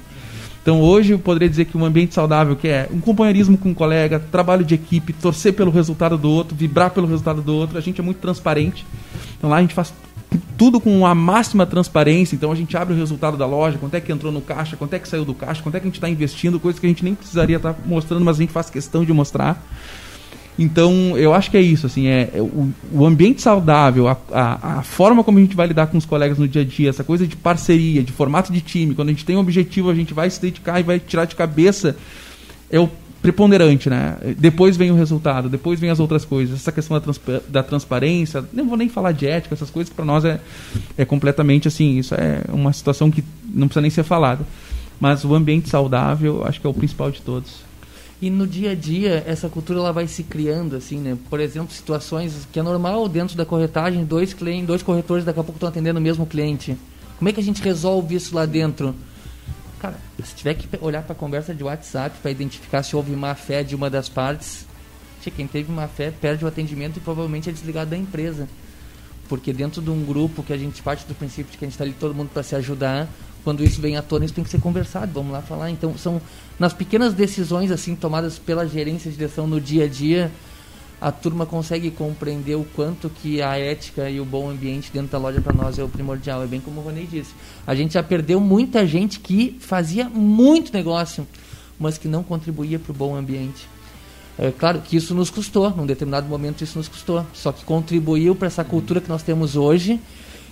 Então 0.61 0.79
hoje 0.79 1.13
eu 1.13 1.19
poderia 1.19 1.49
dizer 1.49 1.65
que 1.65 1.75
um 1.75 1.83
ambiente 1.83 2.13
saudável, 2.13 2.55
que 2.55 2.67
é 2.67 2.87
um 2.91 2.99
companheirismo 2.99 3.57
com 3.57 3.69
um 3.69 3.73
colega, 3.73 4.19
trabalho 4.19 4.63
de 4.63 4.75
equipe, 4.75 5.11
torcer 5.11 5.53
pelo 5.53 5.71
resultado 5.71 6.17
do 6.17 6.29
outro, 6.29 6.55
vibrar 6.55 6.91
pelo 6.91 7.07
resultado 7.07 7.41
do 7.41 7.55
outro, 7.55 7.79
a 7.79 7.81
gente 7.81 7.99
é 7.99 8.03
muito 8.03 8.19
transparente. 8.19 8.85
Então 9.37 9.49
lá 9.49 9.57
a 9.57 9.61
gente 9.61 9.73
faz 9.73 9.91
tudo 10.55 10.79
com 10.79 11.05
a 11.05 11.15
máxima 11.15 11.65
transparência. 11.65 12.35
Então 12.35 12.51
a 12.51 12.55
gente 12.55 12.77
abre 12.77 12.93
o 12.93 12.97
resultado 12.97 13.35
da 13.37 13.45
loja, 13.45 13.79
quanto 13.79 13.95
é 13.95 13.99
que 13.99 14.11
entrou 14.11 14.31
no 14.31 14.39
caixa, 14.39 14.77
quanto 14.77 14.93
é 14.93 14.99
que 14.99 15.07
saiu 15.07 15.25
do 15.25 15.33
caixa, 15.33 15.63
quanto 15.63 15.75
é 15.75 15.79
que 15.79 15.87
a 15.87 15.89
gente 15.89 15.95
está 15.95 16.07
investindo, 16.07 16.59
coisas 16.59 16.79
que 16.79 16.85
a 16.85 16.89
gente 16.89 17.03
nem 17.03 17.15
precisaria 17.15 17.57
estar 17.57 17.73
tá 17.73 17.79
mostrando, 17.83 18.23
mas 18.23 18.37
a 18.37 18.39
gente 18.39 18.53
faz 18.53 18.69
questão 18.69 19.03
de 19.03 19.11
mostrar. 19.11 19.61
Então, 20.61 21.17
eu 21.17 21.33
acho 21.33 21.49
que 21.49 21.57
é 21.57 21.61
isso, 21.61 21.87
assim, 21.87 22.05
é, 22.05 22.29
é 22.35 22.39
o, 22.39 22.71
o, 22.93 23.03
ambiente 23.03 23.41
saudável, 23.41 24.07
a, 24.07 24.15
a, 24.31 24.77
a, 24.77 24.83
forma 24.83 25.23
como 25.23 25.39
a 25.39 25.41
gente 25.41 25.55
vai 25.55 25.65
lidar 25.65 25.87
com 25.87 25.97
os 25.97 26.05
colegas 26.05 26.37
no 26.37 26.47
dia 26.47 26.61
a 26.61 26.65
dia, 26.65 26.87
essa 26.87 27.03
coisa 27.03 27.25
de 27.25 27.35
parceria, 27.35 28.03
de 28.03 28.11
formato 28.11 28.53
de 28.53 28.61
time, 28.61 28.93
quando 28.93 29.09
a 29.09 29.11
gente 29.11 29.25
tem 29.25 29.35
um 29.35 29.39
objetivo, 29.39 29.89
a 29.89 29.95
gente 29.95 30.13
vai 30.13 30.29
se 30.29 30.39
dedicar 30.39 30.79
e 30.79 30.83
vai 30.83 30.99
tirar 30.99 31.25
de 31.25 31.35
cabeça, 31.35 31.97
é 32.69 32.79
o 32.79 32.87
preponderante, 33.23 33.89
né? 33.89 34.17
Depois 34.37 34.77
vem 34.77 34.91
o 34.91 34.95
resultado, 34.95 35.49
depois 35.49 35.79
vem 35.79 35.89
as 35.89 35.99
outras 35.99 36.25
coisas. 36.25 36.59
Essa 36.59 36.71
questão 36.71 36.95
da, 36.95 37.01
transpa 37.01 37.41
da 37.49 37.63
transparência, 37.63 38.45
não 38.53 38.67
vou 38.67 38.77
nem 38.77 38.87
falar 38.87 39.13
de 39.13 39.25
ética, 39.25 39.55
essas 39.55 39.71
coisas 39.71 39.91
para 39.91 40.05
nós 40.05 40.23
é, 40.23 40.39
é 40.95 41.05
completamente 41.05 41.67
assim, 41.67 41.97
isso 41.97 42.13
é 42.13 42.43
uma 42.49 42.71
situação 42.71 43.09
que 43.09 43.23
não 43.51 43.67
precisa 43.67 43.81
nem 43.81 43.89
ser 43.89 44.03
falada. 44.03 44.45
Mas 44.99 45.25
o 45.25 45.33
ambiente 45.33 45.69
saudável, 45.69 46.43
acho 46.45 46.61
que 46.61 46.67
é 46.67 46.69
o 46.69 46.73
principal 46.73 47.09
de 47.09 47.19
todos. 47.19 47.70
E 48.21 48.29
no 48.29 48.45
dia 48.45 48.71
a 48.71 48.75
dia, 48.75 49.23
essa 49.25 49.49
cultura 49.49 49.79
ela 49.79 49.91
vai 49.91 50.07
se 50.07 50.21
criando, 50.21 50.75
assim, 50.75 50.99
né? 50.99 51.17
Por 51.27 51.39
exemplo, 51.39 51.73
situações 51.73 52.47
que 52.51 52.59
é 52.59 52.61
normal 52.61 53.09
dentro 53.09 53.35
da 53.35 53.45
corretagem, 53.45 54.05
dois, 54.05 54.31
clientes, 54.31 54.67
dois 54.67 54.83
corretores 54.83 55.25
daqui 55.25 55.39
a 55.39 55.43
pouco 55.43 55.57
estão 55.57 55.69
atendendo 55.69 55.97
o 55.97 56.01
mesmo 56.01 56.27
cliente. 56.27 56.77
Como 57.17 57.27
é 57.29 57.33
que 57.33 57.39
a 57.39 57.43
gente 57.43 57.63
resolve 57.63 58.13
isso 58.13 58.35
lá 58.35 58.45
dentro? 58.45 58.93
Cara, 59.79 59.97
se 60.23 60.35
tiver 60.35 60.53
que 60.53 60.67
olhar 60.79 61.01
para 61.01 61.13
a 61.13 61.15
conversa 61.15 61.55
de 61.55 61.63
WhatsApp 61.63 62.15
para 62.21 62.29
identificar 62.29 62.83
se 62.83 62.95
houve 62.95 63.11
má 63.15 63.33
fé 63.33 63.63
de 63.63 63.75
uma 63.75 63.89
das 63.89 64.07
partes, 64.07 64.67
quem 65.35 65.47
teve 65.47 65.71
má 65.71 65.87
fé 65.87 66.11
perde 66.11 66.45
o 66.45 66.47
atendimento 66.47 66.97
e 66.97 66.99
provavelmente 66.99 67.49
é 67.49 67.51
desligado 67.51 67.89
da 67.89 67.97
empresa. 67.97 68.47
Porque 69.27 69.51
dentro 69.51 69.81
de 69.81 69.89
um 69.89 70.03
grupo 70.05 70.43
que 70.43 70.53
a 70.53 70.57
gente 70.57 70.81
parte 70.83 71.05
do 71.07 71.15
princípio 71.15 71.51
de 71.51 71.57
que 71.57 71.65
a 71.65 71.67
gente 71.67 71.73
está 71.73 71.83
ali 71.83 71.93
todo 71.93 72.13
mundo 72.13 72.29
para 72.31 72.43
se 72.43 72.55
ajudar, 72.55 73.07
quando 73.43 73.63
isso 73.63 73.81
vem 73.81 73.97
à 73.97 74.01
tona, 74.01 74.25
isso 74.25 74.33
tem 74.33 74.43
que 74.43 74.49
ser 74.49 74.59
conversado, 74.59 75.11
vamos 75.13 75.31
lá 75.31 75.41
falar. 75.41 75.69
Então, 75.69 75.97
são 75.97 76.21
nas 76.59 76.73
pequenas 76.73 77.13
decisões 77.13 77.71
assim 77.71 77.95
tomadas 77.95 78.37
pela 78.37 78.67
gerência 78.67 79.09
de 79.09 79.17
direção 79.17 79.47
no 79.47 79.59
dia 79.59 79.85
a 79.85 79.87
dia, 79.87 80.31
a 81.01 81.11
turma 81.11 81.47
consegue 81.47 81.89
compreender 81.89 82.55
o 82.55 82.63
quanto 82.75 83.09
que 83.09 83.41
a 83.41 83.57
ética 83.57 84.07
e 84.07 84.19
o 84.19 84.25
bom 84.25 84.49
ambiente 84.51 84.91
dentro 84.93 85.11
da 85.11 85.17
loja 85.17 85.41
para 85.41 85.51
nós 85.51 85.79
é 85.79 85.83
o 85.83 85.89
primordial. 85.89 86.43
É 86.43 86.45
bem 86.45 86.61
como 86.61 86.79
o 86.79 86.83
Ronei 86.83 87.07
disse. 87.07 87.33
A 87.65 87.73
gente 87.73 87.95
já 87.95 88.03
perdeu 88.03 88.39
muita 88.39 88.85
gente 88.85 89.19
que 89.19 89.57
fazia 89.59 90.07
muito 90.07 90.71
negócio, 90.71 91.27
mas 91.79 91.97
que 91.97 92.07
não 92.07 92.21
contribuía 92.21 92.77
para 92.77 92.91
o 92.91 92.95
bom 92.95 93.15
ambiente. 93.15 93.67
É 94.37 94.51
claro 94.51 94.81
que 94.81 94.95
isso 94.95 95.15
nos 95.15 95.31
custou, 95.31 95.71
num 95.71 95.87
determinado 95.87 96.27
momento 96.27 96.63
isso 96.63 96.77
nos 96.77 96.87
custou, 96.87 97.25
só 97.33 97.51
que 97.51 97.65
contribuiu 97.65 98.35
para 98.35 98.47
essa 98.47 98.63
cultura 98.63 99.01
que 99.01 99.09
nós 99.09 99.23
temos 99.23 99.55
hoje 99.55 99.99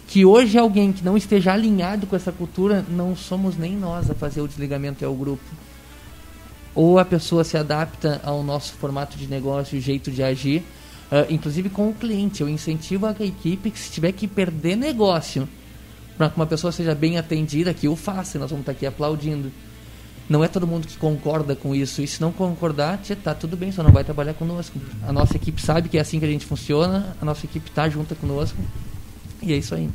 que 0.09 0.25
hoje 0.25 0.57
alguém 0.57 0.91
que 0.91 1.05
não 1.05 1.15
esteja 1.15 1.53
alinhado 1.53 2.07
com 2.07 2.15
essa 2.15 2.31
cultura, 2.31 2.83
não 2.89 3.15
somos 3.15 3.55
nem 3.55 3.77
nós 3.77 4.09
a 4.09 4.15
fazer 4.15 4.41
o 4.41 4.47
desligamento 4.47 5.05
é 5.05 5.07
o 5.07 5.13
grupo. 5.13 5.43
Ou 6.73 6.97
a 6.97 7.05
pessoa 7.05 7.43
se 7.43 7.55
adapta 7.55 8.19
ao 8.23 8.41
nosso 8.41 8.73
formato 8.73 9.15
de 9.15 9.27
negócio, 9.27 9.77
o 9.77 9.81
jeito 9.81 10.09
de 10.09 10.23
agir, 10.23 10.63
uh, 11.11 11.31
inclusive 11.31 11.69
com 11.69 11.89
o 11.89 11.93
cliente. 11.93 12.41
Eu 12.41 12.49
incentivo 12.49 13.05
a 13.05 13.11
equipe 13.19 13.69
que 13.69 13.77
se 13.77 13.91
tiver 13.91 14.11
que 14.11 14.27
perder 14.27 14.75
negócio 14.75 15.47
para 16.17 16.27
que 16.27 16.37
uma 16.37 16.47
pessoa 16.47 16.71
seja 16.71 16.95
bem 16.95 17.19
atendida, 17.19 17.71
que 17.71 17.87
o 17.87 17.95
faça, 17.95 18.39
nós 18.39 18.49
vamos 18.49 18.63
estar 18.63 18.71
aqui 18.71 18.87
aplaudindo. 18.87 19.51
Não 20.27 20.43
é 20.43 20.47
todo 20.47 20.65
mundo 20.65 20.87
que 20.87 20.97
concorda 20.97 21.55
com 21.55 21.75
isso. 21.75 22.01
E 22.01 22.07
se 22.07 22.19
não 22.19 22.31
concordar, 22.31 22.99
está 23.07 23.35
tudo 23.35 23.55
bem, 23.55 23.71
só 23.71 23.83
não 23.83 23.91
vai 23.91 24.03
trabalhar 24.03 24.33
conosco. 24.33 24.79
A 25.07 25.13
nossa 25.13 25.37
equipe 25.37 25.61
sabe 25.61 25.87
que 25.87 25.99
é 25.99 26.01
assim 26.01 26.19
que 26.19 26.25
a 26.25 26.29
gente 26.29 26.47
funciona, 26.47 27.15
a 27.21 27.25
nossa 27.25 27.45
equipe 27.45 27.69
está 27.69 27.87
junto 27.87 28.15
conosco 28.15 28.57
e 29.41 29.53
é 29.53 29.57
isso 29.57 29.75
aí. 29.75 29.89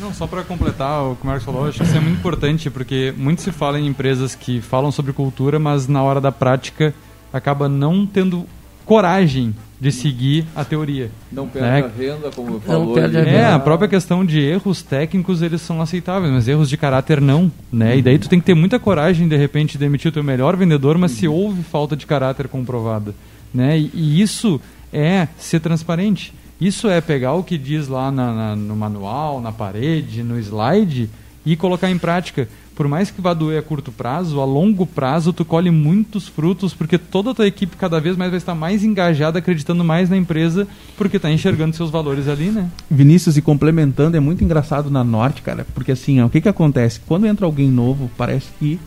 Não, 0.00 0.14
só 0.14 0.26
para 0.26 0.42
completar 0.42 1.02
o 1.02 1.16
que 1.16 1.22
o 1.22 1.26
Marcos 1.26 1.44
falou, 1.44 1.66
acho 1.66 1.78
que 1.78 1.84
isso 1.84 1.96
é 1.96 2.00
muito 2.00 2.18
importante, 2.18 2.70
porque 2.70 3.12
muito 3.16 3.42
se 3.42 3.52
fala 3.52 3.78
em 3.78 3.86
empresas 3.86 4.34
que 4.34 4.60
falam 4.60 4.90
sobre 4.90 5.12
cultura, 5.12 5.58
mas 5.58 5.86
na 5.86 6.02
hora 6.02 6.20
da 6.20 6.32
prática 6.32 6.94
acaba 7.32 7.68
não 7.68 8.06
tendo 8.06 8.46
coragem 8.84 9.54
de 9.80 9.90
seguir 9.90 10.46
a 10.54 10.64
teoria. 10.64 11.10
Não 11.30 11.48
perde 11.48 11.68
né? 11.68 11.84
a 11.84 11.88
venda, 11.88 12.30
como 12.30 12.60
falou. 12.60 12.94
Perde 12.94 13.18
a 13.18 13.20
É, 13.20 13.52
a 13.52 13.58
própria 13.58 13.88
questão 13.88 14.24
de 14.24 14.40
erros 14.40 14.82
técnicos, 14.82 15.42
eles 15.42 15.60
são 15.60 15.82
aceitáveis, 15.82 16.32
mas 16.32 16.48
erros 16.48 16.70
de 16.70 16.76
caráter 16.76 17.20
não, 17.20 17.50
né? 17.72 17.96
E 17.98 18.02
daí 18.02 18.18
tu 18.18 18.28
tem 18.28 18.40
que 18.40 18.46
ter 18.46 18.54
muita 18.54 18.78
coragem, 18.78 19.28
de 19.28 19.36
repente, 19.36 19.76
demitir 19.76 20.10
o 20.10 20.12
teu 20.12 20.24
melhor 20.24 20.56
vendedor, 20.56 20.96
mas 20.96 21.12
se 21.12 21.28
houve 21.28 21.62
falta 21.62 21.96
de 21.96 22.06
caráter 22.06 22.48
comprovada, 22.48 23.14
né? 23.52 23.78
E, 23.78 23.90
e 23.92 24.22
isso 24.22 24.60
é 24.92 25.28
ser 25.36 25.60
transparente. 25.60 26.32
Isso 26.60 26.88
é 26.88 27.00
pegar 27.00 27.34
o 27.34 27.42
que 27.42 27.58
diz 27.58 27.88
lá 27.88 28.10
na, 28.10 28.32
na, 28.32 28.56
no 28.56 28.76
manual, 28.76 29.40
na 29.40 29.52
parede, 29.52 30.22
no 30.22 30.38
slide 30.38 31.10
e 31.44 31.56
colocar 31.56 31.90
em 31.90 31.98
prática. 31.98 32.48
Por 32.74 32.88
mais 32.88 33.08
que 33.10 33.20
vá 33.20 33.32
doer 33.32 33.60
a 33.60 33.62
curto 33.62 33.92
prazo, 33.92 34.40
a 34.40 34.44
longo 34.44 34.84
prazo 34.84 35.32
tu 35.32 35.44
colhe 35.44 35.70
muitos 35.70 36.26
frutos, 36.26 36.74
porque 36.74 36.98
toda 36.98 37.30
a 37.30 37.34
tua 37.34 37.46
equipe 37.46 37.76
cada 37.76 38.00
vez 38.00 38.16
mais 38.16 38.30
vai 38.30 38.38
estar 38.38 38.54
mais 38.54 38.82
engajada, 38.82 39.38
acreditando 39.38 39.84
mais 39.84 40.10
na 40.10 40.16
empresa, 40.16 40.66
porque 40.96 41.16
está 41.16 41.30
enxergando 41.30 41.76
seus 41.76 41.90
valores 41.90 42.26
ali, 42.26 42.50
né? 42.50 42.68
Vinícius, 42.90 43.36
e 43.36 43.42
complementando, 43.42 44.16
é 44.16 44.20
muito 44.20 44.42
engraçado 44.42 44.90
na 44.90 45.04
Norte, 45.04 45.40
cara, 45.40 45.64
porque 45.72 45.92
assim, 45.92 46.20
ó, 46.20 46.26
o 46.26 46.30
que 46.30 46.40
que 46.40 46.48
acontece? 46.48 46.98
Quando 47.06 47.26
entra 47.26 47.46
alguém 47.46 47.70
novo, 47.70 48.10
parece 48.16 48.48
que 48.58 48.80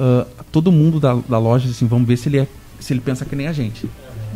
uh, 0.00 0.26
todo 0.50 0.72
mundo 0.72 0.98
da, 0.98 1.14
da 1.28 1.38
loja, 1.38 1.68
assim, 1.68 1.86
vamos 1.86 2.08
ver 2.08 2.16
se 2.16 2.30
ele, 2.30 2.38
é, 2.38 2.48
se 2.80 2.94
ele 2.94 3.00
pensa 3.00 3.26
que 3.26 3.36
nem 3.36 3.46
a 3.46 3.52
gente. 3.52 3.86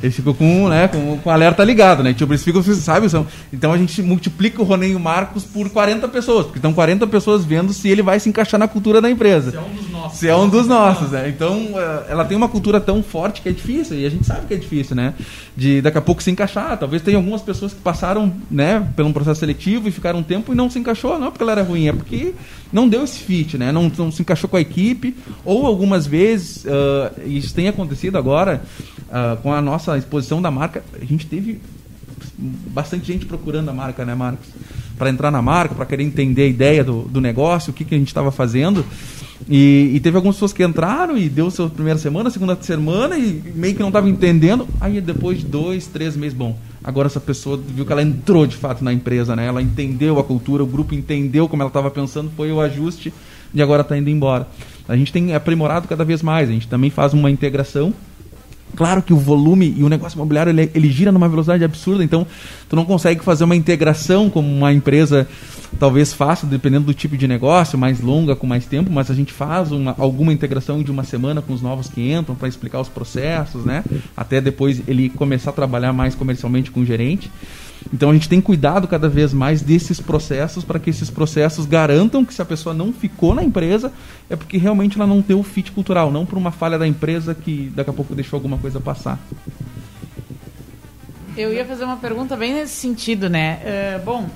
Eles 0.02 0.16
ficam 0.16 0.34
com, 0.34 0.68
né, 0.68 0.88
com, 0.88 1.18
com 1.18 1.30
alerta 1.30 1.62
ligado, 1.62 2.02
né? 2.02 2.12
Tipo, 2.12 2.32
eles 2.32 2.42
ficam, 2.42 2.62
sabe? 2.62 3.08
São, 3.08 3.26
então 3.52 3.72
a 3.72 3.78
gente 3.78 4.02
multiplica 4.02 4.60
o 4.60 4.64
Ronei 4.64 4.92
e 4.92 4.94
o 4.96 5.00
Marcos 5.00 5.44
por 5.44 5.70
40 5.70 6.08
pessoas, 6.08 6.46
porque 6.46 6.58
estão 6.58 6.72
40 6.72 7.06
pessoas 7.06 7.44
vendo 7.44 7.72
se 7.72 7.88
ele 7.88 8.02
vai 8.02 8.18
se 8.18 8.28
encaixar 8.28 8.58
na 8.58 8.66
cultura 8.66 9.00
da 9.00 9.10
empresa. 9.10 9.52
Se 9.52 9.56
é 9.56 9.60
um 9.60 9.74
dos 9.74 9.90
nossos. 9.90 10.18
Se 10.18 10.28
é 10.28 10.36
um 10.36 10.48
dos 10.48 10.66
nossos, 10.66 11.10
né? 11.10 11.28
Então 11.28 11.68
eh, 11.76 12.06
ela 12.08 12.24
tem 12.24 12.36
uma 12.36 12.48
cultura 12.48 12.80
tão 12.80 13.02
forte 13.02 13.40
que 13.40 13.48
é 13.48 13.52
difícil, 13.52 13.98
e 13.98 14.04
a 14.04 14.10
gente 14.10 14.26
sabe 14.26 14.46
que 14.46 14.54
é 14.54 14.56
difícil, 14.56 14.96
né? 14.96 15.14
De 15.56 15.80
daqui 15.80 15.98
a 15.98 16.02
pouco 16.02 16.22
se 16.22 16.30
encaixar. 16.30 16.76
Talvez 16.78 17.02
tenha 17.02 17.16
algumas 17.16 17.42
pessoas 17.42 17.72
que 17.72 17.80
passaram, 17.80 18.32
né, 18.50 18.86
pelo 18.96 19.08
um 19.08 19.12
processo 19.12 19.40
seletivo 19.40 19.88
e 19.88 19.92
ficaram 19.92 20.18
um 20.18 20.22
tempo 20.22 20.52
e 20.52 20.56
não 20.56 20.68
se 20.68 20.78
encaixou, 20.78 21.18
não 21.18 21.28
é 21.28 21.30
porque 21.30 21.42
ela 21.42 21.52
era 21.52 21.62
ruim, 21.62 21.88
é 21.88 21.92
porque 21.92 22.34
não 22.72 22.88
deu 22.88 23.04
esse 23.04 23.18
fit, 23.18 23.58
né? 23.58 23.70
Não, 23.70 23.90
não 23.96 24.10
se 24.10 24.22
encaixou 24.22 24.48
com 24.48 24.56
a 24.56 24.60
equipe, 24.60 25.14
ou 25.44 25.66
algumas 25.66 26.06
vezes, 26.06 26.64
uh, 26.64 27.28
isso 27.28 27.54
tem 27.54 27.68
acontecido 27.68 28.16
agora, 28.16 28.62
uh, 29.12 29.36
com 29.42 29.52
a 29.52 29.60
nossa 29.60 29.96
exposição 29.98 30.40
da 30.40 30.50
marca, 30.50 30.82
a 31.00 31.04
gente 31.04 31.26
teve 31.26 31.60
bastante 32.38 33.06
gente 33.06 33.26
procurando 33.26 33.68
a 33.68 33.72
marca, 33.72 34.04
né, 34.04 34.14
Marcos? 34.14 34.48
Para 34.96 35.10
entrar 35.10 35.30
na 35.30 35.42
marca, 35.42 35.74
para 35.74 35.86
querer 35.86 36.02
entender 36.02 36.42
a 36.42 36.46
ideia 36.46 36.84
do, 36.84 37.02
do 37.02 37.20
negócio, 37.20 37.70
o 37.70 37.74
que, 37.74 37.84
que 37.84 37.94
a 37.94 37.98
gente 37.98 38.08
estava 38.08 38.30
fazendo. 38.30 38.84
E, 39.48 39.90
e, 39.94 40.00
teve 40.00 40.16
algumas 40.16 40.36
pessoas 40.36 40.52
que 40.52 40.62
entraram 40.62 41.18
e 41.18 41.28
deu 41.28 41.50
sua 41.50 41.68
primeira 41.68 41.98
semana, 41.98 42.30
segunda 42.30 42.56
semana 42.60 43.18
e 43.18 43.42
meio 43.54 43.74
que 43.74 43.80
não 43.80 43.88
estava 43.88 44.08
entendendo. 44.08 44.68
Aí 44.80 45.00
depois 45.00 45.38
de 45.38 45.46
dois, 45.46 45.86
três 45.88 46.16
meses, 46.16 46.36
bom, 46.36 46.56
agora 46.82 47.08
essa 47.08 47.18
pessoa 47.18 47.56
viu 47.56 47.84
que 47.84 47.92
ela 47.92 48.02
entrou 48.02 48.46
de 48.46 48.56
fato 48.56 48.84
na 48.84 48.92
empresa, 48.92 49.34
né? 49.34 49.46
Ela 49.46 49.60
entendeu 49.60 50.20
a 50.20 50.24
cultura, 50.24 50.62
o 50.62 50.66
grupo 50.66 50.94
entendeu 50.94 51.48
como 51.48 51.62
ela 51.62 51.70
estava 51.70 51.90
pensando, 51.90 52.30
foi 52.36 52.52
o 52.52 52.60
ajuste 52.60 53.12
e 53.52 53.60
agora 53.60 53.82
está 53.82 53.98
indo 53.98 54.08
embora. 54.08 54.46
A 54.88 54.96
gente 54.96 55.12
tem 55.12 55.34
aprimorado 55.34 55.88
cada 55.88 56.04
vez 56.04 56.22
mais, 56.22 56.48
a 56.48 56.52
gente 56.52 56.68
também 56.68 56.90
faz 56.90 57.12
uma 57.12 57.30
integração 57.30 57.92
Claro 58.74 59.02
que 59.02 59.12
o 59.12 59.16
volume 59.16 59.74
e 59.76 59.84
o 59.84 59.88
negócio 59.88 60.16
imobiliário 60.16 60.50
ele, 60.50 60.70
ele 60.74 60.90
gira 60.90 61.12
numa 61.12 61.28
velocidade 61.28 61.62
absurda, 61.62 62.02
então 62.02 62.26
tu 62.68 62.76
não 62.76 62.84
consegue 62.84 63.22
fazer 63.22 63.44
uma 63.44 63.56
integração 63.56 64.30
como 64.30 64.48
uma 64.48 64.72
empresa 64.72 65.28
talvez 65.78 66.12
faça, 66.12 66.46
dependendo 66.46 66.86
do 66.86 66.94
tipo 66.94 67.16
de 67.16 67.26
negócio, 67.26 67.78
mais 67.78 68.00
longa, 68.00 68.36
com 68.36 68.46
mais 68.46 68.66
tempo, 68.66 68.90
mas 68.90 69.10
a 69.10 69.14
gente 69.14 69.32
faz 69.32 69.72
uma, 69.72 69.94
alguma 69.98 70.32
integração 70.32 70.82
de 70.82 70.90
uma 70.90 71.04
semana 71.04 71.42
com 71.42 71.52
os 71.52 71.62
novos 71.62 71.88
que 71.88 72.12
entram 72.12 72.34
para 72.34 72.48
explicar 72.48 72.80
os 72.80 72.88
processos, 72.88 73.64
né? 73.64 73.84
Até 74.16 74.40
depois 74.40 74.82
ele 74.86 75.08
começar 75.08 75.50
a 75.50 75.52
trabalhar 75.52 75.92
mais 75.92 76.14
comercialmente 76.14 76.70
com 76.70 76.80
o 76.80 76.84
gerente. 76.84 77.30
Então 77.92 78.10
a 78.10 78.12
gente 78.12 78.28
tem 78.28 78.40
cuidado 78.40 78.86
cada 78.86 79.08
vez 79.08 79.32
mais 79.32 79.62
desses 79.62 80.00
processos 80.00 80.64
para 80.64 80.78
que 80.78 80.90
esses 80.90 81.08
processos 81.08 81.64
garantam 81.64 82.24
que 82.24 82.34
se 82.34 82.42
a 82.42 82.44
pessoa 82.44 82.74
não 82.74 82.92
ficou 82.92 83.34
na 83.34 83.42
empresa 83.42 83.92
é 84.28 84.36
porque 84.36 84.58
realmente 84.58 84.96
ela 84.96 85.06
não 85.06 85.22
tem 85.22 85.36
o 85.36 85.42
fit 85.42 85.72
cultural, 85.72 86.10
não 86.10 86.26
por 86.26 86.36
uma 86.36 86.50
falha 86.50 86.78
da 86.78 86.86
empresa 86.86 87.34
que 87.34 87.72
daqui 87.74 87.90
a 87.90 87.92
pouco 87.92 88.14
deixou 88.14 88.36
alguma 88.36 88.58
coisa 88.58 88.80
passar. 88.80 89.18
Eu 91.36 91.52
ia 91.52 91.64
fazer 91.64 91.84
uma 91.84 91.96
pergunta 91.96 92.36
bem 92.36 92.52
nesse 92.52 92.74
sentido, 92.74 93.30
né? 93.30 93.58
Uh, 93.64 94.04
bom, 94.04 94.28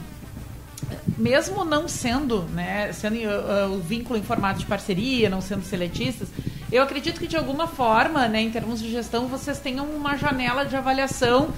mesmo 1.16 1.64
não 1.64 1.88
sendo, 1.88 2.42
né, 2.54 2.92
sendo 2.92 3.16
uh, 3.16 3.74
o 3.74 3.80
vínculo 3.80 4.18
em 4.18 4.22
formato 4.22 4.60
de 4.60 4.66
parceria, 4.66 5.28
não 5.28 5.40
sendo 5.40 5.62
seletistas, 5.62 6.28
eu 6.70 6.82
acredito 6.82 7.20
que 7.20 7.26
de 7.26 7.36
alguma 7.36 7.66
forma, 7.66 8.26
né, 8.28 8.40
em 8.40 8.50
termos 8.50 8.80
de 8.80 8.90
gestão, 8.90 9.26
vocês 9.26 9.58
tenham 9.58 9.86
uma 9.86 10.16
janela 10.16 10.64
de 10.64 10.76
avaliação 10.76 11.50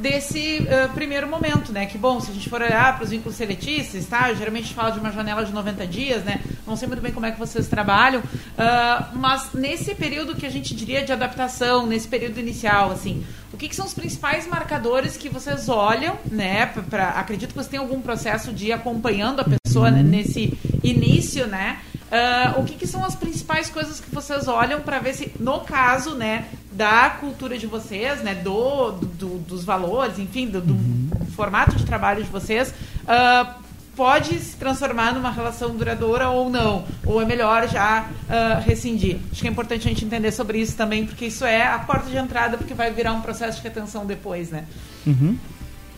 desse 0.00 0.58
uh, 0.62 0.92
primeiro 0.94 1.28
momento, 1.28 1.72
né? 1.72 1.86
Que 1.86 1.98
bom, 1.98 2.20
se 2.20 2.30
a 2.30 2.34
gente 2.34 2.48
for 2.48 2.62
olhar 2.62 2.96
para 2.96 3.04
os 3.04 3.10
vínculos 3.10 3.36
seletistas, 3.36 4.06
tá? 4.06 4.32
Geralmente 4.32 4.64
a 4.64 4.66
gente 4.66 4.74
fala 4.74 4.90
de 4.90 4.98
uma 4.98 5.12
janela 5.12 5.44
de 5.44 5.52
90 5.52 5.86
dias, 5.86 6.24
né? 6.24 6.40
Não 6.66 6.74
sei 6.74 6.88
muito 6.88 7.00
bem 7.00 7.12
como 7.12 7.26
é 7.26 7.30
que 7.30 7.38
vocês 7.38 7.68
trabalham, 7.68 8.20
uh, 8.20 9.16
mas 9.16 9.50
nesse 9.52 9.94
período 9.94 10.34
que 10.34 10.46
a 10.46 10.50
gente 10.50 10.74
diria 10.74 11.04
de 11.04 11.12
adaptação, 11.12 11.86
nesse 11.86 12.08
período 12.08 12.40
inicial, 12.40 12.90
assim, 12.90 13.24
o 13.52 13.56
que, 13.56 13.68
que 13.68 13.76
são 13.76 13.84
os 13.84 13.94
principais 13.94 14.46
marcadores 14.46 15.16
que 15.16 15.28
vocês 15.28 15.68
olham, 15.68 16.16
né? 16.30 16.66
Pra, 16.66 16.82
pra 16.82 17.08
acredito 17.10 17.50
que 17.50 17.56
você 17.56 17.70
tem 17.70 17.78
algum 17.78 18.00
processo 18.00 18.52
de 18.52 18.68
ir 18.68 18.72
acompanhando 18.72 19.40
a 19.40 19.44
pessoa 19.44 19.90
uhum. 19.90 20.02
nesse 20.02 20.58
início, 20.82 21.46
né? 21.46 21.78
Uh, 22.10 22.60
o 22.60 22.64
que, 22.64 22.74
que, 22.74 22.88
são 22.88 23.04
as 23.04 23.14
principais 23.14 23.70
coisas 23.70 24.00
que 24.00 24.12
vocês 24.12 24.48
olham 24.48 24.80
para 24.80 24.98
ver 24.98 25.14
se, 25.14 25.32
no 25.38 25.60
caso, 25.60 26.16
né, 26.16 26.46
da 26.80 27.10
cultura 27.10 27.58
de 27.58 27.66
vocês, 27.66 28.22
né, 28.22 28.34
do, 28.34 28.92
do 28.92 29.38
dos 29.40 29.64
valores, 29.64 30.18
enfim, 30.18 30.46
do, 30.46 30.62
do 30.62 30.72
uhum. 30.72 31.10
formato 31.36 31.76
de 31.76 31.84
trabalho 31.84 32.24
de 32.24 32.30
vocês, 32.30 32.72
uh, 33.04 33.54
pode 33.94 34.38
se 34.38 34.56
transformar 34.56 35.12
numa 35.12 35.30
relação 35.30 35.76
duradoura 35.76 36.30
ou 36.30 36.48
não, 36.48 36.86
ou 37.04 37.20
é 37.20 37.26
melhor 37.26 37.68
já 37.68 38.08
uh, 38.08 38.62
rescindir. 38.66 39.18
Acho 39.30 39.42
que 39.42 39.46
é 39.46 39.50
importante 39.50 39.86
a 39.86 39.90
gente 39.90 40.06
entender 40.06 40.32
sobre 40.32 40.58
isso 40.58 40.74
também, 40.74 41.04
porque 41.04 41.26
isso 41.26 41.44
é 41.44 41.66
a 41.66 41.78
porta 41.80 42.08
de 42.08 42.16
entrada, 42.16 42.56
porque 42.56 42.72
vai 42.72 42.90
virar 42.90 43.12
um 43.12 43.20
processo 43.20 43.58
de 43.58 43.62
retenção 43.62 44.06
depois, 44.06 44.48
né? 44.48 44.64
Uhum. 45.06 45.36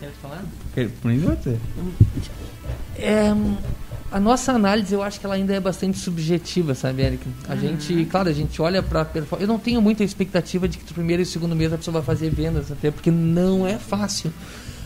Quer 0.01 0.11
falar? 0.21 0.43
Por 1.01 1.11
mim, 1.11 1.21
pode 1.21 1.43
ser. 1.43 1.59
É, 2.97 3.33
a 4.13 4.19
nossa 4.19 4.51
análise, 4.51 4.93
eu 4.93 5.01
acho 5.01 5.19
que 5.19 5.25
ela 5.25 5.33
ainda 5.33 5.55
é 5.55 5.59
bastante 5.59 5.97
subjetiva, 5.97 6.75
sabe, 6.75 7.01
Érica? 7.01 7.27
A 7.49 7.53
uhum. 7.53 7.59
gente, 7.59 8.05
claro, 8.05 8.29
a 8.29 8.31
gente 8.31 8.61
olha 8.61 8.83
para 8.83 9.07
Eu 9.39 9.47
não 9.47 9.57
tenho 9.57 9.81
muita 9.81 10.03
expectativa 10.03 10.67
de 10.67 10.77
que 10.77 10.85
no 10.85 10.93
primeiro 10.93 11.23
e 11.23 11.25
segundo 11.25 11.55
mês 11.55 11.73
a 11.73 11.77
pessoa 11.77 11.93
vai 11.99 12.03
fazer 12.03 12.29
vendas, 12.29 12.71
até 12.71 12.91
porque 12.91 13.09
não 13.09 13.65
é 13.65 13.79
fácil. 13.79 14.31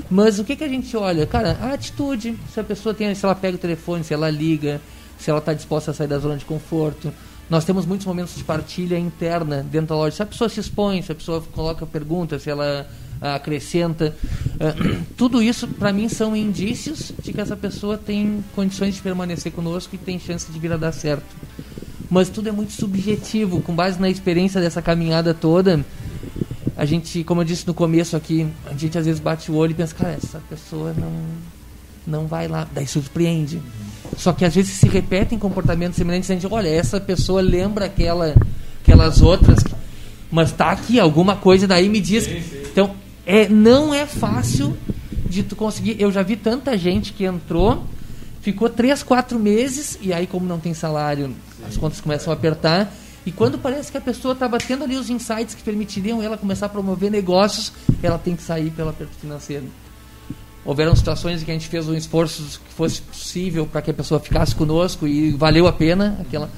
Mas 0.09 0.39
o 0.39 0.45
que, 0.45 0.55
que 0.55 0.63
a 0.63 0.67
gente 0.69 0.95
olha? 0.95 1.25
Cara, 1.27 1.57
a 1.61 1.73
atitude, 1.73 2.39
se 2.53 2.57
a 2.57 2.63
pessoa 2.63 2.95
tem, 2.95 3.13
se 3.13 3.25
ela 3.25 3.35
pega 3.35 3.57
o 3.57 3.59
telefone, 3.59 4.01
se 4.01 4.13
ela 4.13 4.29
liga, 4.29 4.79
se 5.19 5.29
ela 5.29 5.39
está 5.39 5.53
disposta 5.53 5.91
a 5.91 5.93
sair 5.93 6.07
da 6.07 6.19
zona 6.19 6.37
de 6.37 6.45
conforto. 6.45 7.13
Nós 7.49 7.65
temos 7.65 7.85
muitos 7.85 8.07
momentos 8.07 8.33
de 8.33 8.45
partilha 8.45 8.97
interna 8.97 9.61
dentro 9.69 9.87
da 9.87 9.95
loja. 9.95 10.15
Se 10.15 10.23
a 10.23 10.25
pessoa 10.25 10.49
se 10.49 10.61
expõe, 10.61 11.01
se 11.01 11.11
a 11.11 11.15
pessoa 11.15 11.43
coloca 11.51 11.85
perguntas, 11.85 12.43
se 12.43 12.49
ela 12.49 12.87
acrescenta. 13.21 14.15
Uh, 14.55 15.03
tudo 15.17 15.41
isso, 15.41 15.67
para 15.67 15.91
mim, 15.91 16.09
são 16.09 16.35
indícios 16.35 17.11
de 17.21 17.33
que 17.33 17.41
essa 17.41 17.55
pessoa 17.55 17.97
tem 17.97 18.43
condições 18.55 18.95
de 18.95 19.01
permanecer 19.01 19.51
conosco 19.51 19.95
e 19.95 19.97
tem 19.97 20.19
chance 20.19 20.51
de 20.51 20.59
vir 20.59 20.71
a 20.71 20.77
dar 20.77 20.91
certo. 20.91 21.35
Mas 22.09 22.29
tudo 22.29 22.47
é 22.49 22.51
muito 22.51 22.71
subjetivo, 22.71 23.61
com 23.61 23.75
base 23.75 23.99
na 23.99 24.09
experiência 24.09 24.61
dessa 24.61 24.81
caminhada 24.81 25.33
toda. 25.33 25.83
A 26.75 26.85
gente, 26.85 27.23
como 27.23 27.41
eu 27.41 27.45
disse 27.45 27.65
no 27.67 27.73
começo 27.73 28.15
aqui, 28.15 28.47
a 28.65 28.73
gente 28.73 28.97
às 28.97 29.05
vezes 29.05 29.19
bate 29.19 29.51
o 29.51 29.55
olho 29.55 29.71
e 29.71 29.73
pensa, 29.73 29.95
cara, 29.95 30.13
essa 30.13 30.39
pessoa 30.49 30.93
não, 30.93 31.11
não 32.05 32.27
vai 32.27 32.47
lá. 32.47 32.67
Daí 32.71 32.87
surpreende. 32.87 33.61
Só 34.15 34.31
que 34.31 34.45
às 34.45 34.55
vezes 34.55 34.73
se 34.73 34.87
repetem 34.87 35.37
comportamentos 35.37 35.97
semelhantes. 35.97 36.29
A 36.29 36.33
gente, 36.35 36.47
olha, 36.47 36.69
essa 36.69 37.01
pessoa 37.01 37.41
lembra 37.41 37.85
aquela, 37.85 38.35
aquelas 38.81 39.21
outras, 39.21 39.59
mas 40.31 40.51
tá 40.51 40.71
aqui, 40.71 40.99
alguma 40.99 41.35
coisa 41.35 41.67
daí 41.67 41.89
me 41.89 41.99
diz. 41.99 42.23
Sim, 42.23 42.41
sim. 42.41 42.61
Então, 42.71 42.95
é, 43.27 43.49
não 43.49 43.93
é 43.93 44.05
fácil 44.05 44.77
de 45.29 45.43
tu 45.43 45.53
conseguir. 45.53 46.01
Eu 46.01 46.09
já 46.09 46.23
vi 46.23 46.37
tanta 46.37 46.77
gente 46.77 47.11
que 47.11 47.25
entrou, 47.25 47.83
ficou 48.41 48.69
três, 48.69 49.03
quatro 49.03 49.37
meses, 49.37 49.99
e 50.01 50.13
aí, 50.13 50.25
como 50.25 50.45
não 50.47 50.57
tem 50.57 50.73
salário, 50.73 51.27
Sim. 51.27 51.65
as 51.67 51.75
contas 51.75 51.99
começam 51.99 52.31
a 52.31 52.35
apertar. 52.37 52.89
E 53.25 53.31
quando 53.33 53.57
parece 53.57 53.91
que 53.91 53.97
a 53.97 54.01
pessoa 54.01 54.33
está 54.33 54.47
batendo 54.47 54.85
ali 54.85 54.95
os 54.95 55.09
insights 55.09 55.53
que 55.53 55.61
permitiriam 55.61 56.23
ela 56.23 56.37
começar 56.37 56.67
a 56.67 56.69
promover 56.69 57.11
negócios, 57.11 57.73
ela 58.01 58.17
tem 58.17 58.33
que 58.33 58.41
sair 58.41 58.71
pelo 58.71 58.89
aperto 58.89 59.13
financeiro. 59.19 59.65
Houveram 60.67 60.93
situações 60.93 61.41
em 61.41 61.45
que 61.45 61.51
a 61.51 61.53
gente 61.53 61.69
fez 61.69 61.87
um 61.87 61.93
esforço 61.93 62.43
que 62.43 62.73
fosse 62.73 63.01
possível 63.01 63.65
para 63.65 63.81
que 63.81 63.89
a 63.89 63.93
pessoa 63.93 64.19
ficasse 64.19 64.53
conosco 64.53 65.07
e 65.07 65.31
valeu 65.31 65.65
a 65.65 65.71
pena 65.71 66.17
aquela. 66.19 66.49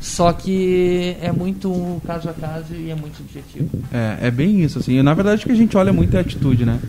Só 0.00 0.32
que 0.32 1.14
é 1.20 1.30
muito 1.30 2.00
caso 2.06 2.30
a 2.30 2.32
caso 2.32 2.72
e 2.74 2.90
é 2.90 2.94
muito 2.94 3.18
subjetivo. 3.18 3.68
É, 3.92 4.28
é 4.28 4.30
bem 4.30 4.62
isso, 4.62 4.78
assim. 4.78 5.02
Na 5.02 5.12
verdade, 5.12 5.42
o 5.42 5.46
que 5.46 5.52
a 5.52 5.56
gente 5.56 5.76
olha 5.76 5.92
muito 5.92 6.14
é 6.14 6.18
a 6.18 6.22
atitude, 6.22 6.64
né? 6.64 6.80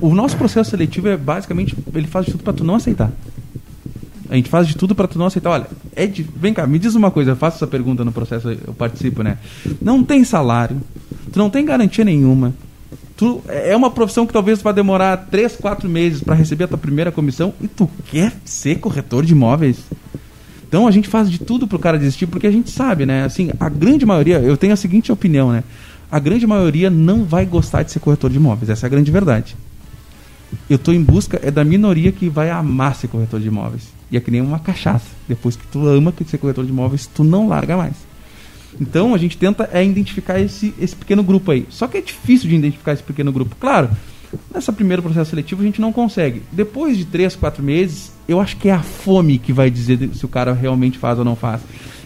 O 0.00 0.14
nosso 0.14 0.36
processo 0.36 0.70
seletivo 0.70 1.08
é 1.08 1.16
basicamente, 1.16 1.76
ele 1.92 2.06
faz 2.06 2.26
de 2.26 2.32
tudo 2.32 2.44
para 2.44 2.52
tu 2.52 2.62
não 2.62 2.76
aceitar. 2.76 3.10
A 4.30 4.36
gente 4.36 4.48
faz 4.48 4.68
de 4.68 4.76
tudo 4.76 4.94
para 4.94 5.08
tu 5.08 5.18
não 5.18 5.26
aceitar. 5.26 5.50
Olha, 5.50 5.66
é 5.96 6.06
de... 6.06 6.22
vem 6.22 6.54
cá, 6.54 6.68
me 6.68 6.78
diz 6.78 6.94
uma 6.94 7.10
coisa, 7.10 7.32
eu 7.32 7.36
faço 7.36 7.56
essa 7.56 7.66
pergunta 7.66 8.04
no 8.04 8.12
processo, 8.12 8.48
eu 8.48 8.72
participo, 8.74 9.24
né? 9.24 9.38
Não 9.80 10.04
tem 10.04 10.22
salário, 10.22 10.80
tu 11.32 11.38
não 11.40 11.50
tem 11.50 11.64
garantia 11.64 12.04
nenhuma. 12.04 12.54
Tu, 13.22 13.40
é 13.46 13.76
uma 13.76 13.88
profissão 13.88 14.26
que 14.26 14.32
talvez 14.32 14.60
vai 14.60 14.74
demorar 14.74 15.16
3, 15.16 15.54
4 15.54 15.88
meses 15.88 16.20
para 16.20 16.34
receber 16.34 16.64
a 16.64 16.66
tua 16.66 16.76
primeira 16.76 17.12
comissão 17.12 17.54
e 17.62 17.68
tu 17.68 17.88
quer 18.10 18.32
ser 18.44 18.80
corretor 18.80 19.24
de 19.24 19.30
imóveis? 19.30 19.78
Então 20.66 20.88
a 20.88 20.90
gente 20.90 21.08
faz 21.08 21.30
de 21.30 21.38
tudo 21.38 21.68
pro 21.68 21.78
cara 21.78 21.96
desistir, 21.96 22.26
porque 22.26 22.48
a 22.48 22.50
gente 22.50 22.68
sabe, 22.70 23.06
né? 23.06 23.22
Assim, 23.22 23.52
a 23.60 23.68
grande 23.68 24.04
maioria, 24.04 24.40
eu 24.40 24.56
tenho 24.56 24.72
a 24.72 24.76
seguinte 24.76 25.12
opinião, 25.12 25.52
né? 25.52 25.62
A 26.10 26.18
grande 26.18 26.48
maioria 26.48 26.90
não 26.90 27.22
vai 27.22 27.46
gostar 27.46 27.84
de 27.84 27.92
ser 27.92 28.00
corretor 28.00 28.28
de 28.28 28.38
imóveis, 28.38 28.68
essa 28.68 28.86
é 28.86 28.88
a 28.88 28.90
grande 28.90 29.12
verdade. 29.12 29.54
Eu 30.68 30.74
estou 30.74 30.92
em 30.92 31.00
busca 31.00 31.38
é 31.44 31.50
da 31.52 31.62
minoria 31.62 32.10
que 32.10 32.28
vai 32.28 32.50
amar 32.50 32.96
ser 32.96 33.06
corretor 33.06 33.38
de 33.38 33.46
imóveis. 33.46 33.84
E 34.10 34.16
é 34.16 34.20
que 34.20 34.32
nem 34.32 34.40
uma 34.40 34.58
cachaça. 34.58 35.06
Depois 35.28 35.54
que 35.54 35.64
tu 35.68 35.86
ama 35.86 36.12
ser 36.26 36.38
corretor 36.38 36.64
de 36.64 36.72
imóveis, 36.72 37.06
tu 37.06 37.22
não 37.22 37.46
larga 37.46 37.76
mais. 37.76 37.94
Então 38.80 39.14
a 39.14 39.18
gente 39.18 39.36
tenta 39.36 39.68
é 39.72 39.84
identificar 39.84 40.40
esse, 40.40 40.74
esse 40.78 40.96
pequeno 40.96 41.22
grupo 41.22 41.50
aí. 41.50 41.66
Só 41.70 41.86
que 41.86 41.98
é 41.98 42.00
difícil 42.00 42.48
de 42.48 42.56
identificar 42.56 42.92
esse 42.92 43.02
pequeno 43.02 43.32
grupo. 43.32 43.56
Claro, 43.58 43.90
nessa 44.52 44.72
primeiro 44.72 45.02
processo 45.02 45.30
seletivo 45.30 45.62
a 45.62 45.64
gente 45.64 45.80
não 45.80 45.92
consegue. 45.92 46.42
Depois 46.50 46.96
de 46.96 47.04
três, 47.04 47.36
quatro 47.36 47.62
meses, 47.62 48.12
eu 48.26 48.40
acho 48.40 48.56
que 48.56 48.68
é 48.68 48.72
a 48.72 48.82
fome 48.82 49.38
que 49.38 49.52
vai 49.52 49.70
dizer 49.70 50.10
se 50.14 50.24
o 50.24 50.28
cara 50.28 50.52
realmente 50.52 50.98
faz 50.98 51.18
ou 51.18 51.24
não 51.24 51.36
faz. 51.36 51.60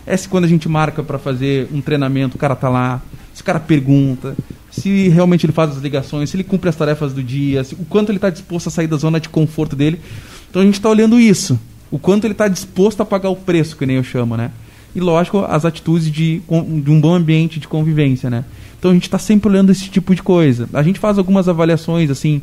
É 0.06 0.16
se 0.16 0.28
quando 0.28 0.44
a 0.44 0.48
gente 0.48 0.68
marca 0.68 1.02
para 1.02 1.18
fazer 1.18 1.68
um 1.72 1.80
treinamento, 1.80 2.36
o 2.36 2.38
cara 2.38 2.54
tá 2.54 2.68
lá, 2.68 3.02
se 3.34 3.42
o 3.42 3.44
cara 3.44 3.58
pergunta, 3.58 4.36
se 4.70 5.08
realmente 5.08 5.46
ele 5.46 5.52
faz 5.52 5.70
as 5.72 5.78
ligações, 5.78 6.30
se 6.30 6.36
ele 6.36 6.44
cumpre 6.44 6.68
as 6.68 6.76
tarefas 6.76 7.12
do 7.12 7.22
dia, 7.22 7.64
se, 7.64 7.74
o 7.74 7.84
quanto 7.84 8.10
ele 8.10 8.18
está 8.18 8.30
disposto 8.30 8.68
a 8.68 8.70
sair 8.70 8.86
da 8.86 8.96
zona 8.96 9.18
de 9.18 9.28
conforto 9.28 9.74
dele. 9.74 10.00
Então 10.48 10.62
a 10.62 10.64
gente 10.64 10.74
está 10.74 10.88
olhando 10.88 11.18
isso. 11.18 11.58
O 11.90 11.98
quanto 11.98 12.24
ele 12.24 12.32
está 12.32 12.48
disposto 12.48 13.00
a 13.00 13.04
pagar 13.04 13.30
o 13.30 13.36
preço, 13.36 13.76
que 13.76 13.86
nem 13.86 13.96
eu 13.96 14.04
chamo, 14.04 14.36
né? 14.36 14.50
E 14.94 15.00
lógico, 15.00 15.44
as 15.46 15.64
atitudes 15.64 16.10
de, 16.10 16.40
de 16.40 16.90
um 16.90 17.00
bom 17.00 17.14
ambiente 17.14 17.60
de 17.60 17.68
convivência, 17.68 18.30
né? 18.30 18.44
Então 18.78 18.90
a 18.90 18.94
gente 18.94 19.04
está 19.04 19.18
sempre 19.18 19.48
olhando 19.48 19.70
esse 19.70 19.88
tipo 19.90 20.14
de 20.14 20.22
coisa. 20.22 20.68
A 20.72 20.82
gente 20.82 20.98
faz 20.98 21.18
algumas 21.18 21.48
avaliações, 21.48 22.10
assim, 22.10 22.42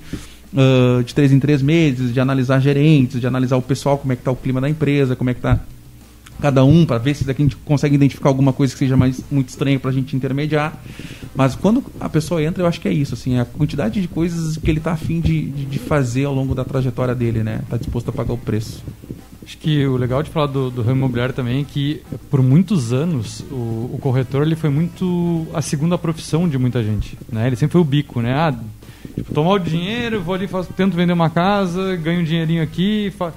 uh, 0.53 1.03
de 1.03 1.13
três 1.13 1.31
em 1.31 1.39
três 1.39 1.61
meses, 1.61 2.13
de 2.13 2.19
analisar 2.19 2.59
gerentes, 2.59 3.19
de 3.19 3.27
analisar 3.27 3.57
o 3.57 3.61
pessoal, 3.61 3.97
como 3.97 4.13
é 4.13 4.15
que 4.15 4.21
está 4.21 4.31
o 4.31 4.35
clima 4.35 4.61
da 4.61 4.69
empresa, 4.69 5.15
como 5.15 5.29
é 5.29 5.33
que 5.33 5.39
está 5.39 5.59
cada 6.41 6.65
um, 6.65 6.85
para 6.85 6.97
ver 6.97 7.15
se 7.15 7.23
daqui 7.23 7.41
a 7.41 7.45
gente 7.45 7.55
consegue 7.57 7.95
identificar 7.95 8.29
alguma 8.29 8.51
coisa 8.51 8.73
que 8.73 8.79
seja 8.79 8.97
mais 8.97 9.21
muito 9.31 9.49
estranha 9.49 9.79
para 9.79 9.91
a 9.91 9.93
gente 9.93 10.15
intermediar. 10.15 10.77
Mas 11.35 11.55
quando 11.55 11.83
a 11.99 12.09
pessoa 12.09 12.43
entra, 12.43 12.63
eu 12.63 12.67
acho 12.67 12.81
que 12.81 12.87
é 12.87 12.91
isso, 12.91 13.13
assim, 13.13 13.39
a 13.39 13.45
quantidade 13.45 14.01
de 14.01 14.07
coisas 14.07 14.57
que 14.57 14.69
ele 14.69 14.79
está 14.79 14.91
afim 14.91 15.21
de, 15.21 15.45
de, 15.51 15.65
de, 15.65 15.79
fazer 15.79 16.25
ao 16.25 16.33
longo 16.33 16.53
da 16.53 16.65
trajetória 16.65 17.15
dele, 17.15 17.43
né? 17.43 17.61
Está 17.63 17.77
disposto 17.77 18.09
a 18.09 18.11
pagar 18.11 18.33
o 18.33 18.37
preço. 18.37 18.83
Acho 19.43 19.57
que 19.57 19.85
o 19.85 19.97
legal 19.97 20.23
de 20.23 20.29
falar 20.29 20.47
do, 20.47 20.69
do 20.69 20.81
ramo 20.81 20.99
imobiliário 20.99 21.33
também 21.33 21.61
é 21.61 21.65
que 21.65 22.01
por 22.29 22.41
muitos 22.41 22.93
anos 22.93 23.41
o, 23.51 23.91
o, 23.93 23.99
corretor 24.01 24.43
ele 24.43 24.55
foi 24.55 24.69
muito 24.69 25.45
a 25.53 25.61
segunda 25.61 25.97
profissão 25.97 26.47
de 26.47 26.57
muita 26.57 26.81
gente, 26.81 27.17
né? 27.31 27.47
Ele 27.47 27.55
sempre 27.55 27.73
foi 27.73 27.81
o 27.81 27.85
bico, 27.85 28.21
né? 28.21 28.33
Ah, 28.33 28.53
Tipo, 29.15 29.33
tomar 29.33 29.51
o 29.51 29.59
dinheiro, 29.59 30.21
vou 30.21 30.33
ali, 30.33 30.47
faço, 30.47 30.71
tento 30.73 30.95
vender 30.95 31.13
uma 31.13 31.29
casa, 31.29 31.95
ganho 31.95 32.21
um 32.21 32.23
dinheirinho 32.23 32.63
aqui. 32.63 33.13
Fa... 33.17 33.33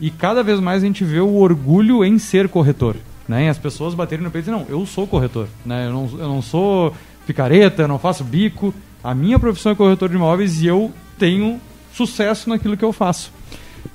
E 0.00 0.10
cada 0.10 0.42
vez 0.42 0.60
mais 0.60 0.82
a 0.82 0.86
gente 0.86 1.04
vê 1.04 1.20
o 1.20 1.34
orgulho 1.36 2.04
em 2.04 2.18
ser 2.18 2.48
corretor. 2.48 2.96
Né? 3.26 3.46
E 3.46 3.48
as 3.48 3.58
pessoas 3.58 3.94
baterem 3.94 4.24
no 4.24 4.30
peito 4.30 4.48
e 4.48 4.50
não, 4.50 4.64
eu 4.68 4.86
sou 4.86 5.06
corretor. 5.06 5.48
Né? 5.66 5.86
Eu, 5.86 5.92
não, 5.92 6.10
eu 6.12 6.28
não 6.28 6.40
sou 6.40 6.94
picareta, 7.26 7.82
eu 7.82 7.88
não 7.88 7.98
faço 7.98 8.24
bico. 8.24 8.72
A 9.02 9.14
minha 9.14 9.38
profissão 9.38 9.72
é 9.72 9.74
corretor 9.74 10.08
de 10.08 10.14
imóveis 10.14 10.62
e 10.62 10.66
eu 10.66 10.92
tenho 11.18 11.60
sucesso 11.92 12.48
naquilo 12.48 12.76
que 12.76 12.84
eu 12.84 12.92
faço. 12.92 13.32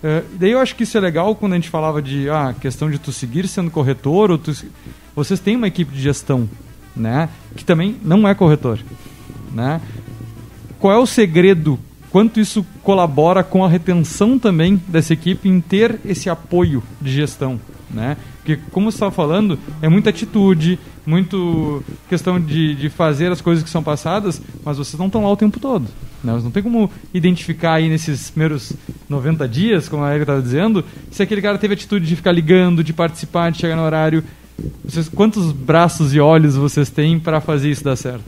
Uh, 0.04 0.26
daí 0.38 0.51
eu 0.51 0.60
acho 0.60 0.76
que 0.76 0.84
isso 0.84 0.97
é 0.97 1.01
legal 1.01 1.34
quando 1.34 1.54
a 1.54 1.56
gente 1.56 1.70
falava 1.70 2.01
de 2.01 2.30
ah, 2.30 2.54
questão 2.60 2.91
de 2.91 2.99
tu 2.99 3.14
seguir 3.14 3.47
sendo 3.47 3.72
corretor 3.72 4.32
ou 4.32 4.38
tu, 4.38 4.51
vocês 5.16 5.39
têm 5.39 5.56
uma 5.56 5.68
equipe 5.68 5.93
de 5.93 6.01
gestão, 6.01 6.49
né, 6.93 7.30
que 7.56 7.64
também 7.64 7.95
não 8.04 8.28
é 8.28 8.36
corretor, 8.36 8.80
né? 9.54 9.80
Qual 10.78 10.91
é 10.91 10.97
o 10.97 11.06
segredo? 11.06 11.80
Quanto 12.12 12.38
isso 12.38 12.66
colabora 12.84 13.45
com 13.45 13.64
a 13.64 13.70
retenção 13.70 14.38
também 14.38 14.76
dessa 14.89 15.14
equipe 15.14 15.47
em 15.47 15.62
ter 15.62 15.97
esse 16.04 16.30
apoio 16.30 16.84
de 17.01 17.10
gestão, 17.10 17.60
né? 17.89 18.18
Porque 18.44 18.60
como 18.72 18.91
você 18.91 18.98
estava 18.98 19.12
falando, 19.12 19.58
é 19.82 19.88
muita 19.88 20.10
atitude, 20.10 20.78
muito 21.06 21.82
questão 22.10 22.38
de, 22.39 22.76
de 22.76 22.89
fazer 22.89 23.32
as 23.32 23.39
coisas 23.39 23.64
que 23.64 23.70
são 23.70 23.82
passadas, 23.82 24.41
mas 24.66 24.78
vocês 24.78 25.00
não 25.00 25.06
estão 25.06 25.24
lá 25.24 25.32
o 25.32 25.38
tempo 25.38 25.62
todo. 25.62 25.88
Né? 26.22 26.38
Não 26.44 26.52
tem 26.52 26.62
como 26.62 26.91
identificar 27.14 27.76
aí 27.76 27.88
nesses 27.88 28.32
primeiros 28.32 28.74
90 29.08 29.48
dias, 29.48 29.88
como 29.88 30.04
a 30.04 30.10
Erika 30.10 30.24
estava 30.24 30.41
dizendo, 30.41 30.84
se 31.10 31.24
aquele 31.24 31.41
cara 31.41 31.58
teve 31.58 31.74
atitude 31.74 32.06
de 32.06 32.18
ficar 32.18 32.34
ligando, 32.34 32.84
de 32.84 32.91
participar, 32.91 33.50
de 33.50 33.60
chegar 33.60 33.78
no 33.78 33.84
horário. 33.84 34.22
Vocês, 34.84 35.08
quantos 35.08 35.54
braços 35.54 36.14
e 36.14 36.20
olhos 36.20 36.56
vocês 36.56 36.89
têm 36.89 37.18
para 37.18 37.39
fazer 37.39 37.72
isso 37.72 37.84
dar 37.84 37.96
certo? 37.96 38.26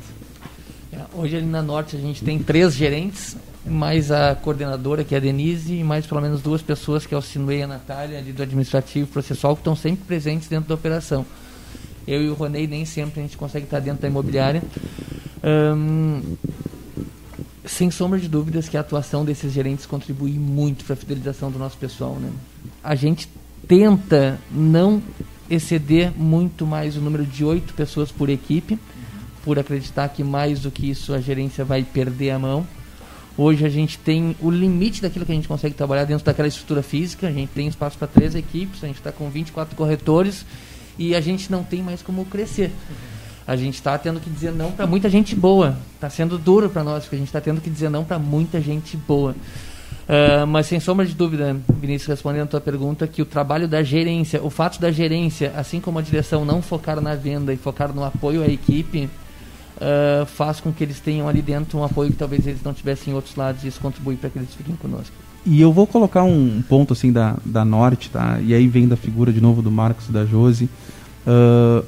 É, 0.94 1.00
hoje 1.14 1.36
ali 1.36 1.46
na 1.46 1.62
Norte 1.62 1.98
a 1.98 2.00
gente 2.00 2.24
tem 2.24 2.40
três 2.40 2.74
gerentes, 2.74 3.36
mais 3.66 4.12
a 4.12 4.36
coordenadora, 4.36 5.04
que 5.04 5.16
é 5.16 5.18
a 5.18 5.22
Denise, 5.22 5.74
e 5.74 5.84
mais 5.84 6.06
pelo 6.06 6.22
menos 6.22 6.42
duas 6.42 6.62
pessoas, 6.62 7.06
que 7.06 7.14
é 7.14 7.18
o 7.18 7.22
Sinuei 7.22 7.60
e 7.60 7.64
a 7.64 7.68
Natália, 7.68 8.20
ali 8.20 8.32
do 8.32 8.44
administrativo 8.44 9.08
processual, 9.08 9.56
que 9.56 9.62
estão 9.62 9.76
sempre 9.76 10.06
presentes 10.06 10.48
dentro 10.48 10.70
da 10.70 10.76
operação. 10.76 11.26
Eu 12.08 12.22
e 12.22 12.30
o 12.30 12.34
Ronei 12.36 12.68
nem 12.68 12.86
sempre 12.86 13.20
a 13.20 13.24
gente 13.24 13.38
consegue 13.38 13.66
estar 13.66 13.80
dentro 13.80 14.02
da 14.02 14.08
imobiliária. 14.08 14.62
sem 17.66 17.90
sombra 17.90 18.20
de 18.20 18.28
dúvidas 18.28 18.70
que 18.70 18.78
a 18.78 18.82
atuação 18.82 19.26
desses 19.26 19.52
gerentes 19.52 19.86
contribui 19.86 20.34
muito 20.34 20.86
para 20.86 20.94
a 20.94 20.98
fidelização 20.98 21.50
do 21.50 21.58
nosso 21.58 21.78
pessoal. 21.78 22.16
Né? 22.16 22.30
A 22.84 22.94
gente 22.94 23.28
tenta 23.68 24.40
não 24.52 25.02
exceder 25.50 26.12
muito 26.16 26.66
mais 26.66 26.96
o 26.96 27.02
número 27.02 27.26
de 27.26 27.44
oito 27.44 27.74
pessoas 27.74 28.12
por 28.12 28.30
equipe, 28.30 28.80
por 29.44 29.60
acreditar 29.60 30.10
que 30.10 30.24
mais 30.24 30.60
do 30.60 30.72
que 30.72 30.90
isso 30.90 31.14
a 31.14 31.20
gerência 31.20 31.64
vai 31.66 31.84
perder 31.84 32.32
a 32.32 32.40
mão. 32.40 32.66
Hoje 33.38 33.66
a 33.66 33.70
gente 33.70 33.98
tem 33.98 34.36
o 34.42 34.50
limite 34.50 35.02
daquilo 35.02 35.26
que 35.26 35.32
a 35.32 35.36
gente 35.36 35.48
consegue 35.48 35.76
trabalhar 35.76 36.06
dentro 36.06 36.26
daquela 36.26 36.48
estrutura 36.48 36.82
física. 36.82 37.28
A 37.28 37.32
gente 37.32 37.50
tem 37.50 37.68
espaço 37.68 37.98
para 37.98 38.08
três 38.08 38.34
equipes, 38.34 38.84
a 38.84 38.88
gente 38.88 38.98
está 38.98 39.12
com 39.12 39.30
24 39.30 39.76
corretores 39.76 40.46
e 40.98 41.14
a 41.14 41.20
gente 41.20 41.52
não 41.52 41.64
tem 41.64 41.84
mais 41.84 42.02
como 42.02 42.24
crescer. 42.26 42.72
A 43.46 43.56
gente 43.56 43.76
está 43.76 43.98
tendo 43.98 44.20
que 44.20 44.30
dizer 44.30 44.52
não 44.52 44.72
para 44.72 44.88
muita 44.88 45.10
gente 45.10 45.36
boa. 45.36 45.78
Está 45.96 46.10
sendo 46.10 46.38
duro 46.38 46.70
para 46.70 46.84
nós, 46.84 47.04
porque 47.04 47.18
a 47.18 47.20
gente 47.20 47.28
está 47.28 47.42
tendo 47.42 47.60
que 47.60 47.70
dizer 47.70 47.90
não 47.90 48.06
para 48.06 48.18
muita 48.18 48.62
gente 48.62 48.96
boa. 48.96 49.36
Uh, 50.08 50.46
mas 50.48 50.68
sem 50.68 50.80
sombra 50.80 51.06
de 51.06 51.14
dúvida, 51.14 51.58
Vinícius, 51.80 52.08
respondendo 52.08 52.44
a 52.44 52.48
tua 52.48 52.62
pergunta, 52.62 53.08
que 53.08 53.22
o 53.22 53.26
trabalho 53.26 53.68
da 53.68 53.84
gerência, 53.84 54.42
o 54.42 54.50
fato 54.50 54.80
da 54.80 54.92
gerência, 54.92 55.52
assim 55.56 55.82
como 55.82 56.00
a 56.00 56.02
direção, 56.02 56.46
não 56.46 56.62
focar 56.62 57.02
na 57.02 57.16
venda 57.16 57.52
e 57.52 57.58
focar 57.58 57.94
no 57.94 58.04
apoio 58.04 58.44
à 58.44 58.48
equipe, 58.48 59.10
uh, 59.78 60.26
faz 60.26 60.60
com 60.60 60.72
que 60.72 60.84
eles 60.84 61.00
tenham 61.00 61.28
ali 61.28 61.42
dentro 61.42 61.78
um 61.78 61.84
apoio 61.84 62.12
que 62.12 62.18
talvez 62.18 62.46
eles 62.46 62.64
não 62.64 62.74
tivessem 62.74 63.12
em 63.14 63.16
outros 63.16 63.36
lados 63.36 63.64
e 63.64 63.68
isso 63.68 63.80
contribui 63.80 64.16
para 64.16 64.30
que 64.30 64.40
eles 64.40 64.54
fiquem 64.54 64.76
conosco. 64.76 65.14
E 65.46 65.62
eu 65.62 65.72
vou 65.72 65.86
colocar 65.86 66.24
um 66.24 66.64
ponto 66.68 66.94
assim 66.94 67.12
da, 67.12 67.38
da 67.46 67.64
Norte, 67.64 68.10
tá? 68.10 68.40
E 68.42 68.54
aí 68.54 68.68
vem 68.68 68.88
da 68.88 68.96
figura 68.96 69.32
de 69.32 69.40
novo 69.40 69.62
do 69.62 69.72
Marcos 69.72 70.08
da 70.10 70.26
Josi. 70.26 70.70
Uh, 71.28 71.86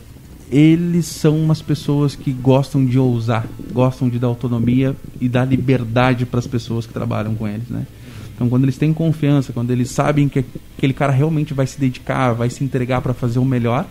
eles 0.50 1.06
são 1.06 1.38
umas 1.38 1.62
pessoas 1.62 2.16
que 2.16 2.32
gostam 2.32 2.86
de 2.86 2.98
ousar, 2.98 3.46
gostam 3.74 4.08
de 4.10 4.18
dar 4.18 4.28
autonomia 4.28 4.96
e 5.20 5.28
dar 5.28 5.46
liberdade 5.46 6.26
para 6.26 6.40
as 6.40 6.48
pessoas 6.48 6.86
que 6.86 6.94
trabalham 6.94 7.36
com 7.36 7.48
eles, 7.48 7.68
né? 7.68 7.86
Então, 8.34 8.48
quando 8.48 8.64
eles 8.64 8.78
têm 8.78 8.94
confiança, 8.94 9.52
quando 9.52 9.72
eles 9.72 9.90
sabem 9.90 10.30
que 10.30 10.46
aquele 10.78 10.94
cara 10.94 11.12
realmente 11.12 11.56
vai 11.56 11.66
se 11.66 11.80
dedicar, 11.80 12.34
vai 12.34 12.52
se 12.52 12.64
entregar 12.64 13.02
para 13.02 13.14
fazer 13.14 13.40
o 13.40 13.46
melhor, 13.46 13.86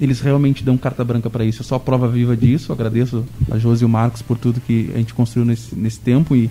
eles 0.00 0.20
realmente 0.20 0.62
dão 0.62 0.76
carta 0.76 1.04
branca 1.04 1.28
para 1.28 1.44
isso. 1.44 1.60
Eu 1.60 1.64
sou 1.64 1.76
a 1.76 1.80
prova 1.80 2.08
viva 2.08 2.36
disso. 2.36 2.70
Eu 2.70 2.74
agradeço 2.74 3.24
a 3.50 3.58
Josi 3.58 3.82
e 3.82 3.86
o 3.86 3.88
Marcos 3.88 4.22
por 4.22 4.38
tudo 4.38 4.60
que 4.60 4.90
a 4.94 4.98
gente 4.98 5.12
construiu 5.12 5.44
nesse, 5.44 5.74
nesse 5.74 5.98
tempo. 6.00 6.36
e 6.36 6.50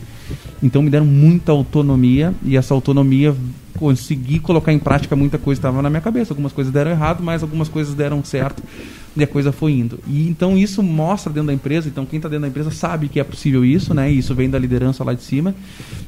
Então 0.61 0.81
me 0.81 0.89
deram 0.89 1.05
muita 1.05 1.51
autonomia 1.51 2.33
e 2.43 2.57
essa 2.57 2.73
autonomia 2.73 3.35
consegui 3.78 4.39
colocar 4.39 4.73
em 4.73 4.80
prática 4.80 5.15
muita 5.15 5.38
coisa 5.38 5.59
estava 5.59 5.82
na 5.82 5.89
minha 5.89 6.01
cabeça. 6.01 6.34
Algumas 6.34 6.51
coisas 6.51 6.73
deram 6.73 6.91
errado, 6.91 7.23
mas 7.23 7.41
algumas 7.41 7.69
coisas 7.69 7.93
deram 7.93 8.23
certo 8.23 8.61
e 9.15 9.23
a 9.23 9.28
coisa 9.28 9.51
foi 9.51 9.71
indo. 9.73 9.99
E 10.07 10.28
então 10.28 10.57
isso 10.57 10.84
mostra 10.84 11.32
dentro 11.32 11.47
da 11.47 11.53
empresa, 11.53 11.89
então 11.89 12.05
quem 12.05 12.17
está 12.17 12.30
dentro 12.30 12.43
da 12.43 12.47
empresa 12.47 12.69
sabe 12.71 13.07
que 13.07 13.19
é 13.19 13.23
possível 13.23 13.65
isso, 13.65 13.93
né? 13.93 14.11
E 14.11 14.19
isso 14.19 14.36
vem 14.36 14.49
da 14.49 14.59
liderança 14.59 15.03
lá 15.03 15.13
de 15.13 15.23
cima, 15.23 15.55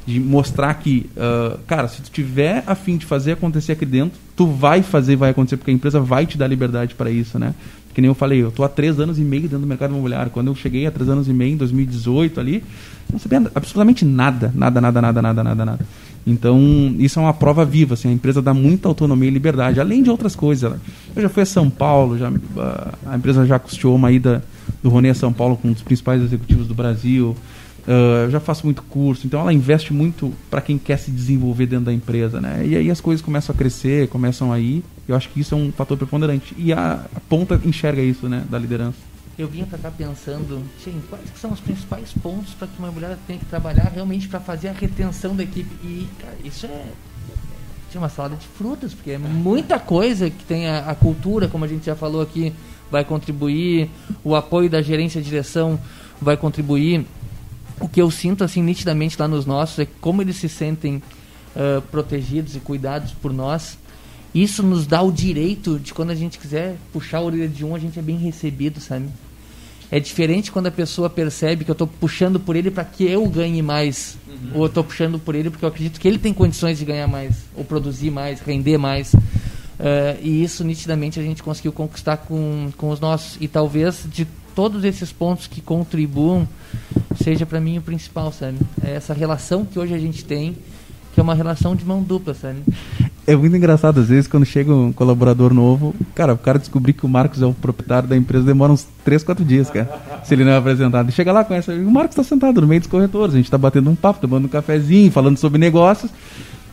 de 0.05 0.19
mostrar 0.19 0.73
que, 0.75 1.09
uh, 1.17 1.57
cara, 1.65 1.87
se 1.87 2.01
tu 2.01 2.11
tiver 2.11 2.63
a 2.67 2.75
fim 2.75 2.97
de 2.97 3.05
fazer 3.05 3.33
acontecer 3.33 3.71
aqui 3.71 3.85
dentro, 3.85 4.19
tu 4.35 4.45
vai 4.45 4.83
fazer, 4.83 5.15
vai 5.15 5.31
acontecer, 5.31 5.57
porque 5.57 5.71
a 5.71 5.73
empresa 5.73 5.99
vai 5.99 6.25
te 6.25 6.37
dar 6.37 6.47
liberdade 6.47 6.93
para 6.95 7.09
isso, 7.09 7.39
né? 7.39 7.55
Que 7.93 8.01
nem 8.01 8.07
eu 8.07 8.15
falei, 8.15 8.41
eu 8.41 8.51
tô 8.51 8.63
há 8.63 8.69
três 8.69 8.99
anos 8.99 9.17
e 9.17 9.21
meio 9.21 9.43
dentro 9.43 9.59
do 9.59 9.67
mercado 9.67 9.91
imobiliário. 9.91 10.31
Quando 10.31 10.47
eu 10.47 10.55
cheguei 10.55 10.85
há 10.85 10.91
três 10.91 11.09
anos 11.09 11.27
e 11.27 11.33
meio, 11.33 11.53
em 11.53 11.57
2018 11.57 12.39
ali, 12.39 12.63
não 13.11 13.19
sabia 13.19 13.39
absolutamente 13.55 14.05
nada, 14.05 14.51
nada, 14.55 14.79
nada, 14.79 15.01
nada, 15.01 15.21
nada, 15.21 15.43
nada, 15.43 15.65
nada. 15.65 15.85
Então, 16.25 16.95
isso 16.99 17.19
é 17.19 17.23
uma 17.23 17.33
prova 17.33 17.65
viva, 17.65 17.95
assim, 17.95 18.09
a 18.09 18.11
empresa 18.11 18.41
dá 18.41 18.53
muita 18.53 18.87
autonomia 18.87 19.29
e 19.29 19.31
liberdade, 19.31 19.79
além 19.79 20.03
de 20.03 20.09
outras 20.09 20.35
coisas. 20.35 20.73
Eu 21.15 21.21
já 21.21 21.29
fui 21.29 21.41
a 21.43 21.45
São 21.45 21.69
Paulo, 21.69 22.17
já, 22.17 22.31
a 23.05 23.17
empresa 23.17 23.45
já 23.45 23.57
custeou 23.57 23.95
uma 23.95 24.11
ida 24.11 24.43
do 24.83 24.89
Ronê 24.89 25.09
a 25.09 25.15
São 25.15 25.33
Paulo 25.33 25.57
com 25.57 25.69
um 25.69 25.73
dos 25.73 25.81
principais 25.81 26.21
executivos 26.21 26.67
do 26.67 26.75
Brasil. 26.75 27.35
Uh, 27.87 28.25
eu 28.25 28.31
já 28.31 28.39
faço 28.39 28.65
muito 28.65 28.83
curso, 28.83 29.25
então 29.25 29.39
ela 29.39 29.51
investe 29.51 29.91
muito 29.91 30.31
para 30.49 30.61
quem 30.61 30.77
quer 30.77 30.97
se 30.97 31.09
desenvolver 31.09 31.65
dentro 31.65 31.85
da 31.85 31.93
empresa, 31.93 32.39
né? 32.39 32.63
E 32.63 32.75
aí 32.75 32.91
as 32.91 33.01
coisas 33.01 33.25
começam 33.25 33.55
a 33.55 33.57
crescer, 33.57 34.07
começam 34.09 34.53
a 34.53 34.59
ir. 34.59 34.83
Eu 35.09 35.15
acho 35.15 35.27
que 35.29 35.39
isso 35.39 35.55
é 35.55 35.57
um 35.57 35.71
fator 35.71 35.97
preponderante. 35.97 36.55
E 36.57 36.71
a, 36.71 37.05
a 37.13 37.19
ponta 37.21 37.59
enxerga 37.65 38.01
isso, 38.01 38.29
né, 38.29 38.45
da 38.49 38.57
liderança 38.57 39.09
eu 39.37 39.47
vinha 39.47 39.65
para 39.65 39.77
cá 39.77 39.89
pensando, 39.89 40.61
gente, 40.83 41.07
quais 41.07 41.23
são 41.39 41.53
os 41.53 41.61
principais 41.61 42.11
pontos 42.11 42.53
para 42.53 42.67
que 42.67 42.77
uma 42.77 42.91
mulher 42.91 43.17
tenha 43.25 43.39
que 43.39 43.45
trabalhar 43.45 43.89
realmente 43.95 44.27
para 44.27 44.41
fazer 44.41 44.67
a 44.67 44.73
retenção 44.73 45.33
da 45.33 45.43
equipe? 45.43 45.69
E, 45.81 46.09
cara, 46.19 46.35
isso 46.43 46.65
é 46.65 46.87
tinha 47.89 48.01
uma 48.01 48.09
salada 48.09 48.35
de 48.35 48.45
frutas, 48.47 48.93
porque 48.93 49.11
é 49.11 49.17
muita 49.17 49.79
coisa 49.79 50.29
que 50.29 50.43
tem 50.43 50.67
a, 50.67 50.91
a, 50.91 50.95
cultura, 50.95 51.47
como 51.47 51.65
a 51.65 51.67
gente 51.67 51.85
já 51.85 51.95
falou 51.95 52.21
aqui, 52.21 52.53
vai 52.89 53.03
contribuir, 53.03 53.89
o 54.23 54.35
apoio 54.35 54.69
da 54.69 54.81
gerência 54.81 55.19
e 55.19 55.23
direção 55.23 55.79
vai 56.21 56.37
contribuir. 56.37 57.05
O 57.79 57.87
que 57.87 58.01
eu 58.01 58.11
sinto 58.11 58.43
assim 58.43 58.61
nitidamente 58.61 59.17
lá 59.19 59.27
nos 59.27 59.45
nossos 59.45 59.79
é 59.79 59.87
como 59.99 60.21
eles 60.21 60.35
se 60.35 60.49
sentem 60.49 61.01
uh, 61.55 61.81
protegidos 61.83 62.55
e 62.55 62.59
cuidados 62.59 63.11
por 63.11 63.33
nós. 63.33 63.77
Isso 64.33 64.61
nos 64.61 64.85
dá 64.85 65.01
o 65.01 65.11
direito 65.11 65.79
de 65.79 65.93
quando 65.93 66.11
a 66.11 66.15
gente 66.15 66.37
quiser 66.37 66.77
puxar 66.93 67.17
a 67.17 67.21
orelha 67.21 67.47
de 67.47 67.65
um, 67.65 67.75
a 67.75 67.79
gente 67.79 67.97
é 67.97 68.01
bem 68.01 68.17
recebido, 68.17 68.79
sabe? 68.79 69.07
É 69.91 69.99
diferente 69.99 70.51
quando 70.51 70.67
a 70.67 70.71
pessoa 70.71 71.09
percebe 71.09 71.65
que 71.65 71.71
eu 71.71 71.73
estou 71.73 71.87
puxando 71.87 72.39
por 72.39 72.55
ele 72.55 72.69
para 72.69 72.83
que 72.83 73.05
eu 73.05 73.27
ganhe 73.27 73.61
mais. 73.61 74.17
Uhum. 74.27 74.51
Ou 74.53 74.61
eu 74.61 74.67
estou 74.67 74.83
puxando 74.83 75.17
por 75.17 75.33
ele 75.33 75.49
porque 75.49 75.65
eu 75.65 75.69
acredito 75.69 75.99
que 75.99 76.07
ele 76.07 76.19
tem 76.19 76.31
condições 76.31 76.77
de 76.77 76.85
ganhar 76.85 77.07
mais, 77.07 77.37
ou 77.55 77.63
produzir 77.63 78.11
mais, 78.11 78.39
render 78.39 78.77
mais. 78.77 79.13
Uh, 79.13 80.19
e 80.21 80.43
isso 80.43 80.63
nitidamente 80.63 81.19
a 81.19 81.23
gente 81.23 81.41
conseguiu 81.41 81.71
conquistar 81.71 82.17
com, 82.17 82.69
com 82.77 82.91
os 82.91 82.99
nossos. 82.99 83.37
E 83.41 83.47
talvez 83.47 84.05
de 84.11 84.27
todos 84.53 84.83
esses 84.83 85.11
pontos 85.11 85.47
que 85.47 85.59
contribuam, 85.59 86.47
seja 87.23 87.45
para 87.45 87.59
mim 87.59 87.79
o 87.79 87.81
principal, 87.81 88.31
sabe? 88.31 88.59
É 88.83 88.91
essa 88.91 89.13
relação 89.13 89.65
que 89.65 89.79
hoje 89.79 89.93
a 89.95 89.99
gente 89.99 90.23
tem, 90.23 90.55
que 91.13 91.19
é 91.19 91.23
uma 91.23 91.33
relação 91.33 91.75
de 91.75 91.83
mão 91.83 92.03
dupla, 92.03 92.35
sabe? 92.35 92.61
É 93.29 93.35
muito 93.35 93.55
engraçado, 93.55 93.99
às 93.99 94.07
vezes, 94.07 94.27
quando 94.27 94.43
chega 94.43 94.73
um 94.73 94.91
colaborador 94.91 95.53
novo, 95.53 95.93
cara, 96.15 96.33
o 96.33 96.37
cara 96.37 96.57
descobrir 96.57 96.93
que 96.93 97.05
o 97.05 97.09
Marcos 97.09 97.41
é 97.43 97.45
o 97.45 97.53
proprietário 97.53 98.09
da 98.09 98.17
empresa 98.17 98.43
demora 98.43 98.73
uns 98.73 98.87
3, 99.05 99.23
4 99.23 99.45
dias, 99.45 99.69
cara, 99.69 99.87
se 100.23 100.33
ele 100.33 100.43
não 100.43 100.51
é 100.51 100.57
apresentado. 100.57 101.11
Chega 101.11 101.31
lá, 101.31 101.43
conhece, 101.43 101.71
o 101.71 101.91
Marcos 101.91 102.17
está 102.17 102.23
sentado 102.23 102.59
no 102.59 102.65
meio 102.65 102.81
dos 102.81 102.89
corretores, 102.89 103.35
a 103.35 103.37
gente 103.37 103.45
está 103.45 103.57
batendo 103.57 103.87
um 103.87 103.95
papo, 103.95 104.19
tomando 104.19 104.45
um 104.45 104.47
cafezinho, 104.49 105.11
falando 105.11 105.37
sobre 105.37 105.59
negócios, 105.59 106.11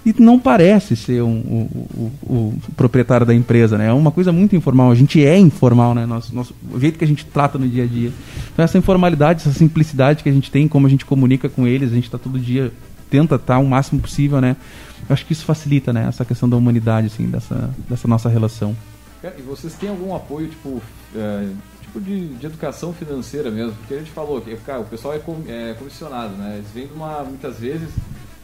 e 0.06 0.14
não 0.18 0.38
parece 0.38 0.96
ser 0.96 1.20
um, 1.20 1.40
o, 1.40 1.86
o, 1.94 2.12
o, 2.22 2.54
proprietário 2.74 3.26
da 3.26 3.34
empresa, 3.34 3.76
né? 3.76 3.88
É 3.88 3.92
uma 3.92 4.10
coisa 4.10 4.32
muito 4.32 4.56
informal, 4.56 4.90
a 4.90 4.94
gente 4.94 5.22
é 5.22 5.36
informal, 5.36 5.94
né? 5.94 6.06
Nosso, 6.06 6.34
nosso, 6.34 6.54
o 6.72 6.80
jeito 6.80 6.96
que 6.96 7.04
a 7.04 7.08
gente 7.08 7.26
trata 7.26 7.58
no 7.58 7.68
dia 7.68 7.84
a 7.84 7.86
dia. 7.86 8.12
Então, 8.52 8.64
essa 8.64 8.78
informalidade, 8.78 9.40
essa 9.40 9.52
simplicidade 9.52 10.22
que 10.22 10.28
a 10.28 10.32
gente 10.32 10.50
tem, 10.50 10.66
como 10.68 10.86
a 10.86 10.90
gente 10.90 11.04
comunica 11.04 11.50
com 11.50 11.66
eles, 11.66 11.90
a 11.90 11.94
gente 11.94 12.04
está 12.04 12.16
todo 12.16 12.38
dia, 12.38 12.72
tenta 13.10 13.34
estar 13.34 13.54
tá 13.54 13.58
o 13.58 13.66
máximo 13.66 14.00
possível, 14.00 14.40
né? 14.40 14.56
Eu 15.08 15.12
acho 15.12 15.26
que 15.26 15.32
isso 15.32 15.44
facilita, 15.44 15.92
né, 15.92 16.06
essa 16.08 16.24
questão 16.24 16.48
da 16.48 16.56
humanidade, 16.56 17.06
assim, 17.08 17.28
dessa, 17.28 17.70
dessa 17.88 18.08
nossa 18.08 18.28
relação. 18.28 18.76
E 19.36 19.42
vocês 19.42 19.74
têm 19.74 19.88
algum 19.88 20.14
apoio, 20.14 20.48
tipo, 20.48 20.80
é, 21.14 21.48
tipo 21.82 22.00
de, 22.00 22.28
de, 22.34 22.46
educação 22.46 22.92
financeira 22.92 23.50
mesmo? 23.50 23.72
Porque 23.74 23.94
a 23.94 23.98
gente 23.98 24.10
falou 24.10 24.40
que 24.40 24.54
cara, 24.58 24.80
o 24.80 24.84
pessoal 24.84 25.14
é, 25.14 25.18
com, 25.18 25.42
é 25.48 25.74
comissionado, 25.74 26.34
né? 26.36 26.56
Eles 26.58 26.70
vêm 26.72 26.86
de 26.86 26.92
uma, 26.92 27.24
muitas 27.24 27.58
vezes 27.58 27.88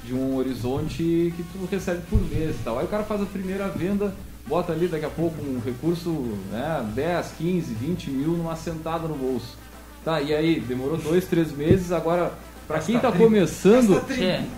de 0.05 0.15
um 0.15 0.37
horizonte 0.37 1.33
que 1.37 1.45
tu 1.53 1.69
recebe 1.71 2.03
por 2.11 2.21
mês 2.21 2.57
e 2.57 2.59
tal. 2.65 2.79
Aí 2.79 2.85
o 2.85 2.89
cara 2.89 3.05
faz 3.05 3.23
a 3.23 3.27
primeira 3.27 3.69
venda, 3.69 4.13
bota 4.47 4.73
ali 4.73 4.89
daqui 4.89 5.05
a 5.05 5.11
pouco 5.11 5.41
um 5.41 5.61
recurso, 5.65 6.11
né, 6.51 6.85
10, 6.95 7.33
15, 7.39 7.75
20 7.75 8.11
mil 8.11 8.33
numa 8.33 8.57
sentada 8.57 9.07
no 9.07 9.15
bolso. 9.15 9.57
Tá, 10.05 10.21
e 10.21 10.35
aí, 10.35 10.59
demorou 10.59 10.97
dois, 10.97 11.27
três 11.27 11.53
meses, 11.53 11.93
agora, 11.93 12.33
pra 12.67 12.79
quem 12.81 12.99
tá 12.99 13.11
começando, 13.13 14.01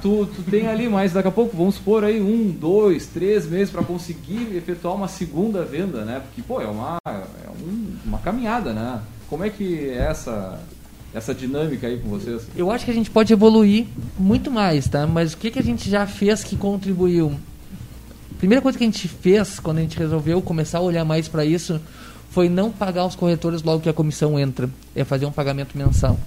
tu, 0.02 0.26
tu 0.26 0.42
tem 0.50 0.66
ali 0.68 0.88
mais, 0.88 1.12
daqui 1.12 1.28
a 1.28 1.32
pouco, 1.32 1.56
vamos 1.56 1.74
supor 1.76 2.04
aí, 2.04 2.20
um, 2.20 2.50
dois, 2.50 3.06
três 3.06 3.46
meses 3.46 3.70
pra 3.70 3.82
conseguir 3.82 4.54
efetuar 4.56 4.94
uma 4.94 5.08
segunda 5.08 5.64
venda, 5.64 6.04
né? 6.04 6.20
Porque, 6.20 6.42
pô, 6.42 6.60
é 6.60 6.66
uma, 6.66 6.98
é 7.06 7.48
um- 7.64 7.96
uma 8.04 8.18
caminhada, 8.18 8.72
né? 8.72 9.00
Como 9.28 9.42
é 9.44 9.50
que 9.50 9.88
é 9.88 9.98
essa, 10.10 10.60
essa 11.12 11.34
dinâmica 11.34 11.86
aí 11.86 11.98
com 11.98 12.08
vocês? 12.08 12.42
Eu 12.56 12.70
acho 12.70 12.84
que 12.84 12.90
a 12.90 12.94
gente 12.94 13.10
pode 13.10 13.32
evoluir 13.32 13.86
muito 14.18 14.50
mais, 14.50 14.86
tá? 14.86 15.06
Mas 15.06 15.32
o 15.32 15.36
que, 15.36 15.50
que 15.50 15.58
a 15.58 15.62
gente 15.62 15.88
já 15.90 16.06
fez 16.06 16.44
que 16.44 16.56
contribuiu? 16.56 17.32
A 18.30 18.38
primeira 18.38 18.60
coisa 18.60 18.76
que 18.76 18.84
a 18.84 18.86
gente 18.86 19.08
fez 19.08 19.58
quando 19.58 19.78
a 19.78 19.80
gente 19.80 19.98
resolveu 19.98 20.42
começar 20.42 20.78
a 20.78 20.82
olhar 20.82 21.04
mais 21.04 21.26
para 21.28 21.44
isso 21.44 21.80
foi 22.30 22.48
não 22.48 22.70
pagar 22.70 23.06
os 23.06 23.14
corretores 23.16 23.62
logo 23.62 23.80
que 23.80 23.88
a 23.88 23.92
comissão 23.92 24.38
entra. 24.38 24.68
É 24.94 25.02
fazer 25.04 25.24
um 25.24 25.32
pagamento 25.32 25.78
mensal. 25.78 26.18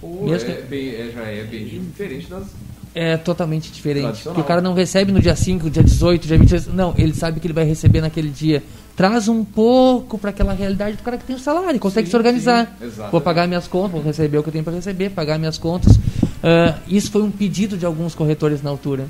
Pô, 0.00 0.24
Mesmo 0.26 0.50
é 0.50 0.54
que- 0.54 0.62
bem- 0.62 0.88
é- 0.94 1.10
já 1.14 1.22
é 1.22 1.44
bem 1.44 1.64
diferente 1.66 2.26
das... 2.28 2.44
É 2.92 3.16
totalmente 3.16 3.70
diferente. 3.70 4.22
Porque 4.24 4.40
o 4.40 4.44
cara 4.44 4.60
não 4.60 4.74
recebe 4.74 5.12
no 5.12 5.20
dia 5.20 5.36
5, 5.36 5.70
dia 5.70 5.82
18, 5.82 6.26
dia 6.26 6.36
23. 6.36 6.66
Não, 6.74 6.92
ele 6.98 7.14
sabe 7.14 7.38
que 7.38 7.46
ele 7.46 7.54
vai 7.54 7.64
receber 7.64 8.00
naquele 8.00 8.30
dia. 8.30 8.64
Traz 8.96 9.28
um 9.28 9.44
pouco 9.44 10.18
para 10.18 10.30
aquela 10.30 10.52
realidade 10.52 10.96
do 10.96 11.02
cara 11.04 11.16
que 11.16 11.22
tem 11.24 11.36
o 11.36 11.38
salário, 11.38 11.78
consegue 11.78 12.06
Sim, 12.08 12.10
se 12.10 12.16
organizar. 12.16 12.76
sim, 12.80 12.90
vou 13.12 13.20
pagar 13.20 13.46
minhas 13.46 13.68
contas, 13.68 13.92
vou 13.92 14.02
receber 14.02 14.38
o 14.38 14.42
que 14.42 14.48
eu 14.48 14.52
tenho 14.52 14.64
para 14.64 14.72
receber, 14.74 15.10
pagar 15.10 15.38
minhas 15.38 15.56
contas. 15.56 15.96
Ah, 16.42 16.78
isso 16.88 17.12
foi 17.12 17.22
um 17.22 17.30
pedido 17.30 17.76
de 17.78 17.86
alguns 17.86 18.14
corretores 18.14 18.60
na 18.60 18.70
altura. 18.70 19.06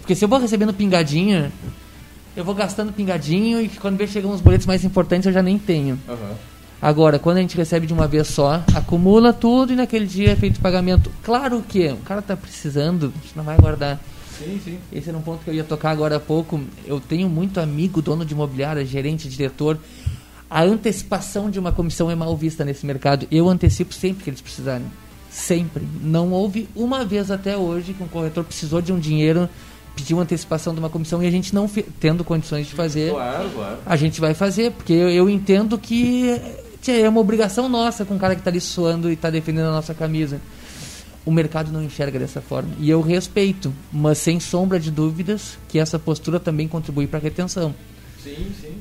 Porque 0.00 0.14
se 0.14 0.24
eu 0.24 0.28
vou 0.28 0.38
recebendo 0.38 0.74
pingadinho, 0.74 1.50
eu 2.36 2.44
vou 2.44 2.54
gastando 2.54 2.92
pingadinho 2.92 3.60
e 3.60 3.68
quando 3.68 3.96
vê 3.96 4.06
chegam 4.06 4.32
os 4.32 4.40
boletos 4.40 4.66
mais 4.66 4.84
importantes 4.84 5.26
eu 5.26 5.32
já 5.32 5.42
nem 5.42 5.58
tenho. 5.58 5.98
Aham. 6.08 6.34
Agora, 6.80 7.18
quando 7.18 7.38
a 7.38 7.40
gente 7.40 7.56
recebe 7.56 7.86
de 7.86 7.92
uma 7.92 8.06
vez 8.06 8.28
só, 8.28 8.62
acumula 8.74 9.32
tudo 9.32 9.72
e 9.72 9.76
naquele 9.76 10.06
dia 10.06 10.30
é 10.30 10.36
feito 10.36 10.58
o 10.58 10.60
pagamento. 10.60 11.10
Claro 11.24 11.62
que 11.66 11.88
o 11.88 11.96
cara 11.98 12.22
tá 12.22 12.36
precisando, 12.36 13.12
a 13.16 13.20
gente 13.24 13.36
não 13.36 13.42
vai 13.42 13.56
guardar. 13.56 13.98
Sim, 14.38 14.60
sim. 14.64 14.78
Esse 14.92 15.08
era 15.08 15.18
um 15.18 15.22
ponto 15.22 15.42
que 15.42 15.50
eu 15.50 15.54
ia 15.54 15.64
tocar 15.64 15.90
agora 15.90 16.16
há 16.16 16.20
pouco. 16.20 16.60
Eu 16.86 17.00
tenho 17.00 17.28
muito 17.28 17.58
amigo, 17.58 18.00
dono 18.00 18.24
de 18.24 18.32
imobiliária, 18.32 18.84
gerente, 18.86 19.28
diretor. 19.28 19.76
A 20.48 20.62
antecipação 20.62 21.50
de 21.50 21.58
uma 21.58 21.72
comissão 21.72 22.08
é 22.10 22.14
mal 22.14 22.36
vista 22.36 22.64
nesse 22.64 22.86
mercado. 22.86 23.26
Eu 23.32 23.48
antecipo 23.48 23.92
sempre 23.92 24.22
que 24.22 24.30
eles 24.30 24.40
precisarem. 24.40 24.86
Sempre. 25.28 25.82
Não 26.00 26.30
houve 26.30 26.68
uma 26.76 27.04
vez 27.04 27.30
até 27.32 27.56
hoje 27.56 27.92
que 27.92 28.02
um 28.02 28.06
corretor 28.08 28.44
precisou 28.44 28.80
de 28.80 28.92
um 28.92 28.98
dinheiro, 29.00 29.48
pediu 29.96 30.20
antecipação 30.20 30.72
de 30.72 30.78
uma 30.78 30.88
comissão 30.88 31.20
e 31.20 31.26
a 31.26 31.30
gente 31.30 31.52
não, 31.52 31.68
tendo 31.98 32.22
condições 32.22 32.68
de 32.68 32.74
fazer, 32.74 33.10
Claro, 33.10 33.50
claro. 33.50 33.78
a 33.84 33.96
gente 33.96 34.20
vai 34.20 34.32
fazer, 34.32 34.70
porque 34.70 34.92
eu, 34.92 35.10
eu 35.10 35.28
entendo 35.28 35.76
que 35.76 36.40
é 36.90 37.08
uma 37.08 37.20
obrigação 37.20 37.68
nossa 37.68 38.04
com 38.04 38.16
o 38.16 38.18
cara 38.18 38.34
que 38.34 38.40
está 38.40 38.50
ali 38.50 38.60
suando 38.60 39.10
e 39.10 39.14
está 39.14 39.30
defendendo 39.30 39.66
a 39.66 39.72
nossa 39.72 39.94
camisa. 39.94 40.40
O 41.24 41.30
mercado 41.30 41.70
não 41.70 41.82
enxerga 41.82 42.18
dessa 42.18 42.40
forma. 42.40 42.70
E 42.78 42.88
eu 42.88 43.00
respeito, 43.00 43.72
mas 43.92 44.18
sem 44.18 44.40
sombra 44.40 44.80
de 44.80 44.90
dúvidas 44.90 45.58
que 45.68 45.78
essa 45.78 45.98
postura 45.98 46.40
também 46.40 46.66
contribui 46.66 47.06
para 47.06 47.18
a 47.18 47.22
retenção. 47.22 47.74
Sim, 48.22 48.50
sim. 48.60 48.78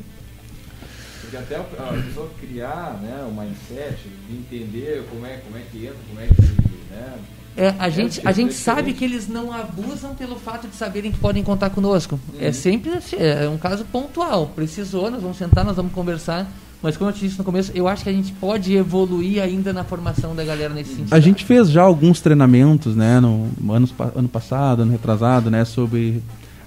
Porque 1.22 1.36
até 1.36 1.58
a 1.58 1.64
pessoa 1.64 2.30
criar 2.40 3.00
né, 3.02 3.26
o 3.28 3.34
mindset, 3.34 3.98
entender 4.30 5.06
como 5.10 5.26
é, 5.26 5.38
como 5.38 5.58
é 5.58 5.62
que 5.70 5.86
entra, 5.86 5.98
como 6.08 6.22
é 6.22 6.28
que. 6.28 6.42
Né, 6.90 7.20
É, 7.58 7.74
a 7.78 7.90
gente, 7.90 8.26
a 8.26 8.30
é 8.30 8.34
gente 8.34 8.54
sabe 8.54 8.94
que 8.94 9.04
eles 9.04 9.28
não 9.28 9.52
abusam 9.52 10.16
pelo 10.16 10.38
fato 10.38 10.70
de 10.70 10.76
saberem 10.76 11.12
que 11.12 11.18
podem 11.18 11.44
contar 11.44 11.70
conosco. 11.72 12.18
Uhum. 12.34 12.40
É 12.40 12.54
sempre 12.54 12.92
assim, 12.92 13.18
é 13.18 13.50
um 13.50 13.58
caso 13.58 13.84
pontual. 13.86 14.52
Precisou, 14.56 15.12
nós 15.12 15.22
vamos 15.22 15.38
sentar, 15.38 15.66
nós 15.66 15.76
vamos 15.76 15.92
conversar. 15.92 16.50
Mas 16.82 16.96
como 16.96 17.10
eu 17.10 17.14
te 17.14 17.22
disse 17.22 17.38
no 17.38 17.44
começo, 17.44 17.72
eu 17.74 17.88
acho 17.88 18.04
que 18.04 18.10
a 18.10 18.14
gente 18.14 18.32
pode 18.34 18.76
evoluir 18.76 19.42
ainda 19.42 19.74
na 19.74 19.84
formação 19.84 20.36
da 20.36 20.44
galera 20.44 20.74
nesse 20.74 20.92
sentido. 20.92 21.14
A 21.14 21.20
gente 21.20 21.44
fez 21.44 21.70
já 21.72 21.82
alguns 21.82 22.22
treinamentos, 22.22 22.96
né, 22.96 23.20
no 23.20 23.50
ano, 23.72 23.90
ano 24.16 24.28
passado, 24.30 24.84
ano 24.84 24.92
retrasado, 24.92 25.50
né, 25.50 25.66
sobre 25.66 26.22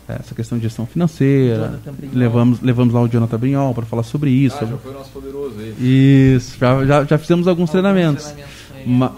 eh, 0.08 0.16
essa 0.18 0.34
questão 0.34 0.58
de 0.58 0.64
gestão 0.64 0.84
financeira. 0.84 1.80
Brignol. 1.92 2.18
Levamos, 2.18 2.60
levamos 2.60 2.92
lá 2.92 3.00
o 3.02 3.08
Jonathan 3.08 3.38
Brinhol 3.38 3.72
para 3.72 3.86
falar 3.86 4.02
sobre 4.02 4.30
isso. 4.30 4.56
ah, 4.60 4.66
já 4.66 4.76
foi 4.78 4.90
o 4.90 4.94
nosso 4.94 5.10
poderoso 5.10 5.54
aí. 5.60 5.74
Isso, 6.36 6.56
já, 6.58 6.84
já, 6.84 7.04
já 7.04 7.16
fizemos 7.18 7.46
alguns 7.46 7.70
treinamentos. 7.70 8.24
treinamentos, 8.24 8.54
né? 8.74 8.82
Uma- 8.86 9.14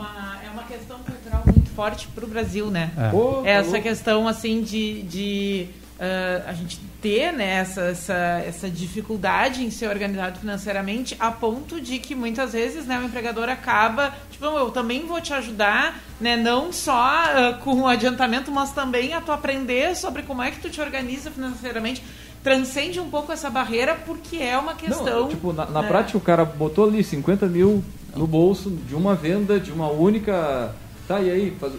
é 0.47 0.51
uma 0.53 0.65
questão 0.65 0.99
cultural 0.99 1.43
muito 1.47 1.71
forte 1.71 2.07
para 2.15 2.25
o 2.25 2.29
Brasil, 2.29 2.67
né? 2.71 2.91
É. 2.99 3.11
Tá 3.11 3.49
Essa 3.49 3.81
questão 3.81 4.29
assim 4.29 4.63
de, 4.63 5.03
de 5.05 5.67
ah, 6.05 6.43
a 6.49 6.53
gente 6.53 6.81
ter 7.01 7.33
né, 7.33 7.59
essa, 7.59 7.83
essa, 7.83 8.15
essa 8.45 8.69
dificuldade 8.69 9.65
em 9.65 9.71
ser 9.71 9.87
organizado 9.87 10.41
financeiramente 10.41 11.15
a 11.21 11.31
ponto 11.31 11.81
de 11.81 12.01
que 12.01 12.13
muitas 12.13 12.55
vezes 12.55 12.87
né, 12.87 12.99
o 12.99 13.05
empregador 13.05 13.49
acaba, 13.49 14.13
tipo, 14.29 14.45
eu 14.45 14.71
também 14.71 15.07
vou 15.07 15.21
te 15.21 15.33
ajudar, 15.33 16.01
né, 16.21 16.37
não 16.37 16.73
só 16.73 16.93
ah, 16.93 17.59
com 17.63 17.83
o 17.83 17.87
adiantamento, 17.87 18.51
mas 18.51 18.73
também 18.73 19.15
a 19.15 19.21
tu 19.21 19.31
aprender 19.31 19.95
sobre 19.95 20.23
como 20.25 20.43
é 20.43 20.51
que 20.51 20.59
tu 20.59 20.69
te 20.69 20.81
organiza 20.81 21.31
financeiramente. 21.31 22.03
Transcende 22.43 22.99
um 22.99 23.09
pouco 23.09 23.31
essa 23.31 23.49
barreira 23.49 23.95
porque 23.95 24.39
é 24.39 24.59
uma 24.59 24.75
questão. 24.75 25.21
Não, 25.21 25.29
tipo, 25.29 25.53
na, 25.53 25.67
na 25.67 25.83
né? 25.83 25.89
prática 25.89 26.19
o 26.19 26.21
cara 26.21 26.45
botou 26.45 26.89
ali 26.89 27.05
50 27.05 27.47
mil 27.47 27.85
no 28.17 28.27
bolso 28.27 28.71
de 28.71 28.97
uma 28.97 29.15
venda, 29.15 29.61
de 29.61 29.71
uma 29.71 29.89
única. 29.89 30.75
Tá, 31.09 31.21
e 31.21 31.31
aí? 31.31 31.57
Faz, 31.59 31.73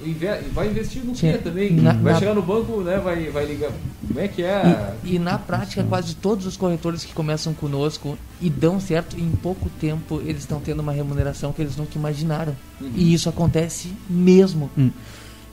vai 0.54 0.68
investir 0.70 1.04
no 1.04 1.14
quê 1.14 1.34
também? 1.38 1.72
Na- 1.72 1.94
vai 1.94 2.14
na- 2.14 2.20
chegar 2.20 2.34
no 2.34 2.42
banco, 2.42 2.82
né? 2.82 2.98
Vai, 3.00 3.30
vai 3.30 3.46
ligar. 3.46 3.72
Como 4.06 4.20
é 4.20 4.28
que 4.28 4.44
é? 4.44 4.94
E, 5.04 5.16
e 5.16 5.20
na 5.20 5.40
prática, 5.40 5.84
quase 5.84 6.14
todos 6.16 6.46
os 6.46 6.58
corretores 6.58 7.04
que 7.06 7.14
começam 7.14 7.54
conosco 7.54 8.18
e 8.42 8.50
dão 8.50 8.80
certo, 8.80 9.18
em 9.20 9.32
pouco 9.32 9.70
tempo 9.80 10.22
eles 10.26 10.42
estão 10.42 10.60
tendo 10.60 10.82
uma 10.82 10.92
remuneração 10.92 11.54
que 11.54 11.62
eles 11.62 11.78
nunca 11.78 11.98
imaginaram. 11.98 12.56
E 12.96 13.14
isso 13.14 13.30
acontece 13.30 13.94
mesmo. 14.10 14.70
Hum. 14.78 14.92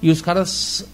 E 0.03 0.11
os 0.11 0.21
caras, 0.21 0.85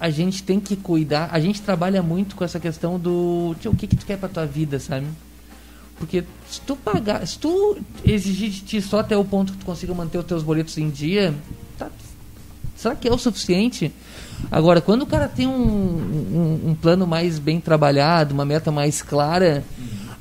a 0.00 0.08
gente 0.08 0.42
tem 0.42 0.58
que 0.58 0.74
cuidar. 0.74 1.28
A 1.32 1.38
gente 1.38 1.60
trabalha 1.60 2.02
muito 2.02 2.34
com 2.34 2.42
essa 2.44 2.58
questão 2.58 2.98
do 2.98 3.54
tio, 3.60 3.72
o 3.72 3.76
que, 3.76 3.86
que 3.86 3.94
tu 3.96 4.06
quer 4.06 4.16
pra 4.16 4.28
tua 4.28 4.46
vida, 4.46 4.80
sabe? 4.80 5.06
Porque 5.98 6.24
se 6.50 6.60
tu 6.62 6.74
pagar, 6.74 7.24
se 7.26 7.38
tu 7.38 7.76
exigir 8.04 8.50
de 8.50 8.60
ti 8.62 8.80
só 8.82 9.00
até 9.00 9.16
o 9.16 9.24
ponto 9.24 9.52
que 9.52 9.58
tu 9.58 9.66
consiga 9.66 9.94
manter 9.94 10.18
os 10.18 10.24
teus 10.24 10.42
boletos 10.42 10.76
em 10.78 10.90
dia, 10.90 11.32
tá, 11.78 11.88
será 12.82 12.94
que 12.94 13.08
é 13.08 13.12
o 13.12 13.18
suficiente? 13.18 13.92
Agora, 14.50 14.80
quando 14.80 15.02
o 15.02 15.06
cara 15.06 15.28
tem 15.28 15.46
um, 15.46 15.52
um, 15.52 16.70
um 16.70 16.74
plano 16.74 17.06
mais 17.06 17.38
bem 17.38 17.60
trabalhado, 17.60 18.34
uma 18.34 18.44
meta 18.44 18.70
mais 18.72 19.00
clara, 19.00 19.62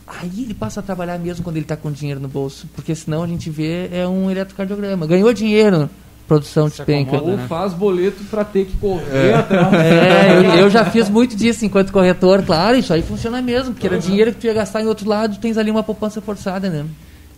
aí 0.07 0.43
ele 0.43 0.53
passa 0.53 0.79
a 0.79 0.83
trabalhar 0.83 1.17
mesmo 1.17 1.43
quando 1.43 1.55
ele 1.57 1.65
está 1.65 1.75
com 1.75 1.91
dinheiro 1.91 2.19
no 2.19 2.27
bolso. 2.27 2.67
Porque 2.75 2.93
senão 2.93 3.23
a 3.23 3.27
gente 3.27 3.49
vê 3.49 3.89
é 3.91 4.07
um 4.07 4.29
eletrocardiograma. 4.29 5.07
Ganhou 5.07 5.33
dinheiro, 5.33 5.89
produção 6.27 6.67
despenca. 6.67 7.15
acomoda, 7.17 7.31
Ou 7.31 7.37
né? 7.37 7.47
faz 7.47 7.73
boleto 7.73 8.23
pra 8.25 8.45
ter 8.45 8.65
que 8.65 8.77
correr 8.77 9.33
atrás. 9.33 9.73
É, 9.73 10.37
eu, 10.37 10.43
eu 10.61 10.69
já 10.69 10.85
fiz 10.85 11.09
muito 11.09 11.35
disso 11.35 11.65
enquanto 11.65 11.91
corretor, 11.91 12.43
claro, 12.43 12.77
isso 12.77 12.93
aí 12.93 13.01
funciona 13.01 13.41
mesmo, 13.41 13.73
porque 13.73 13.87
era 13.87 13.97
dinheiro 13.97 14.31
que 14.33 14.39
tu 14.41 14.45
ia 14.45 14.53
gastar 14.53 14.81
em 14.81 14.85
outro 14.87 15.09
lado, 15.09 15.39
tens 15.39 15.57
ali 15.57 15.71
uma 15.71 15.81
poupança 15.83 16.21
forçada, 16.21 16.69
né? 16.69 16.85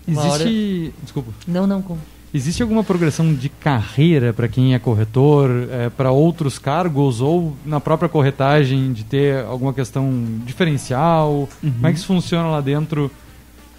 Uma 0.06 0.22
hora- 0.24 0.44
Existe. 0.44 0.94
Desculpa. 1.02 1.32
Não, 1.48 1.66
não, 1.66 1.82
com... 1.82 1.98
Existe 2.34 2.64
alguma 2.64 2.84
progressão 2.84 3.32
de 3.32 3.48
carreira 3.48 4.34
para 4.34 4.48
quem 4.48 4.74
é 4.74 4.80
corretor, 4.80 5.52
para 5.96 6.10
outros 6.10 6.58
cargos 6.58 7.22
ou 7.22 7.56
na 7.64 7.80
própria 7.80 8.10
corretagem 8.10 8.92
de 8.92 9.04
ter 9.04 9.46
alguma 9.46 9.72
questão 9.72 10.12
diferencial? 10.44 11.48
Como 11.62 11.88
é 11.88 11.92
que 11.92 12.00
isso 12.00 12.08
funciona 12.08 12.48
lá 12.48 12.60
dentro 12.60 13.12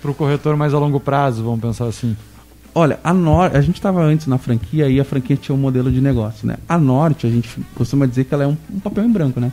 para 0.00 0.10
o 0.10 0.14
corretor 0.14 0.56
mais 0.56 0.72
a 0.72 0.78
longo 0.78 1.00
prazo, 1.00 1.42
vamos 1.42 1.60
pensar 1.60 1.86
assim? 1.86 2.16
Olha, 2.72 3.00
a 3.02 3.12
Norte, 3.12 3.56
a 3.56 3.60
gente 3.60 3.74
estava 3.74 4.00
antes 4.00 4.28
na 4.28 4.38
franquia 4.38 4.88
e 4.88 5.00
a 5.00 5.04
franquia 5.04 5.36
tinha 5.36 5.54
um 5.54 5.58
modelo 5.58 5.90
de 5.90 6.00
negócio, 6.00 6.46
né? 6.46 6.56
A 6.68 6.78
Norte, 6.78 7.26
a 7.26 7.30
gente 7.30 7.48
costuma 7.74 8.06
dizer 8.06 8.24
que 8.24 8.34
ela 8.34 8.44
é 8.44 8.46
um, 8.46 8.56
um 8.72 8.78
papel 8.78 9.04
em 9.04 9.10
branco, 9.10 9.40
né? 9.40 9.50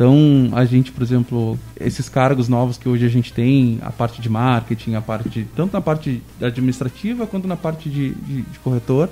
Então, 0.00 0.48
a 0.52 0.64
gente, 0.64 0.90
por 0.90 1.02
exemplo, 1.02 1.58
esses 1.78 2.08
cargos 2.08 2.48
novos 2.48 2.78
que 2.78 2.88
hoje 2.88 3.04
a 3.04 3.08
gente 3.10 3.34
tem, 3.34 3.78
a 3.82 3.90
parte 3.90 4.22
de 4.22 4.30
marketing, 4.30 4.94
a 4.94 5.02
parte 5.02 5.28
de, 5.28 5.44
tanto 5.54 5.74
na 5.74 5.80
parte 5.82 6.22
administrativa 6.40 7.26
quanto 7.26 7.46
na 7.46 7.54
parte 7.54 7.90
de, 7.90 8.14
de, 8.14 8.40
de 8.40 8.58
corretor, 8.60 9.10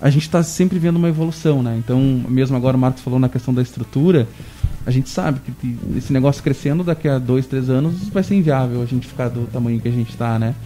a 0.00 0.10
gente 0.10 0.22
está 0.22 0.42
sempre 0.42 0.80
vendo 0.80 0.96
uma 0.96 1.08
evolução, 1.08 1.62
né? 1.62 1.76
Então, 1.78 2.00
mesmo 2.28 2.56
agora 2.56 2.76
o 2.76 2.80
Marcos 2.80 3.04
falou 3.04 3.20
na 3.20 3.28
questão 3.28 3.54
da 3.54 3.62
estrutura, 3.62 4.26
a 4.84 4.90
gente 4.90 5.08
sabe 5.08 5.38
que 5.60 5.78
esse 5.96 6.12
negócio 6.12 6.42
crescendo 6.42 6.82
daqui 6.82 7.06
a 7.06 7.16
dois, 7.16 7.46
três 7.46 7.70
anos 7.70 8.08
vai 8.08 8.24
ser 8.24 8.34
inviável 8.34 8.82
a 8.82 8.86
gente 8.86 9.06
ficar 9.06 9.28
do 9.28 9.46
tamanho 9.46 9.80
que 9.80 9.86
a 9.86 9.92
gente 9.92 10.10
está, 10.10 10.40
né? 10.40 10.56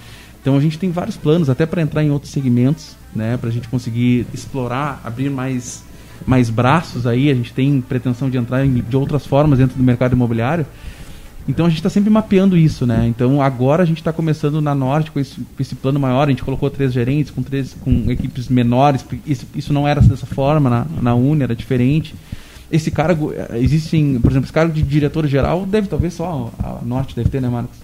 Então 0.41 0.57
a 0.57 0.61
gente 0.61 0.79
tem 0.79 0.91
vários 0.91 1.19
planos 1.19 1.51
até 1.51 1.67
para 1.67 1.83
entrar 1.83 2.03
em 2.03 2.11
outros 2.11 2.33
segmentos, 2.33 2.97
né? 3.15 3.37
Para 3.37 3.51
a 3.51 3.53
gente 3.53 3.69
conseguir 3.69 4.27
explorar, 4.33 5.03
abrir 5.05 5.29
mais 5.29 5.85
mais 6.27 6.51
braços 6.51 7.07
aí. 7.07 7.31
A 7.31 7.35
gente 7.35 7.53
tem 7.53 7.81
pretensão 7.81 8.31
de 8.31 8.37
entrar 8.37 8.65
em, 8.65 8.73
de 8.73 8.97
outras 8.97 9.27
formas 9.27 9.59
dentro 9.59 9.77
do 9.77 9.83
mercado 9.83 10.13
imobiliário. 10.13 10.67
Então 11.47 11.67
a 11.67 11.69
gente 11.69 11.79
está 11.79 11.91
sempre 11.91 12.09
mapeando 12.09 12.57
isso, 12.57 12.87
né? 12.87 13.07
Então 13.07 13.43
agora 13.43 13.83
a 13.83 13.87
gente 13.87 13.99
está 13.99 14.13
começando 14.13 14.63
na 14.63 14.75
Norte 14.75 15.11
com 15.11 15.21
esse, 15.21 15.37
com 15.37 15.61
esse 15.61 15.75
plano 15.75 16.01
maior. 16.01 16.27
A 16.27 16.31
gente 16.31 16.43
colocou 16.43 16.71
três 16.71 16.93
gerentes 16.93 17.31
com 17.31 17.43
três 17.43 17.77
com 17.81 18.11
equipes 18.11 18.49
menores. 18.49 19.05
Isso, 19.27 19.47
isso 19.55 19.73
não 19.73 19.87
era 19.87 20.01
dessa 20.01 20.27
forma 20.27 20.71
na, 20.71 20.87
na 21.03 21.15
Uni, 21.15 21.43
era 21.43 21.55
diferente. 21.55 22.15
Esse 22.73 22.91
cargo, 22.91 23.33
eh, 23.35 23.59
existem, 23.61 24.19
por 24.21 24.31
exemplo, 24.31 24.47
esse 24.47 24.53
cargo 24.53 24.73
de 24.73 24.83
diretor 24.83 25.27
geral 25.27 25.67
deve 25.67 25.87
talvez 25.87 26.15
só 26.15 26.51
a 26.59 26.79
Norte 26.83 27.15
deve 27.15 27.29
ter, 27.29 27.43
né, 27.43 27.49
Marcos? 27.49 27.84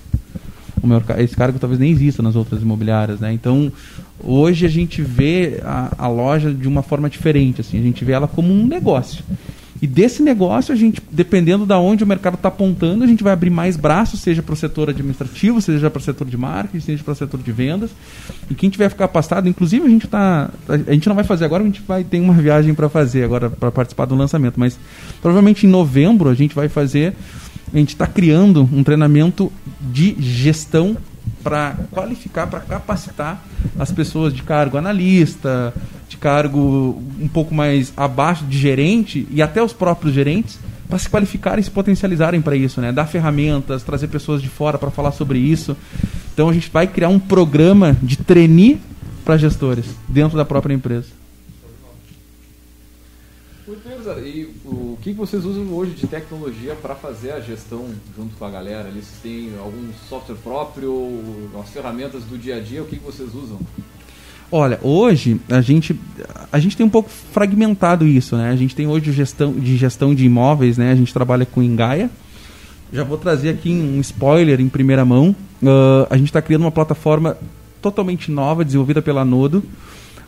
Maior 0.83 1.05
esse 1.19 1.37
cargo 1.37 1.59
talvez 1.59 1.79
nem 1.79 1.91
exista 1.91 2.23
nas 2.23 2.37
outras 2.37 2.63
imobiliárias, 2.63 3.21
né? 3.21 3.33
Então 3.33 3.73
hoje 4.23 4.67
a 4.67 4.69
gente 4.69 5.03
vê 5.03 5.61
a, 5.63 5.93
a 5.99 6.09
loja 6.09 6.53
de 6.53 6.69
uma 6.69 6.83
forma 6.83 7.09
diferente, 7.09 7.61
assim, 7.61 7.79
a 7.79 7.83
gente 7.83 8.05
vê 8.05 8.13
ela 8.13 8.29
como 8.29 8.53
um 8.53 8.67
negócio. 8.67 9.25
E 9.83 9.87
desse 9.87 10.23
negócio, 10.23 10.75
a 10.75 10.77
gente, 10.77 11.01
dependendo 11.11 11.65
da 11.65 11.79
onde 11.79 12.05
o 12.05 12.07
mercado 12.07 12.35
está 12.35 12.49
apontando, 12.49 13.03
a 13.03 13.07
gente 13.07 13.25
vai 13.25 13.33
abrir 13.33 13.49
mais 13.49 13.79
braços, 13.79 14.21
seja 14.21 14.43
para 14.43 14.53
o 14.53 14.57
setor 14.57 14.91
administrativo, 14.91 15.61
seja 15.63 15.89
para 15.89 15.99
o 15.99 16.03
setor 16.03 16.29
de 16.29 16.37
marketing, 16.37 16.81
seja 16.81 17.03
para 17.03 17.13
o 17.13 17.17
setor 17.17 17.41
de 17.41 17.51
vendas. 17.51 17.91
E 18.51 18.55
quem 18.55 18.69
tiver 18.69 18.91
ficar 18.91 19.09
capacitado, 19.09 19.49
inclusive 19.49 19.87
a 19.87 19.89
gente 19.89 20.07
tá, 20.07 20.51
a 20.69 20.93
gente 20.93 21.09
não 21.09 21.15
vai 21.15 21.25
fazer 21.25 21.47
agora, 21.47 21.63
a 21.63 21.67
gente 21.67 21.81
vai 21.81 22.05
ter 22.05 22.21
uma 22.21 22.35
viagem 22.35 22.75
para 22.75 22.91
fazer 22.91 23.25
agora 23.25 23.49
para 23.49 23.71
participar 23.71 24.05
do 24.05 24.15
lançamento, 24.15 24.61
mas 24.61 24.79
provavelmente 25.23 25.67
em 25.67 25.71
novembro 25.71 26.29
a 26.29 26.35
gente 26.35 26.55
vai 26.55 26.69
fazer, 26.69 27.15
a 27.73 27.79
gente 27.79 27.91
está 27.91 28.07
criando 28.07 28.69
um 28.73 28.83
treinamento 28.83 29.53
de 29.81 30.17
gestão 30.19 30.97
para 31.43 31.77
qualificar, 31.91 32.47
para 32.47 32.61
capacitar 32.61 33.43
as 33.79 33.91
pessoas 33.91 34.35
de 34.35 34.43
cargo 34.43 34.77
analista, 34.77 35.73
de 36.09 36.17
cargo 36.17 37.03
um 37.21 37.29
pouco 37.29 37.55
mais 37.55 37.93
abaixo 37.97 38.45
de 38.45 38.59
gerente 38.59 39.27
e 39.31 39.41
até 39.41 39.63
os 39.63 39.73
próprios 39.73 40.13
gerentes 40.15 40.59
para 40.89 40.99
se 40.99 41.09
qualificarem 41.09 41.61
e 41.61 41.65
se 41.65 41.71
potencializarem 41.71 42.43
para 42.43 42.57
isso, 42.57 42.81
né? 42.81 42.91
Dar 42.91 43.07
ferramentas, 43.07 43.85
trazer 43.85 44.09
pessoas 44.09 44.43
de 44.43 44.49
fora 44.49 44.77
para 44.77 44.91
falar 44.91 45.13
sobre 45.13 45.39
isso. 45.39 45.77
Então 46.35 46.49
a 46.49 46.53
gente 46.53 46.69
vai 46.71 46.87
criar 46.87 47.09
um 47.09 47.19
programa 47.19 47.97
de 48.03 48.17
trainee 48.17 48.81
para 49.25 49.37
gestores 49.37 49.87
dentro 50.09 50.37
da 50.37 50.45
própria 50.45 50.75
empresa. 50.75 51.20
E 54.25 54.49
o 54.65 54.97
que 55.03 55.13
vocês 55.13 55.45
usam 55.45 55.71
hoje 55.75 55.93
de 55.93 56.07
tecnologia 56.07 56.75
para 56.75 56.95
fazer 56.95 57.33
a 57.33 57.41
gestão 57.41 57.87
junto 58.17 58.35
com 58.37 58.45
a 58.47 58.51
galera? 58.51 58.89
Eles 58.89 59.07
têm 59.23 59.51
algum 59.59 59.89
software 60.09 60.37
próprio, 60.37 61.21
as 61.61 61.69
ferramentas 61.69 62.25
do 62.25 62.39
dia 62.39 62.57
a 62.57 62.61
dia? 62.61 62.83
O 62.83 62.87
que 62.87 62.97
vocês 62.97 63.35
usam? 63.35 63.59
Olha, 64.51 64.81
hoje 64.83 65.39
a 65.51 65.61
gente, 65.61 65.95
a 66.51 66.59
gente 66.59 66.79
tem 66.79 66.87
um 66.87 66.91
pouco 66.91 67.11
fragmentado 67.11 68.07
isso, 68.07 68.37
né? 68.37 68.51
A 68.51 68.57
gente 68.57 68.75
tem 68.75 68.87
hoje 68.87 69.13
gestão 69.13 69.53
de 69.53 69.77
gestão 69.77 70.15
de 70.15 70.25
imóveis, 70.25 70.79
né? 70.79 70.93
A 70.93 70.97
gente 70.97 71.13
trabalha 71.13 71.45
com 71.45 71.63
Engaia. 71.63 72.11
Já 72.91 73.05
vou 73.05 73.19
trazer 73.19 73.51
aqui 73.51 73.71
um 73.71 74.01
spoiler 74.01 74.61
em 74.61 74.69
primeira 74.69 75.05
mão. 75.05 75.37
Uh, 75.63 76.07
a 76.09 76.17
gente 76.17 76.29
está 76.29 76.41
criando 76.41 76.63
uma 76.63 76.73
plataforma 76.73 77.37
totalmente 77.83 78.31
nova, 78.31 78.65
desenvolvida 78.65 79.01
pela 79.03 79.25
Nodo, 79.25 79.63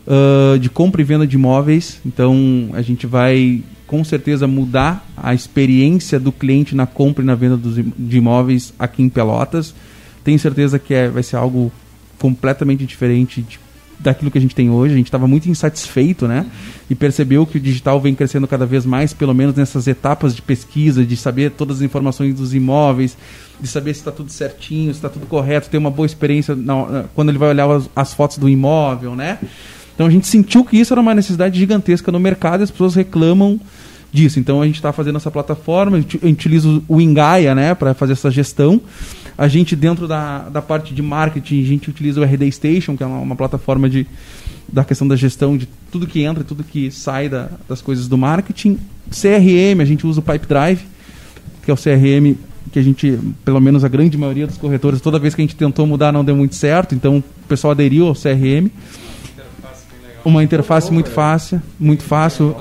uh, 0.07 0.59
de 0.59 0.69
compra 0.69 1.01
e 1.01 1.05
venda 1.05 1.27
de 1.27 1.37
imóveis. 1.37 2.01
Então 2.05 2.71
a 2.73 2.83
gente 2.83 3.07
vai 3.07 3.63
com 3.87 4.03
certeza 4.03 4.47
mudar 4.47 5.07
a 5.17 5.35
experiência 5.35 6.19
do 6.19 6.33
cliente 6.33 6.75
na 6.75 6.87
compra 6.87 7.23
e 7.23 7.27
na 7.27 7.35
venda 7.35 7.57
dos, 7.57 7.75
de 7.75 8.17
imóveis 8.17 8.73
aqui 8.79 9.03
em 9.03 9.09
Pelotas. 9.09 9.75
Tenho 10.25 10.39
certeza 10.39 10.79
que 10.79 10.95
é, 10.95 11.09
vai 11.09 11.23
ser 11.23 11.37
algo 11.37 11.71
completamente 12.19 12.87
diferente 12.87 13.43
de 13.43 13.59
daquilo 14.03 14.31
que 14.31 14.39
a 14.39 14.41
gente 14.41 14.55
tem 14.55 14.69
hoje. 14.69 14.95
A 14.95 14.97
gente 14.97 15.07
estava 15.07 15.29
muito 15.29 15.49
insatisfeito, 15.49 16.27
né? 16.27 16.47
E 16.91 16.95
percebeu 16.95 17.47
que 17.47 17.57
o 17.57 17.61
digital 17.61 18.01
vem 18.01 18.15
crescendo 18.15 18.49
cada 18.49 18.67
vez 18.67 18.85
mais, 18.85 19.13
pelo 19.13 19.33
menos 19.33 19.55
nessas 19.55 19.87
etapas 19.87 20.35
de 20.35 20.43
pesquisa, 20.43 21.05
de 21.05 21.17
saber 21.17 21.53
todas 21.53 21.77
as 21.77 21.83
informações 21.83 22.35
dos 22.35 22.53
imóveis, 22.55 23.17
de 23.61 23.69
saber 23.69 23.95
se 23.95 24.01
está 24.01 24.11
tudo 24.11 24.31
certinho, 24.31 24.93
se 24.93 24.99
está 24.99 25.09
tudo 25.09 25.27
correto, 25.27 25.71
ter 25.71 25.79
uma 25.79 25.91
boa 25.91 26.07
experiência 26.07 26.55
na, 26.55 27.05
quando 27.15 27.29
ele 27.29 27.39
vai 27.39 27.51
olhar 27.51 27.71
as, 27.71 27.89
as 27.95 28.13
fotos 28.13 28.39
do 28.39 28.49
imóvel, 28.49 29.15
né? 29.15 29.39
Então 29.95 30.07
a 30.07 30.11
gente 30.11 30.27
sentiu 30.27 30.65
que 30.65 30.77
isso 30.77 30.93
era 30.93 31.01
uma 31.01 31.15
necessidade 31.15 31.59
gigantesca 31.59 32.11
no 32.11 32.19
mercado 32.19 32.61
e 32.61 32.65
as 32.65 32.71
pessoas 32.71 32.95
reclamam 32.95 33.61
disso. 34.13 34.39
Então 34.39 34.61
a 34.61 34.67
gente 34.67 34.77
está 34.77 34.93
fazendo 34.93 35.17
essa 35.17 35.31
plataforma, 35.31 35.97
a 35.97 36.01
gente 36.01 36.19
utiliza 36.23 36.83
o 36.89 37.01
Engaia 37.01 37.55
né, 37.55 37.75
para 37.75 37.95
fazer 37.95 38.13
essa 38.13 38.31
gestão. 38.31 38.81
A 39.37 39.49
gente, 39.49 39.75
dentro 39.75 40.07
da, 40.07 40.49
da 40.51 40.61
parte 40.61 40.95
de 40.95 41.01
marketing, 41.01 41.63
a 41.63 41.67
gente 41.67 41.91
utiliza 41.91 42.21
o 42.21 42.25
RD 42.25 42.53
Station, 42.53 42.97
que 42.97 43.03
é 43.03 43.07
uma, 43.07 43.19
uma 43.19 43.37
plataforma 43.37 43.89
de, 43.89 44.07
da 44.71 44.85
questão 44.85 45.09
da 45.09 45.17
gestão 45.17 45.57
de 45.57 45.67
tudo 45.91 46.07
que 46.07 46.23
entra, 46.23 46.45
tudo 46.45 46.63
que 46.63 46.91
sai 46.91 47.29
da, 47.29 47.49
das 47.69 47.81
coisas 47.81 48.09
do 48.09 48.19
marketing. 48.19 48.79
CRM, 49.11 49.81
a 49.81 49.85
gente 49.85 50.07
usa 50.07 50.21
o 50.21 50.23
Pipedrive, 50.23 50.83
que 51.65 51.71
é 51.71 51.75
o 51.75 51.77
CRM 51.77 52.37
que 52.71 52.79
a 52.79 52.83
gente, 52.83 53.19
pelo 53.45 53.61
menos 53.61 53.85
a 53.85 53.89
grande 53.89 54.17
maioria 54.17 54.47
dos 54.47 54.57
corretores, 54.57 55.01
toda 55.01 55.19
vez 55.19 55.35
que 55.35 55.43
a 55.43 55.45
gente 55.45 55.55
tentou 55.55 55.87
mudar 55.87 56.11
não 56.11 56.25
deu 56.25 56.35
muito 56.35 56.55
certo, 56.55 56.95
então 56.95 57.19
o 57.19 57.25
pessoal 57.47 57.73
aderiu 57.73 58.07
ao 58.07 58.15
CRM. 58.15 58.71
Uma 60.25 60.43
interface 60.43 60.93
muito 60.93 61.11
fácil, 61.11 61.61
muito 61.79 62.03
fácil. 62.03 62.57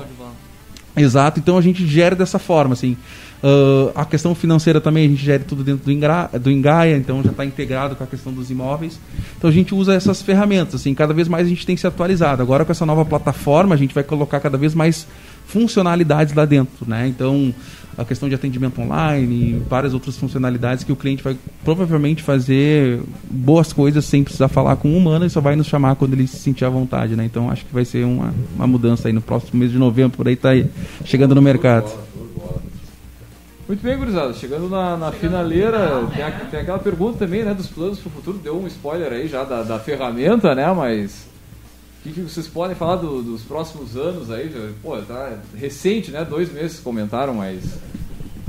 Exato, 0.96 1.40
então 1.40 1.58
a 1.58 1.62
gente 1.62 1.86
gera 1.88 2.16
dessa 2.16 2.38
forma, 2.38 2.74
assim. 2.74 2.98
Uh, 3.44 3.92
a 3.96 4.06
questão 4.06 4.36
financeira 4.36 4.80
também 4.80 5.08
a 5.08 5.10
gente 5.10 5.24
gera 5.24 5.44
tudo 5.44 5.64
dentro 5.64 5.86
do, 5.86 5.92
Ingra, 5.92 6.30
do 6.40 6.52
Engaia, 6.52 6.96
então 6.96 7.24
já 7.24 7.32
está 7.32 7.44
integrado 7.44 7.96
com 7.96 8.04
a 8.04 8.08
questão 8.08 8.32
dos 8.32 8.52
imóveis. 8.52 9.00
Então 9.36 9.50
a 9.50 9.54
gente 9.54 9.74
usa 9.74 9.96
essas 9.96 10.22
ferramentas, 10.22 10.76
assim, 10.76 10.94
cada 10.94 11.12
vez 11.12 11.28
mais 11.28 11.48
a 11.48 11.50
gente 11.50 11.66
tem 11.66 11.76
se 11.76 11.88
atualizado. 11.88 12.44
Agora 12.44 12.64
com 12.64 12.72
essa 12.72 12.86
nova 12.86 13.04
plataforma 13.04 13.74
a 13.74 13.78
gente 13.78 13.96
vai 13.96 14.04
colocar 14.04 14.40
cada 14.40 14.60
vez 14.60 14.76
mais 14.76 15.08
funcionalidades 15.48 16.36
lá 16.36 16.46
dentro, 16.46 16.88
né? 16.88 17.08
Então 17.08 17.54
a 17.98 18.06
questão 18.06 18.30
de 18.30 18.36
atendimento 18.36 18.80
online 18.82 19.36
e 19.36 19.64
várias 19.70 19.94
outras 19.94 20.18
funcionalidades 20.18 20.84
que 20.84 20.92
o 20.92 20.96
cliente 20.96 21.24
vai 21.24 21.38
provavelmente 21.64 22.24
fazer 22.24 23.02
boas 23.30 23.74
coisas 23.74 24.06
sem 24.06 24.24
precisar 24.24 24.48
falar 24.48 24.76
com 24.78 24.90
um 24.90 24.98
humano 24.98 25.26
e 25.26 25.30
só 25.30 25.42
vai 25.42 25.56
nos 25.56 25.68
chamar 25.68 25.96
quando 25.96 26.14
ele 26.14 26.28
se 26.28 26.38
sentir 26.38 26.66
à 26.66 26.70
vontade, 26.70 27.16
né? 27.16 27.26
Então 27.26 27.50
acho 27.50 27.66
que 27.66 27.74
vai 27.74 27.86
ser 27.86 28.06
uma, 28.06 28.34
uma 28.56 28.68
mudança 28.68 29.08
aí 29.08 29.14
no 29.14 29.22
próximo 29.22 29.60
mês 29.60 29.72
de 29.72 29.78
novembro, 29.78 30.18
por 30.18 30.28
aí 30.28 30.36
tá 30.36 30.50
aí, 30.50 30.66
chegando 31.06 31.36
no 31.36 31.42
mercado. 31.42 31.92
Muito 33.68 33.84
bem, 33.84 33.98
gurizada. 33.98 34.34
Chegando 34.34 34.68
na, 34.68 34.98
na 34.98 35.12
finaleira, 35.14 36.06
tem, 36.14 36.22
a, 36.22 36.32
tem, 36.32 36.60
aquela 36.60 36.80
pergunta 36.80 37.20
também, 37.20 37.44
né, 37.44 37.54
dos 37.54 37.68
planos 37.68 38.00
para 38.00 38.10
o 38.10 38.12
futuro. 38.12 38.38
Deu 38.38 38.62
um 38.62 38.68
spoiler 38.68 39.14
aí 39.14 39.30
já 39.30 39.46
da, 39.46 39.64
da 39.64 39.80
ferramenta, 39.80 40.54
né, 40.54 40.70
mas... 40.74 41.31
O 42.02 42.04
que, 42.04 42.14
que, 42.14 42.22
vocês 42.22 42.48
podem 42.48 42.76
falar 42.76 42.96
do, 42.96 43.22
dos 43.22 43.44
próximos 43.44 43.96
anos 43.96 44.32
aí? 44.32 44.50
Pô, 44.82 44.98
tá 45.02 45.38
recente, 45.56 46.10
né? 46.10 46.26
Dois 46.26 46.52
meses 46.52 46.80
comentaram, 46.80 47.36
mas... 47.36 47.64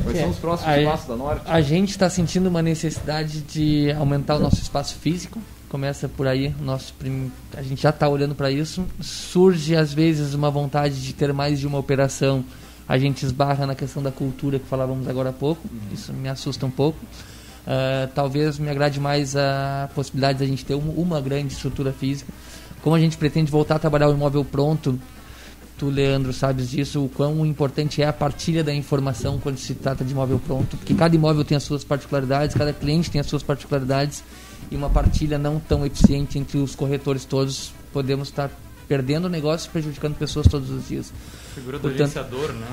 Quais 0.02 0.16
é, 0.16 0.22
são 0.22 0.30
os 0.30 0.38
próximos 0.38 0.74
a, 0.74 0.84
passos 0.84 1.06
da 1.06 1.16
Norte? 1.16 1.42
A 1.46 1.60
gente 1.60 1.90
está 1.90 2.08
sentindo 2.08 2.48
uma 2.48 2.62
necessidade 2.62 3.42
de 3.42 3.92
aumentar 3.92 4.36
o 4.36 4.38
nosso 4.40 4.60
espaço 4.60 4.94
físico. 4.96 5.38
Começa 5.68 6.08
por 6.08 6.26
aí, 6.26 6.54
nosso 6.60 6.94
prim... 6.94 7.30
a 7.54 7.62
gente 7.62 7.82
já 7.82 7.90
está 7.90 8.08
olhando 8.08 8.34
para 8.34 8.50
isso. 8.50 8.84
Surge, 9.00 9.76
às 9.76 9.92
vezes, 9.92 10.32
uma 10.32 10.50
vontade 10.50 11.02
de 11.02 11.12
ter 11.12 11.32
mais 11.32 11.60
de 11.60 11.66
uma 11.66 11.78
operação 11.78 12.44
a 12.88 12.98
gente 12.98 13.24
esbarra 13.24 13.66
na 13.66 13.74
questão 13.74 14.02
da 14.02 14.10
cultura 14.10 14.58
que 14.58 14.66
falávamos 14.66 15.08
agora 15.08 15.30
há 15.30 15.32
pouco. 15.32 15.66
Uhum. 15.70 15.94
Isso 15.94 16.12
me 16.12 16.28
assusta 16.28 16.66
um 16.66 16.70
pouco. 16.70 16.98
Uh, 17.62 18.10
talvez 18.14 18.58
me 18.58 18.68
agrade 18.68 18.98
mais 18.98 19.36
a 19.36 19.88
possibilidade 19.94 20.38
de 20.38 20.44
a 20.44 20.46
gente 20.46 20.64
ter 20.64 20.74
uma, 20.74 20.92
uma, 20.92 21.20
grande 21.20 21.54
estrutura 21.54 21.92
física. 21.92 22.32
Como 22.82 22.96
a 22.96 23.00
gente 23.00 23.16
pretende 23.16 23.50
voltar 23.50 23.76
a 23.76 23.78
trabalhar 23.78 24.08
o 24.08 24.12
imóvel 24.12 24.44
pronto, 24.44 24.98
tu, 25.78 25.88
Leandro, 25.88 26.32
sabes 26.32 26.70
disso, 26.70 27.04
o 27.04 27.08
quão 27.08 27.44
importante 27.46 28.02
é 28.02 28.06
a 28.06 28.12
partilha 28.12 28.62
da 28.62 28.74
informação 28.74 29.38
quando 29.38 29.56
se 29.56 29.74
trata 29.74 30.04
de 30.04 30.12
imóvel 30.12 30.40
pronto, 30.44 30.76
porque 30.76 30.94
cada 30.94 31.14
imóvel 31.14 31.44
tem 31.44 31.56
as 31.56 31.62
suas 31.62 31.84
particularidades, 31.84 32.56
cada 32.56 32.72
cliente 32.72 33.10
tem 33.10 33.20
as 33.20 33.26
suas 33.26 33.42
particularidades 33.42 34.22
e 34.70 34.76
uma 34.76 34.90
partilha 34.90 35.38
não 35.38 35.58
tão 35.58 35.84
eficiente 35.86 36.38
entre 36.38 36.58
os 36.58 36.74
corretores 36.74 37.24
todos, 37.24 37.72
podemos 37.92 38.28
estar 38.28 38.50
perdendo 38.88 39.28
negócios 39.28 39.66
e 39.66 39.70
prejudicando 39.70 40.14
pessoas 40.16 40.46
todos 40.46 40.70
os 40.70 40.88
dias. 40.88 41.12
Figura 41.54 41.78
do 41.78 41.82
Portanto, 41.82 42.02
agenciador, 42.02 42.52
né? 42.52 42.66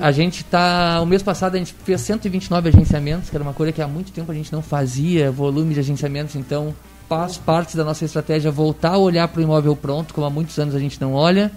A 0.00 0.12
gente 0.12 0.44
tá. 0.44 1.00
O 1.02 1.06
mês 1.06 1.22
passado 1.22 1.56
a 1.56 1.58
gente 1.58 1.74
fez 1.84 2.00
129 2.00 2.68
agenciamentos, 2.68 3.28
que 3.28 3.36
era 3.36 3.42
uma 3.42 3.52
coisa 3.52 3.72
que 3.72 3.82
há 3.82 3.88
muito 3.88 4.12
tempo 4.12 4.30
a 4.30 4.34
gente 4.34 4.52
não 4.52 4.62
fazia, 4.62 5.30
volume 5.30 5.74
de 5.74 5.80
agenciamentos, 5.80 6.36
então 6.36 6.74
faz 7.08 7.36
parte 7.36 7.76
da 7.76 7.84
nossa 7.84 8.04
estratégia 8.04 8.50
voltar 8.50 8.92
a 8.92 8.98
olhar 8.98 9.28
para 9.28 9.40
o 9.40 9.42
imóvel 9.42 9.76
pronto, 9.76 10.14
como 10.14 10.26
há 10.26 10.30
muitos 10.30 10.58
anos 10.58 10.74
a 10.74 10.78
gente 10.78 11.00
não 11.00 11.14
olha. 11.14 11.50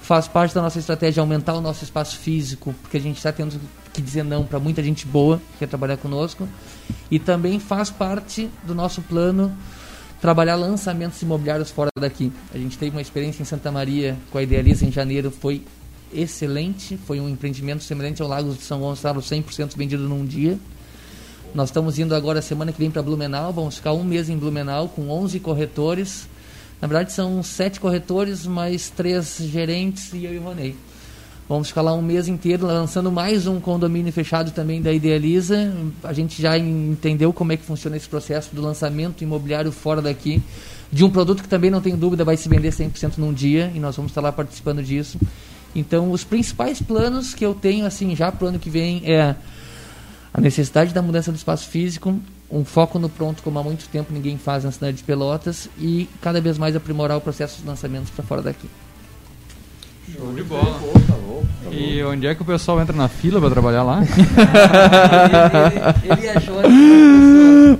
Faz 0.00 0.26
parte 0.26 0.54
da 0.54 0.62
nossa 0.62 0.78
estratégia 0.78 1.20
aumentar 1.20 1.54
o 1.54 1.60
nosso 1.60 1.84
espaço 1.84 2.16
físico, 2.16 2.74
porque 2.82 2.96
a 2.96 3.00
gente 3.00 3.16
está 3.18 3.30
tendo 3.30 3.60
que 3.92 4.00
dizer 4.00 4.22
não 4.22 4.44
para 4.44 4.58
muita 4.58 4.82
gente 4.82 5.06
boa 5.06 5.38
que 5.52 5.58
quer 5.60 5.68
trabalhar 5.68 5.96
conosco. 5.96 6.48
E 7.10 7.18
também 7.18 7.58
faz 7.58 7.90
parte 7.90 8.48
do 8.64 8.74
nosso 8.74 9.02
plano 9.02 9.52
trabalhar 10.20 10.56
lançamentos 10.56 11.20
imobiliários 11.22 11.70
fora 11.70 11.90
daqui. 11.98 12.32
A 12.52 12.58
gente 12.58 12.78
teve 12.78 12.90
uma 12.90 13.02
experiência 13.02 13.42
em 13.42 13.44
Santa 13.44 13.70
Maria 13.70 14.16
com 14.30 14.38
a 14.38 14.42
Idealiza 14.42 14.84
em 14.84 14.92
janeiro, 14.92 15.30
foi 15.30 15.62
excelente. 16.12 16.96
Foi 16.96 17.20
um 17.20 17.28
empreendimento 17.28 17.84
semelhante 17.84 18.22
ao 18.22 18.28
Lagos 18.28 18.56
de 18.56 18.62
São 18.62 18.80
Gonçalo, 18.80 19.20
100% 19.20 19.76
vendido 19.76 20.08
num 20.08 20.24
dia. 20.24 20.58
Nós 21.54 21.70
estamos 21.70 21.98
indo 21.98 22.14
agora 22.14 22.42
semana 22.42 22.72
que 22.72 22.78
vem 22.78 22.90
para 22.90 23.02
Blumenau, 23.02 23.52
vamos 23.52 23.76
ficar 23.76 23.94
um 23.94 24.04
mês 24.04 24.28
em 24.28 24.36
Blumenau 24.36 24.88
com 24.88 25.08
11 25.08 25.40
corretores. 25.40 26.28
Na 26.80 26.86
verdade 26.86 27.12
são 27.12 27.42
sete 27.42 27.80
corretores, 27.80 28.46
mais 28.46 28.90
três 28.90 29.38
gerentes 29.40 30.12
e 30.12 30.26
eu 30.26 30.34
e 30.34 30.38
o 30.38 30.42
Ronei. 30.42 30.76
Vamos 31.48 31.68
ficar 31.68 31.80
lá 31.80 31.94
um 31.94 32.02
mês 32.02 32.28
inteiro 32.28 32.66
lançando 32.66 33.10
mais 33.10 33.46
um 33.46 33.58
condomínio 33.58 34.12
fechado 34.12 34.50
também 34.50 34.82
da 34.82 34.92
Idealiza. 34.92 35.72
A 36.04 36.12
gente 36.12 36.40
já 36.40 36.58
entendeu 36.58 37.32
como 37.32 37.50
é 37.52 37.56
que 37.56 37.64
funciona 37.64 37.96
esse 37.96 38.08
processo 38.08 38.54
do 38.54 38.60
lançamento 38.60 39.24
imobiliário 39.24 39.72
fora 39.72 40.02
daqui, 40.02 40.42
de 40.92 41.02
um 41.02 41.08
produto 41.08 41.42
que 41.42 41.48
também 41.48 41.70
não 41.70 41.80
tenho 41.80 41.96
dúvida 41.96 42.24
vai 42.24 42.36
se 42.36 42.46
vender 42.50 42.70
100% 42.70 43.16
num 43.16 43.32
dia 43.32 43.72
e 43.74 43.80
nós 43.80 43.96
vamos 43.96 44.10
estar 44.10 44.20
lá 44.20 44.30
participando 44.30 44.82
disso. 44.82 45.18
Então, 45.74 46.12
os 46.12 46.24
principais 46.24 46.82
planos 46.82 47.34
que 47.34 47.44
eu 47.44 47.54
tenho 47.54 47.86
assim 47.86 48.14
já 48.14 48.30
para 48.30 48.44
o 48.44 48.48
ano 48.48 48.58
que 48.58 48.68
vem 48.68 49.02
é 49.06 49.34
a 50.38 50.40
necessidade 50.40 50.94
da 50.94 51.02
mudança 51.02 51.32
do 51.32 51.36
espaço 51.36 51.68
físico, 51.68 52.16
um 52.50 52.64
foco 52.64 52.96
no 52.98 53.08
pronto 53.08 53.42
como 53.42 53.58
há 53.58 53.62
muito 53.62 53.88
tempo 53.88 54.12
ninguém 54.12 54.38
faz 54.38 54.62
na 54.62 54.70
cidade 54.70 54.98
de 54.98 55.02
Pelotas 55.02 55.68
e 55.78 56.08
cada 56.22 56.40
vez 56.40 56.56
mais 56.56 56.76
aprimorar 56.76 57.16
o 57.16 57.20
processo 57.20 57.60
de 57.60 57.66
lançamentos 57.66 58.08
para 58.10 58.24
fora 58.24 58.40
daqui. 58.40 58.68
Show 60.16 60.32
de 60.32 60.42
bola. 60.44 60.80
E 61.72 62.02
onde 62.04 62.26
é 62.26 62.34
que 62.34 62.40
o 62.40 62.44
pessoal 62.44 62.80
entra 62.80 62.96
na 62.96 63.08
fila 63.08 63.40
para 63.40 63.50
trabalhar 63.50 63.82
lá? 63.82 64.00
ele, 64.00 64.12
ele, 66.14 66.20
ele 66.20 66.28
achou 66.30 66.54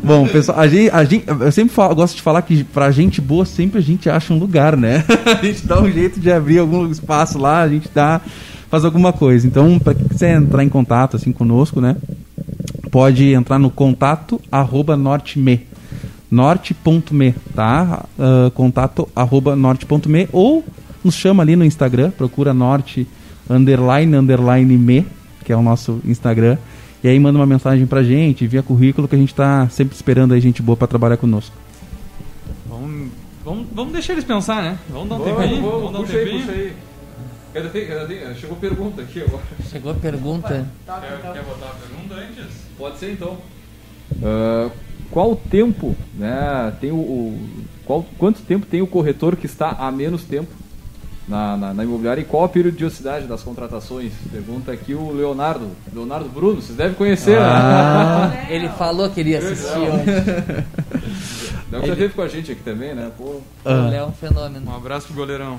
Bom, 0.02 0.26
pessoal, 0.26 0.58
a 0.58 0.68
gente, 0.68 0.90
a 0.90 1.04
gente, 1.04 1.24
eu 1.28 1.52
sempre 1.52 1.74
falo, 1.74 1.94
gosto 1.94 2.16
de 2.16 2.22
falar 2.22 2.42
que 2.42 2.64
pra 2.64 2.90
gente 2.90 3.20
boa 3.20 3.46
sempre 3.46 3.78
a 3.78 3.82
gente 3.82 4.10
acha 4.10 4.34
um 4.34 4.38
lugar, 4.38 4.76
né? 4.76 5.04
a 5.24 5.44
gente 5.44 5.66
dá 5.66 5.80
um 5.80 5.90
jeito 5.90 6.20
de 6.20 6.30
abrir 6.30 6.58
algum 6.58 6.90
espaço 6.90 7.38
lá, 7.38 7.62
a 7.62 7.68
gente 7.68 7.88
dá, 7.94 8.20
faz 8.68 8.84
alguma 8.84 9.12
coisa. 9.12 9.46
Então, 9.46 9.78
para 9.78 9.94
quem 9.94 10.08
quiser 10.08 10.36
entrar 10.36 10.62
em 10.62 10.68
contato 10.68 11.16
assim 11.16 11.32
conosco, 11.32 11.80
né? 11.80 11.96
Pode 12.90 13.32
entrar 13.32 13.58
no 13.58 13.70
contato 13.70 14.40
arroba 14.50 14.96
norteme 14.96 15.66
norte.me, 16.30 17.34
tá? 17.54 18.04
Uh, 18.18 18.50
contato 18.50 19.08
arroba 19.16 19.56
norte.me 19.56 20.28
ou 20.32 20.64
nos 21.02 21.14
chama 21.14 21.42
ali 21.42 21.56
no 21.56 21.64
Instagram, 21.64 22.10
procura 22.10 22.52
norte 22.52 23.06
underline 23.48 24.14
underline 24.14 24.76
me, 24.76 25.06
que 25.44 25.52
é 25.52 25.56
o 25.56 25.62
nosso 25.62 26.00
Instagram, 26.04 26.58
e 27.02 27.08
aí 27.08 27.18
manda 27.18 27.38
uma 27.38 27.46
mensagem 27.46 27.86
pra 27.86 28.02
gente, 28.02 28.46
via 28.46 28.62
currículo 28.62 29.08
que 29.08 29.14
a 29.14 29.18
gente 29.18 29.34
tá 29.34 29.68
sempre 29.70 29.94
esperando 29.94 30.34
aí 30.34 30.40
gente 30.40 30.60
boa 30.60 30.76
para 30.76 30.86
trabalhar 30.86 31.16
conosco. 31.16 31.56
Vamos, 32.68 33.08
vamos, 33.44 33.66
vamos 33.72 33.92
deixar 33.92 34.12
eles 34.12 34.24
pensar, 34.24 34.62
né? 34.62 34.78
Vamos 34.90 35.08
dar 35.08 35.14
um 35.14 35.18
Vamos, 35.18 35.40
tempinho. 35.40 35.62
vamos, 35.62 35.92
Vamos 35.92 36.10
dar 36.10 36.18
um 36.18 36.50
aí. 36.50 36.72
Cadê, 37.62 37.68
tem- 37.70 37.86
cadê, 37.86 38.14
tem- 38.16 38.34
chegou 38.34 38.56
pergunta 38.56 39.02
aqui 39.02 39.20
agora. 39.22 39.42
Chegou 39.70 39.92
a 39.92 39.94
pergunta. 39.94 40.66
Quer, 40.86 41.32
quer 41.32 41.42
botar 41.44 41.66
a 41.66 41.74
pergunta 41.74 42.14
antes? 42.14 42.54
Pode 42.76 42.98
ser 42.98 43.12
então. 43.12 43.36
Ah, 44.22 44.70
qual 45.10 45.34
tempo, 45.36 45.96
né? 46.14 46.72
Tem 46.80 46.90
o, 46.92 46.96
o- 46.96 47.48
qual, 47.84 48.04
quanto 48.18 48.40
tempo 48.42 48.66
tem 48.66 48.80
o 48.82 48.86
corretor 48.86 49.36
que 49.36 49.46
está 49.46 49.70
há 49.70 49.90
menos 49.90 50.22
tempo 50.24 50.50
na, 51.26 51.56
na, 51.56 51.74
na 51.74 51.84
imobiliária 51.84 52.20
e 52.20 52.24
qual 52.24 52.44
a 52.44 52.48
periodicidade 52.48 53.26
das 53.26 53.42
contratações? 53.42 54.12
Pergunta 54.30 54.70
aqui 54.72 54.94
o 54.94 55.10
Leonardo, 55.12 55.70
Leonardo 55.92 56.28
Bruno, 56.28 56.60
vocês 56.62 56.76
devem 56.76 56.94
conhecer. 56.94 57.38
né? 57.40 58.46
Ele 58.50 58.68
falou 58.70 59.08
que 59.10 59.20
ele 59.20 59.30
ia 59.30 59.38
assistir 59.38 59.78
ontem. 59.90 60.64
Léo 61.70 61.86
já 61.86 61.92
esteve 61.92 62.14
com 62.14 62.22
a 62.22 62.28
gente 62.28 62.52
aqui 62.52 62.62
também, 62.62 62.94
né? 62.94 63.10
Pô, 63.18 63.40
O 63.64 63.68
Léo 63.90 63.94
é 63.94 64.06
um 64.06 64.12
fenômeno. 64.12 64.70
Um 64.70 64.74
abraço 64.76 65.06
pro 65.08 65.16
goleirão. 65.16 65.58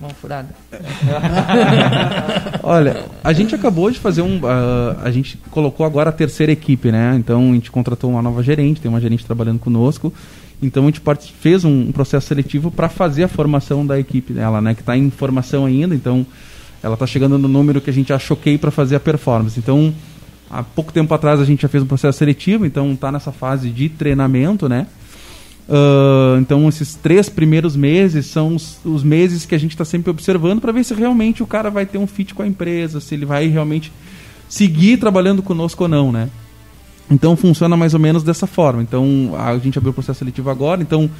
Mão 0.00 0.10
furada. 0.10 0.48
Olha, 2.62 3.04
a 3.24 3.32
gente 3.32 3.54
acabou 3.54 3.90
de 3.90 3.98
fazer 3.98 4.20
um. 4.20 4.40
ah, 4.44 4.96
a 5.02 5.10
gente 5.10 5.38
colocou 5.50 5.86
agora 5.86 6.10
a 6.10 6.12
terceira 6.12 6.52
equipe, 6.52 6.92
né? 6.92 7.14
Então 7.16 7.50
a 7.50 7.54
gente 7.54 7.70
contratou 7.70 8.10
uma 8.10 8.20
nova 8.20 8.42
gerente, 8.42 8.80
tem 8.80 8.90
uma 8.90 9.00
gerente 9.00 9.24
trabalhando 9.24 9.58
conosco. 9.58 10.12
Então 10.62 10.84
a 10.84 10.86
gente 10.86 11.00
fez 11.40 11.64
um, 11.64 11.88
um 11.88 11.92
processo 11.92 12.26
seletivo 12.26 12.70
para 12.70 12.88
fazer 12.88 13.24
a 13.24 13.28
formação 13.28 13.86
da 13.86 13.98
equipe 13.98 14.32
dela, 14.34 14.60
né? 14.60 14.74
Que 14.74 14.80
está 14.80 14.96
em 14.96 15.10
formação 15.10 15.64
ainda, 15.64 15.94
então 15.94 16.26
ela 16.82 16.94
está 16.94 17.06
chegando 17.06 17.38
no 17.38 17.48
número 17.48 17.80
que 17.80 17.90
a 17.90 17.92
gente 17.92 18.12
achou 18.12 18.36
ok 18.36 18.58
para 18.58 18.70
fazer 18.70 18.96
a 18.96 19.00
performance. 19.00 19.58
Então, 19.58 19.94
há 20.50 20.62
pouco 20.62 20.92
tempo 20.92 21.12
atrás 21.12 21.40
a 21.40 21.44
gente 21.44 21.62
já 21.62 21.68
fez 21.68 21.82
um 21.82 21.86
processo 21.86 22.18
seletivo, 22.18 22.64
então 22.66 22.92
está 22.92 23.10
nessa 23.10 23.32
fase 23.32 23.70
de 23.70 23.88
treinamento, 23.88 24.68
né? 24.68 24.86
Ah, 25.68 26.36
então, 26.40 26.68
esses 26.68 26.94
três 26.94 27.28
primeiros 27.28 27.76
meses 27.76 28.26
são 28.26 28.54
os, 28.54 28.78
os 28.84 29.02
meses 29.02 29.44
que 29.44 29.54
a 29.54 29.58
gente 29.58 29.72
está 29.72 29.84
sempre 29.84 30.10
observando 30.10 30.60
para 30.60 30.72
ver 30.72 30.84
se 30.84 30.94
realmente 30.94 31.42
o 31.42 31.46
cara 31.46 31.70
vai 31.70 31.86
ter 31.86 31.98
um 31.98 32.06
fit 32.06 32.34
com 32.34 32.42
a 32.42 32.46
empresa, 32.46 33.00
se 33.00 33.14
ele 33.14 33.26
vai 33.26 33.48
realmente 33.48 33.92
seguir 34.48 34.96
trabalhando 34.98 35.42
conosco 35.42 35.84
ou 35.84 35.88
não, 35.88 36.12
né? 36.12 36.28
Então, 37.10 37.36
funciona 37.36 37.76
mais 37.76 37.94
ou 37.94 38.00
menos 38.00 38.22
dessa 38.22 38.46
forma. 38.46 38.82
Então, 38.82 39.32
a 39.38 39.56
gente 39.58 39.78
abriu 39.78 39.90
o 39.90 39.94
processo 39.94 40.20
seletivo 40.20 40.50
agora, 40.50 40.82
então 40.82 41.10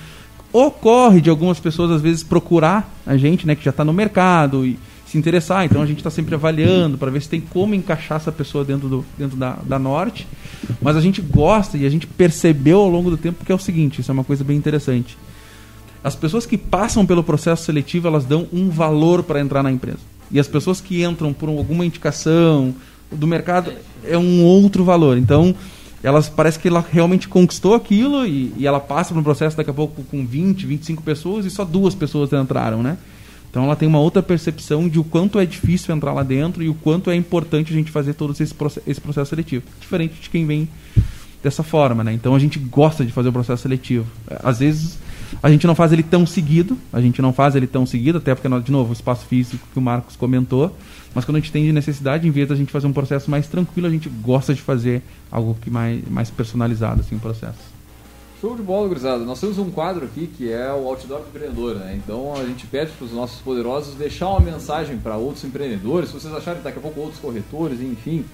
ocorre 0.53 1.21
de 1.21 1.29
algumas 1.29 1.61
pessoas 1.61 1.91
às 1.91 2.01
vezes 2.01 2.23
procurar 2.23 2.91
a 3.05 3.17
gente, 3.17 3.47
né, 3.47 3.55
que 3.55 3.65
já 3.65 3.71
está 3.71 3.85
no 3.85 3.93
mercado 3.93 4.65
e 4.65 4.79
interessar. 5.19 5.65
Então 5.65 5.83
a 5.83 5.87
gente 5.87 5.99
está 5.99 6.11
sempre 6.11 6.35
avaliando 6.35 6.99
para 6.99 7.11
ver 7.11 7.23
se 7.23 7.29
tem 7.29 7.41
como 7.41 7.75
encaixar 7.75 8.17
essa 8.17 8.33
pessoa 8.33 8.65
dentro, 8.65 8.89
do, 8.89 9.05
dentro 9.19 9.37
da, 9.37 9.59
da 9.63 9.79
Norte. 9.79 10.27
Mas 10.81 10.97
a 10.97 11.01
gente 11.01 11.21
gosta 11.21 11.77
e 11.77 11.87
a 11.87 11.91
gente 11.91 12.07
percebeu 12.07 12.79
ao 12.81 12.89
longo 12.89 13.11
do 13.11 13.17
tempo 13.17 13.45
que 13.45 13.53
é 13.53 13.55
o 13.55 13.59
seguinte, 13.59 14.01
isso 14.01 14.11
é 14.11 14.15
uma 14.15 14.25
coisa 14.25 14.45
bem 14.45 14.57
interessante. 14.57 15.17
As 16.03 16.15
pessoas 16.15 16.47
que 16.47 16.57
passam 16.57 17.05
pelo 17.05 17.25
processo 17.25 17.65
seletivo, 17.65 18.07
elas 18.07 18.25
dão 18.25 18.47
um 18.53 18.69
valor 18.69 19.23
para 19.23 19.41
entrar 19.41 19.63
na 19.63 19.73
empresa. 19.73 19.99
E 20.31 20.39
as 20.39 20.47
pessoas 20.47 20.81
que 20.81 21.03
entram 21.03 21.33
por 21.33 21.49
alguma 21.49 21.85
indicação 21.85 22.75
do 23.11 23.27
mercado 23.27 23.73
é 24.05 24.17
um 24.17 24.45
outro 24.45 24.85
valor. 24.85 25.19
Então, 25.19 25.55
elas 26.03 26.29
parece 26.29 26.59
que 26.59 26.69
ela 26.69 26.85
realmente 26.93 27.29
conquistou 27.29 27.75
aquilo 27.75 28.25
e, 28.25 28.53
e 28.57 28.67
ela 28.67 28.79
passa 28.79 29.13
por 29.13 29.19
um 29.19 29.23
processo 29.25 29.57
daqui 29.57 29.71
a 29.71 29.75
pouco 29.75 30.05
com 30.05 30.25
20, 30.25 30.67
25 30.67 31.03
pessoas 31.03 31.45
e 31.45 31.51
só 31.51 31.65
duas 31.65 31.95
pessoas 31.95 32.33
entraram, 32.33 32.83
né? 32.83 32.97
Então 33.57 33.65
ela 33.65 33.75
tem 33.75 33.89
uma 33.89 33.99
outra 33.99 34.23
percepção 34.23 34.87
de 34.87 34.99
o 34.99 35.05
quanto 35.05 35.39
é 35.39 35.47
difícil 35.47 35.95
entrar 35.95 36.13
lá 36.13 36.23
dentro 36.23 36.63
e 36.63 36.69
o 36.69 36.75
quanto 36.75 37.11
é 37.11 37.17
importante 37.17 37.73
a 37.73 37.75
gente 37.75 37.91
fazer 37.91 38.13
todo 38.13 38.35
esse, 38.35 38.43
esse 38.87 39.01
processo 39.01 39.31
seletivo. 39.31 39.65
Diferente 39.81 40.21
de 40.21 40.29
quem 40.29 40.45
vem 40.45 40.69
dessa 41.43 41.63
forma, 41.63 42.05
né? 42.05 42.13
Então 42.13 42.35
a 42.35 42.39
gente 42.39 42.59
gosta 42.59 43.03
de 43.03 43.11
fazer 43.13 43.31
o 43.31 43.33
processo 43.33 43.63
seletivo. 43.63 44.05
Às 44.45 44.59
vezes 44.59 44.99
a 45.43 45.49
gente 45.49 45.67
não 45.67 45.75
faz 45.75 45.91
ele 45.91 46.03
tão 46.03 46.27
seguido, 46.27 46.77
a 46.93 47.01
gente 47.01 47.23
não 47.23 47.33
faz 47.33 47.57
ele 47.57 47.67
tão 47.67 47.87
seguido, 47.87 48.19
até 48.19 48.35
porque, 48.35 48.47
de 48.61 48.71
novo, 48.71 48.91
o 48.91 48.93
espaço 48.93 49.25
físico 49.25 49.67
que 49.73 49.79
o 49.79 49.83
Marcos 49.83 50.17
comentou, 50.17 50.77
mas 51.15 51.25
quando 51.25 51.39
a 51.39 51.41
gente 51.41 51.51
tem 51.51 51.65
de 51.65 51.73
necessidade, 51.73 52.29
em 52.29 52.31
vez 52.31 52.51
da 52.51 52.55
gente 52.55 52.71
fazer 52.71 52.87
um 52.87 52.93
processo 52.93 53.31
mais 53.31 53.47
tranquilo, 53.47 53.87
a 53.87 53.91
gente 53.91 54.11
gosta 54.11 54.53
de 54.53 54.61
fazer 54.61 55.01
algo 55.33 55.57
que 55.63 55.71
mais, 55.71 56.07
mais 56.11 56.29
personalizado, 56.29 57.01
assim, 57.01 57.17
o 57.17 57.21
processo. 57.21 57.76
Show 58.41 58.55
de 58.55 58.63
bola, 58.63 58.87
gurizada. 58.89 59.25
Nós 59.25 59.41
temos 59.41 59.59
um 59.59 59.71
quadro 59.71 60.05
aqui 60.05 60.27
que 60.27 60.53
é 60.53 60.71
o 60.71 60.87
Outdoor 60.89 61.21
do 61.21 61.29
Empreendedor, 61.29 61.75
né? 61.77 61.95
Então 62.03 62.35
a 62.35 62.45
gente 62.45 62.67
pede 62.67 62.93
para 62.93 63.05
os 63.07 63.13
nossos 63.13 63.41
poderosos 63.41 63.95
deixar 63.95 64.29
uma 64.29 64.41
mensagem 64.41 64.99
para 64.99 65.17
outros 65.17 65.43
empreendedores, 65.45 66.11
se 66.11 66.15
vocês 66.21 66.35
acharem 66.35 66.61
daqui 66.63 66.79
a 66.79 66.83
pouco 66.83 67.01
outros 67.01 67.19
corretores, 67.19 67.81
enfim, 67.81 68.25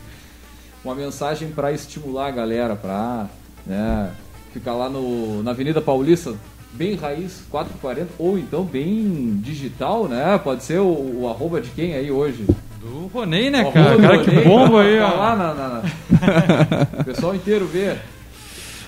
uma 0.84 0.94
mensagem 0.96 1.48
para 1.50 1.70
estimular 1.72 2.26
a 2.26 2.30
galera 2.32 2.74
para 2.74 3.28
né, 3.64 4.10
ficar 4.52 4.74
lá 4.74 4.88
no, 4.88 5.40
na 5.44 5.52
Avenida 5.52 5.80
Paulista, 5.80 6.34
bem 6.72 6.96
raiz, 6.96 7.44
440, 7.48 8.08
ou 8.18 8.36
então 8.36 8.64
bem 8.64 9.38
digital, 9.40 10.08
né? 10.08 10.36
Pode 10.42 10.64
ser 10.64 10.80
o, 10.80 11.20
o 11.20 11.28
arroba 11.28 11.60
de 11.60 11.70
quem 11.70 11.94
aí 11.94 12.10
hoje? 12.10 12.44
Do 12.80 13.06
Ronei, 13.14 13.50
né, 13.50 13.62
O 13.62 13.70
cara? 13.70 13.96
Cara, 14.00 14.18
que 14.24 14.30
Ronei, 14.30 14.44
bomba 14.44 14.78
tá- 14.78 14.80
aí, 14.82 14.98
tá 14.98 15.12
ó. 15.14 15.16
lá 15.16 15.36
na, 15.36 15.54
na- 15.54 15.68
na- 15.68 17.00
O 17.00 17.04
pessoal 17.06 17.36
inteiro 17.36 17.66
vê. 17.66 17.96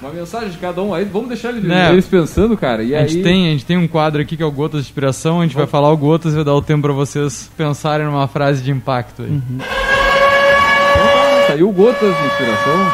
Uma 0.05 0.13
mensagem 0.13 0.51
de 0.51 0.59
cada 0.59 0.83
um 0.83 0.93
aí, 0.93 1.03
vamos 1.03 1.29
deixar 1.29 1.49
eles, 1.49 1.65
Né? 1.65 1.91
eles 1.91 2.05
pensando, 2.07 2.59
cara. 2.59 2.83
E 2.83 2.95
A 2.95 3.01
aí, 3.01 3.09
gente, 3.09 3.23
tem, 3.23 3.47
a 3.49 3.51
gente 3.53 3.65
tem 3.65 3.79
um 3.79 3.89
quadro 3.89 4.21
aqui 4.21 4.37
que 4.37 4.43
é 4.43 4.47
o 4.47 4.53
Gotas 4.53 4.83
de 4.83 4.89
Inspiração, 4.89 5.41
a 5.41 5.45
gente 5.45 5.57
vai 5.57 5.67
falar 5.67 5.91
o 5.91 5.97
Gotas 5.97 6.35
e 6.35 6.37
vai 6.37 6.45
dar 6.45 6.53
o 6.55 6.61
tempo 6.61 6.83
pra 6.83 6.93
vocês 6.93 7.51
pensarem 7.57 8.05
numa 8.05 8.29
frase 8.29 8.63
de 8.63 8.71
impacto 8.71 9.23
aí. 9.23 9.31
Então 9.31 9.67
tá, 9.67 11.47
saiu 11.49 11.73
gotas 11.73 12.15
de 12.15 12.27
inspiração. 12.27 12.93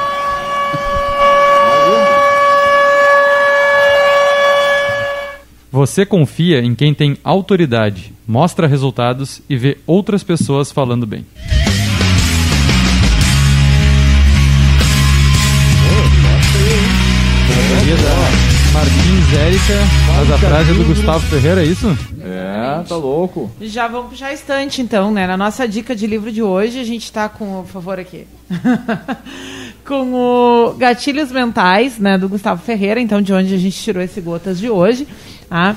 Você 5.72 6.06
confia 6.06 6.60
em 6.60 6.74
quem 6.76 6.92
tem 6.94 7.16
autoridade, 7.24 8.12
mostra 8.26 8.68
resultados 8.68 9.40
e 9.48 9.56
vê 9.56 9.78
outras 9.86 10.22
pessoas 10.22 10.70
falando 10.70 11.06
bem. 11.06 11.24
Martins 18.72 19.32
Érica, 19.36 19.74
mas 20.06 20.30
a 20.30 20.38
frase 20.38 20.70
é 20.70 20.74
do 20.74 20.84
Gustavo 20.84 21.20
Ferreira, 21.26 21.62
é 21.62 21.66
isso? 21.66 21.88
É, 22.22 22.82
tá 22.88 22.96
louco. 22.96 23.50
Já 23.60 23.88
vamos 23.88 24.10
puxar 24.10 24.28
a 24.28 24.32
estante, 24.32 24.80
então, 24.80 25.10
né? 25.10 25.26
Na 25.26 25.36
nossa 25.36 25.66
dica 25.66 25.94
de 25.94 26.06
livro 26.06 26.30
de 26.30 26.42
hoje, 26.42 26.78
a 26.78 26.84
gente 26.84 27.10
tá 27.10 27.28
com, 27.28 27.62
por 27.62 27.66
favor, 27.66 27.98
aqui. 27.98 28.26
com 29.84 30.14
o 30.14 30.74
Gatilhos 30.74 31.32
Mentais, 31.32 31.98
né, 31.98 32.16
do 32.16 32.28
Gustavo 32.28 32.62
Ferreira, 32.62 33.00
então, 33.00 33.20
de 33.20 33.32
onde 33.32 33.54
a 33.54 33.58
gente 33.58 33.76
tirou 33.76 34.02
esse 34.02 34.20
Gotas 34.20 34.58
de 34.58 34.70
hoje. 34.70 35.08
Tá? 35.48 35.74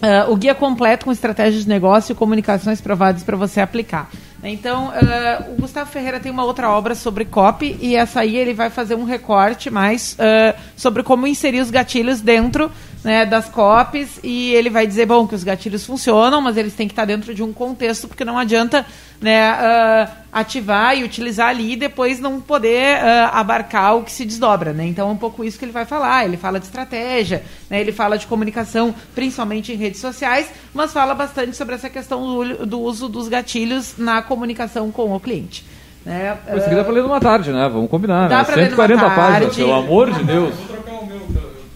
Ah, 0.00 0.26
o 0.28 0.36
guia 0.36 0.54
completo 0.54 1.06
com 1.06 1.12
estratégias 1.12 1.64
de 1.64 1.68
negócio 1.68 2.12
e 2.12 2.14
comunicações 2.14 2.80
provadas 2.80 3.22
para 3.22 3.36
você 3.36 3.60
aplicar. 3.60 4.10
Então, 4.44 4.92
ah, 4.94 5.44
o 5.48 5.60
Gustavo 5.60 5.90
Ferreira 5.90 6.20
tem 6.20 6.30
uma 6.30 6.44
outra 6.44 6.70
obra 6.70 6.94
sobre 6.94 7.24
copy 7.24 7.76
e 7.80 7.96
essa 7.96 8.20
aí 8.20 8.36
ele 8.36 8.52
vai 8.52 8.68
fazer 8.68 8.94
um 8.94 9.04
recorte 9.04 9.70
mais 9.70 10.16
ah, 10.18 10.54
sobre 10.76 11.02
como 11.02 11.26
inserir 11.26 11.60
os 11.60 11.70
gatilhos 11.70 12.20
dentro 12.20 12.70
né, 13.04 13.26
das 13.26 13.48
copies 13.48 14.18
e 14.22 14.54
ele 14.54 14.70
vai 14.70 14.86
dizer, 14.86 15.06
bom, 15.06 15.26
que 15.26 15.34
os 15.34 15.44
gatilhos 15.44 15.84
funcionam, 15.84 16.40
mas 16.40 16.56
eles 16.56 16.74
têm 16.74 16.88
que 16.88 16.92
estar 16.92 17.04
dentro 17.04 17.34
de 17.34 17.42
um 17.42 17.52
contexto, 17.52 18.08
porque 18.08 18.24
não 18.24 18.38
adianta 18.38 18.84
né, 19.20 19.42
ah, 19.42 20.10
ativar 20.32 20.96
e 20.96 21.04
utilizar 21.04 21.48
ali 21.48 21.74
e 21.74 21.76
depois 21.76 22.18
não 22.18 22.40
poder 22.40 22.96
ah, 22.96 23.30
abarcar 23.34 23.96
o 23.96 24.02
que 24.02 24.10
se 24.10 24.24
desdobra. 24.24 24.72
Né? 24.72 24.86
Então 24.86 25.08
é 25.08 25.12
um 25.12 25.16
pouco 25.16 25.44
isso 25.44 25.58
que 25.58 25.64
ele 25.66 25.72
vai 25.72 25.84
falar. 25.84 26.24
Ele 26.24 26.38
fala 26.38 26.58
de 26.58 26.64
estratégia, 26.64 27.44
né, 27.68 27.80
ele 27.80 27.92
fala 27.92 28.16
de 28.16 28.26
comunicação, 28.26 28.94
principalmente 29.14 29.70
em 29.72 29.76
redes 29.76 30.00
sociais, 30.00 30.48
mas 30.72 30.92
fala 30.92 31.14
bastante 31.14 31.56
sobre 31.56 31.74
essa 31.74 31.90
questão 31.90 32.22
do, 32.22 32.66
do 32.66 32.80
uso 32.80 33.08
dos 33.08 33.28
gatilhos 33.28 33.94
na 33.98 34.22
comunicação 34.22 34.90
com 34.90 35.14
o 35.14 35.20
cliente. 35.20 35.64
Né? 36.04 36.36
Isso 36.54 36.66
aqui 36.66 36.74
dá 36.74 36.84
pra 36.84 36.92
ler 36.92 37.02
numa 37.02 37.20
tarde, 37.20 37.50
né? 37.50 37.68
Vamos 37.68 37.88
combinar, 37.88 38.28
Dá 38.28 38.38
né? 38.38 38.44
pra 38.44 38.56
ler 38.56 38.64
140 38.64 39.02
numa 39.02 39.14
páginas, 39.14 39.56
pelo 39.56 39.72
amor 39.72 40.12
de 40.12 40.22
Deus. 40.22 40.54
Vou 40.54 40.66
trocar 40.66 40.92
o 41.00 41.06
meu, 41.06 41.16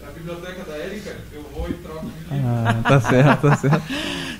a 0.07 0.11
biblioteca 0.11 0.63
da 0.71 0.77
Erika, 0.77 1.15
eu 1.33 1.43
vou 1.55 1.67
e 1.67 1.73
troco. 1.73 2.05
Ah, 2.31 2.58
tá 2.83 3.01
certo, 3.01 3.41
tá 3.49 3.55
certo. 3.55 3.83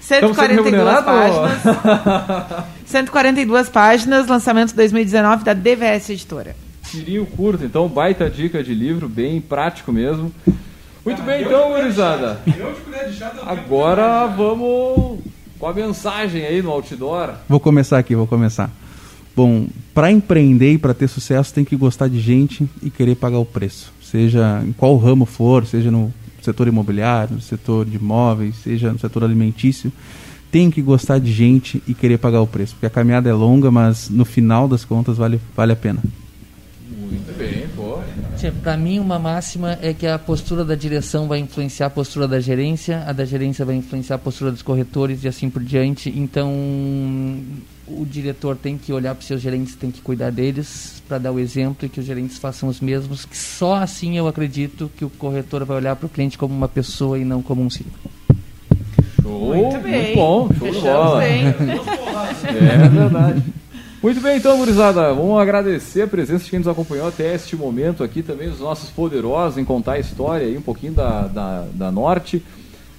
142 0.01 0.71
remunerado? 0.71 1.05
páginas. 1.05 2.65
142 2.85 3.69
páginas, 3.69 4.27
lançamento 4.27 4.75
2019 4.75 5.43
da 5.43 5.53
DVS 5.53 6.09
Editora. 6.09 6.55
Tirinho 6.89 7.25
curto, 7.25 7.63
então 7.63 7.87
baita 7.87 8.29
dica 8.29 8.63
de 8.63 8.73
livro, 8.73 9.07
bem 9.07 9.39
prático 9.39 9.91
mesmo. 9.91 10.33
Muito 11.05 11.21
bem, 11.21 11.43
então, 11.43 11.69
gurizada. 11.69 12.39
Agora 13.45 14.25
vamos 14.27 15.19
com 15.59 15.67
a 15.67 15.73
mensagem 15.73 16.45
aí 16.45 16.61
no 16.61 16.71
outdoor. 16.71 17.33
Vou 17.47 17.59
começar 17.59 17.99
aqui, 17.99 18.15
vou 18.15 18.25
começar. 18.25 18.69
Bom, 19.35 19.67
para 19.93 20.11
empreender 20.11 20.73
e 20.73 20.77
para 20.77 20.93
ter 20.93 21.07
sucesso 21.07 21.53
tem 21.53 21.63
que 21.63 21.75
gostar 21.75 22.07
de 22.07 22.19
gente 22.19 22.69
e 22.81 22.89
querer 22.89 23.15
pagar 23.15 23.37
o 23.37 23.45
preço. 23.45 23.93
Seja 24.01 24.61
em 24.65 24.71
qual 24.73 24.97
ramo 24.97 25.25
for, 25.25 25.65
seja 25.65 25.91
no 25.91 26.13
setor 26.45 26.67
imobiliário, 26.67 27.35
no 27.35 27.41
setor 27.41 27.85
de 27.85 27.97
imóveis, 27.97 28.55
seja 28.63 28.91
no 28.91 28.99
setor 28.99 29.23
alimentício, 29.23 29.91
tem 30.51 30.71
que 30.71 30.81
gostar 30.81 31.19
de 31.19 31.31
gente 31.31 31.81
e 31.87 31.93
querer 31.93 32.17
pagar 32.17 32.41
o 32.41 32.47
preço. 32.47 32.73
Porque 32.73 32.85
a 32.85 32.89
caminhada 32.89 33.29
é 33.29 33.33
longa, 33.33 33.69
mas 33.69 34.09
no 34.09 34.25
final 34.25 34.67
das 34.67 34.83
contas 34.83 35.17
vale, 35.17 35.39
vale 35.55 35.73
a 35.73 35.75
pena. 35.75 36.01
Muito 36.89 37.37
bem, 37.37 37.67
pô. 37.75 37.99
Para 38.63 38.77
mim, 38.77 38.99
uma 38.99 39.19
máxima 39.19 39.77
é 39.81 39.93
que 39.93 40.07
a 40.07 40.17
postura 40.17 40.63
da 40.63 40.73
direção 40.73 41.27
vai 41.27 41.39
influenciar 41.39 41.87
a 41.87 41.89
postura 41.89 42.27
da 42.27 42.39
gerência, 42.39 43.03
a 43.05 43.11
da 43.11 43.25
gerência 43.25 43.65
vai 43.65 43.75
influenciar 43.75 44.15
a 44.15 44.19
postura 44.19 44.51
dos 44.51 44.61
corretores 44.61 45.23
e 45.23 45.27
assim 45.27 45.49
por 45.49 45.61
diante. 45.61 46.09
Então, 46.15 46.49
o 47.89 48.05
diretor 48.05 48.55
tem 48.55 48.77
que 48.77 48.91
olhar 48.93 49.13
para 49.15 49.21
os 49.21 49.27
seus 49.27 49.41
gerentes, 49.41 49.75
tem 49.75 49.91
que 49.91 50.01
cuidar 50.01 50.31
deles 50.31 51.01
para 51.07 51.17
dar 51.17 51.31
o 51.31 51.39
exemplo 51.39 51.85
e 51.85 51.89
que 51.89 51.99
os 51.99 52.05
gerentes 52.05 52.37
façam 52.37 52.69
os 52.69 52.79
mesmos. 52.79 53.25
Que 53.25 53.37
só 53.37 53.75
assim 53.75 54.17
eu 54.17 54.27
acredito 54.27 54.89
que 54.97 55.03
o 55.05 55.09
corretor 55.09 55.65
vai 55.65 55.77
olhar 55.77 55.95
para 55.95 56.05
o 56.05 56.09
cliente 56.09 56.37
como 56.37 56.53
uma 56.55 56.67
pessoa 56.67 57.17
e 57.17 57.25
não 57.25 57.41
como 57.41 57.61
um 57.63 57.69
ciclo. 57.69 57.91
Show, 59.21 59.55
Muito 59.55 59.79
bem. 59.79 60.15
bom, 60.15 60.47
show 60.47 60.67
de 60.67 60.73
Fechamos 60.75 60.83
bola. 60.83 61.19
bem. 61.19 61.45
É 62.49 62.87
verdade. 62.89 63.43
Muito 64.01 64.21
bem, 64.21 64.37
então, 64.37 64.57
gurizada, 64.57 65.13
vamos 65.13 65.39
agradecer 65.41 66.03
a 66.03 66.07
presença 66.07 66.45
de 66.45 66.49
quem 66.49 66.59
nos 66.59 66.67
acompanhou 66.69 67.07
até 67.07 67.35
este 67.35 67.55
momento 67.55 68.01
aqui, 68.01 68.23
também 68.23 68.47
os 68.47 68.59
nossos 68.59 68.89
poderosos 68.89 69.57
em 69.57 69.65
contar 69.65 69.93
a 69.93 69.99
história 69.99 70.47
aí, 70.47 70.57
um 70.57 70.61
pouquinho 70.61 70.93
da, 70.93 71.27
da, 71.27 71.65
da 71.73 71.91
Norte. 71.91 72.41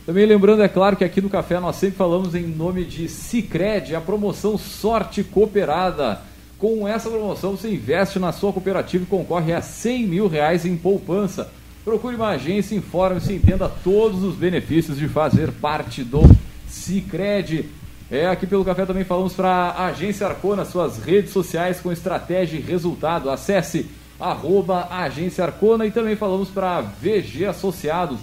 Também 0.06 0.26
lembrando, 0.26 0.62
é 0.62 0.68
claro, 0.68 0.96
que 0.96 1.04
aqui 1.04 1.20
no 1.20 1.28
Café 1.28 1.60
nós 1.60 1.76
sempre 1.76 1.96
falamos 1.96 2.34
em 2.34 2.46
nome 2.46 2.84
de 2.84 3.08
Cicred, 3.08 3.94
a 3.94 4.00
promoção 4.00 4.56
Sorte 4.56 5.22
Cooperada. 5.22 6.20
Com 6.58 6.86
essa 6.86 7.08
promoção, 7.08 7.52
você 7.52 7.72
investe 7.72 8.18
na 8.18 8.32
sua 8.32 8.52
cooperativa 8.52 9.04
e 9.04 9.06
concorre 9.06 9.52
a 9.52 9.62
100 9.62 10.06
mil 10.06 10.28
reais 10.28 10.66
em 10.66 10.76
poupança. 10.76 11.50
Procure 11.84 12.16
uma 12.16 12.28
agência, 12.28 12.74
informe-se 12.74 13.32
e 13.32 13.36
entenda 13.36 13.70
todos 13.82 14.22
os 14.22 14.34
benefícios 14.34 14.98
de 14.98 15.08
fazer 15.08 15.50
parte 15.52 16.04
do 16.04 16.20
Cicred. 16.68 17.66
É, 18.10 18.26
aqui 18.26 18.46
pelo 18.46 18.64
Café 18.64 18.84
também 18.84 19.04
falamos 19.04 19.32
para 19.32 19.48
a 19.48 19.86
Agência 19.86 20.26
Arcona, 20.26 20.64
suas 20.64 20.98
redes 20.98 21.30
sociais 21.30 21.80
com 21.80 21.92
estratégia 21.92 22.58
e 22.58 22.60
resultado. 22.60 23.30
Acesse 23.30 23.86
arroba 24.18 24.88
Agência 24.90 25.44
Arcona 25.44 25.86
e 25.86 25.90
também 25.90 26.16
falamos 26.16 26.48
para 26.50 26.80
VG 26.80 27.46
Associados, 27.46 28.18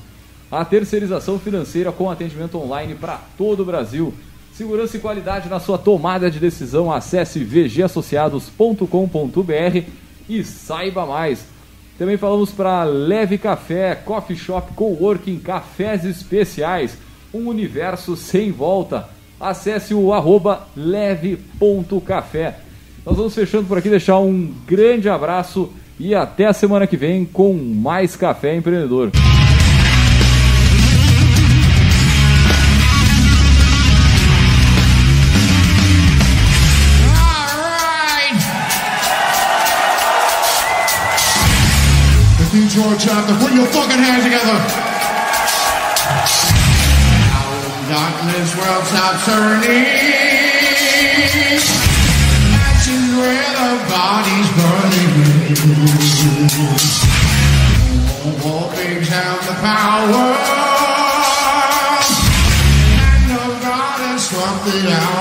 a 0.52 0.64
terceirização 0.64 1.40
financeira 1.40 1.92
com 1.92 2.10
atendimento 2.10 2.58
online 2.58 2.96
para 2.96 3.20
todo 3.38 3.62
o 3.62 3.66
Brasil. 3.66 4.14
Segurança 4.54 4.98
e 4.98 5.00
qualidade 5.00 5.50
na 5.50 5.60
sua 5.60 5.78
tomada 5.78 6.32
de 6.32 6.40
decisão. 6.40 6.92
Acesse 6.92 7.44
vgassociados.com.br 7.44 9.88
e 10.28 10.44
saiba 10.44 11.06
mais. 11.06 11.46
Também 11.98 12.18
falamos 12.18 12.52
para 12.52 12.84
Leve 12.84 13.38
Café, 13.38 13.96
Coffee 13.96 14.38
Shop, 14.38 14.74
Coworking, 14.74 15.40
Cafés 15.40 16.06
Especiais, 16.06 16.98
um 17.34 17.48
universo 17.48 18.16
sem 18.16 18.52
volta. 18.52 19.10
Acesse 19.40 19.94
o 19.94 20.14
arroba 20.14 20.68
leve.café. 20.76 22.60
Nós 23.06 23.18
vamos 23.18 23.36
fechando 23.36 23.68
por 23.68 23.78
aqui, 23.78 23.90
deixar 23.90 24.20
um 24.20 24.54
grande 24.66 25.08
abraço 25.08 25.72
e 26.00 26.14
até 26.14 26.46
a 26.46 26.54
semana 26.54 26.86
que 26.86 26.98
vem 26.98 27.26
com 27.26 27.54
mais 27.54 28.16
Café 28.16 28.56
Empreendedor. 28.56 29.12
George 42.78 43.02
Johnson. 43.06 43.36
Put 43.40 43.54
your 43.54 43.66
fucking 43.74 43.98
hands 43.98 44.24
together. 44.24 44.54
Darkness 47.90 48.54
worlds 48.54 48.94
out 48.94 49.18
turning. 49.26 49.82
Matching 52.54 53.18
where 53.18 53.50
the 53.58 53.82
body's 53.90 54.50
burning. 54.62 55.10
All 58.46 58.70
things 58.70 59.08
have 59.08 59.42
the 59.48 59.56
power. 59.58 60.38
And 62.94 63.26
the 63.32 63.42
God 63.66 63.98
is 64.14 64.22
something 64.22 64.86
out. 64.94 65.17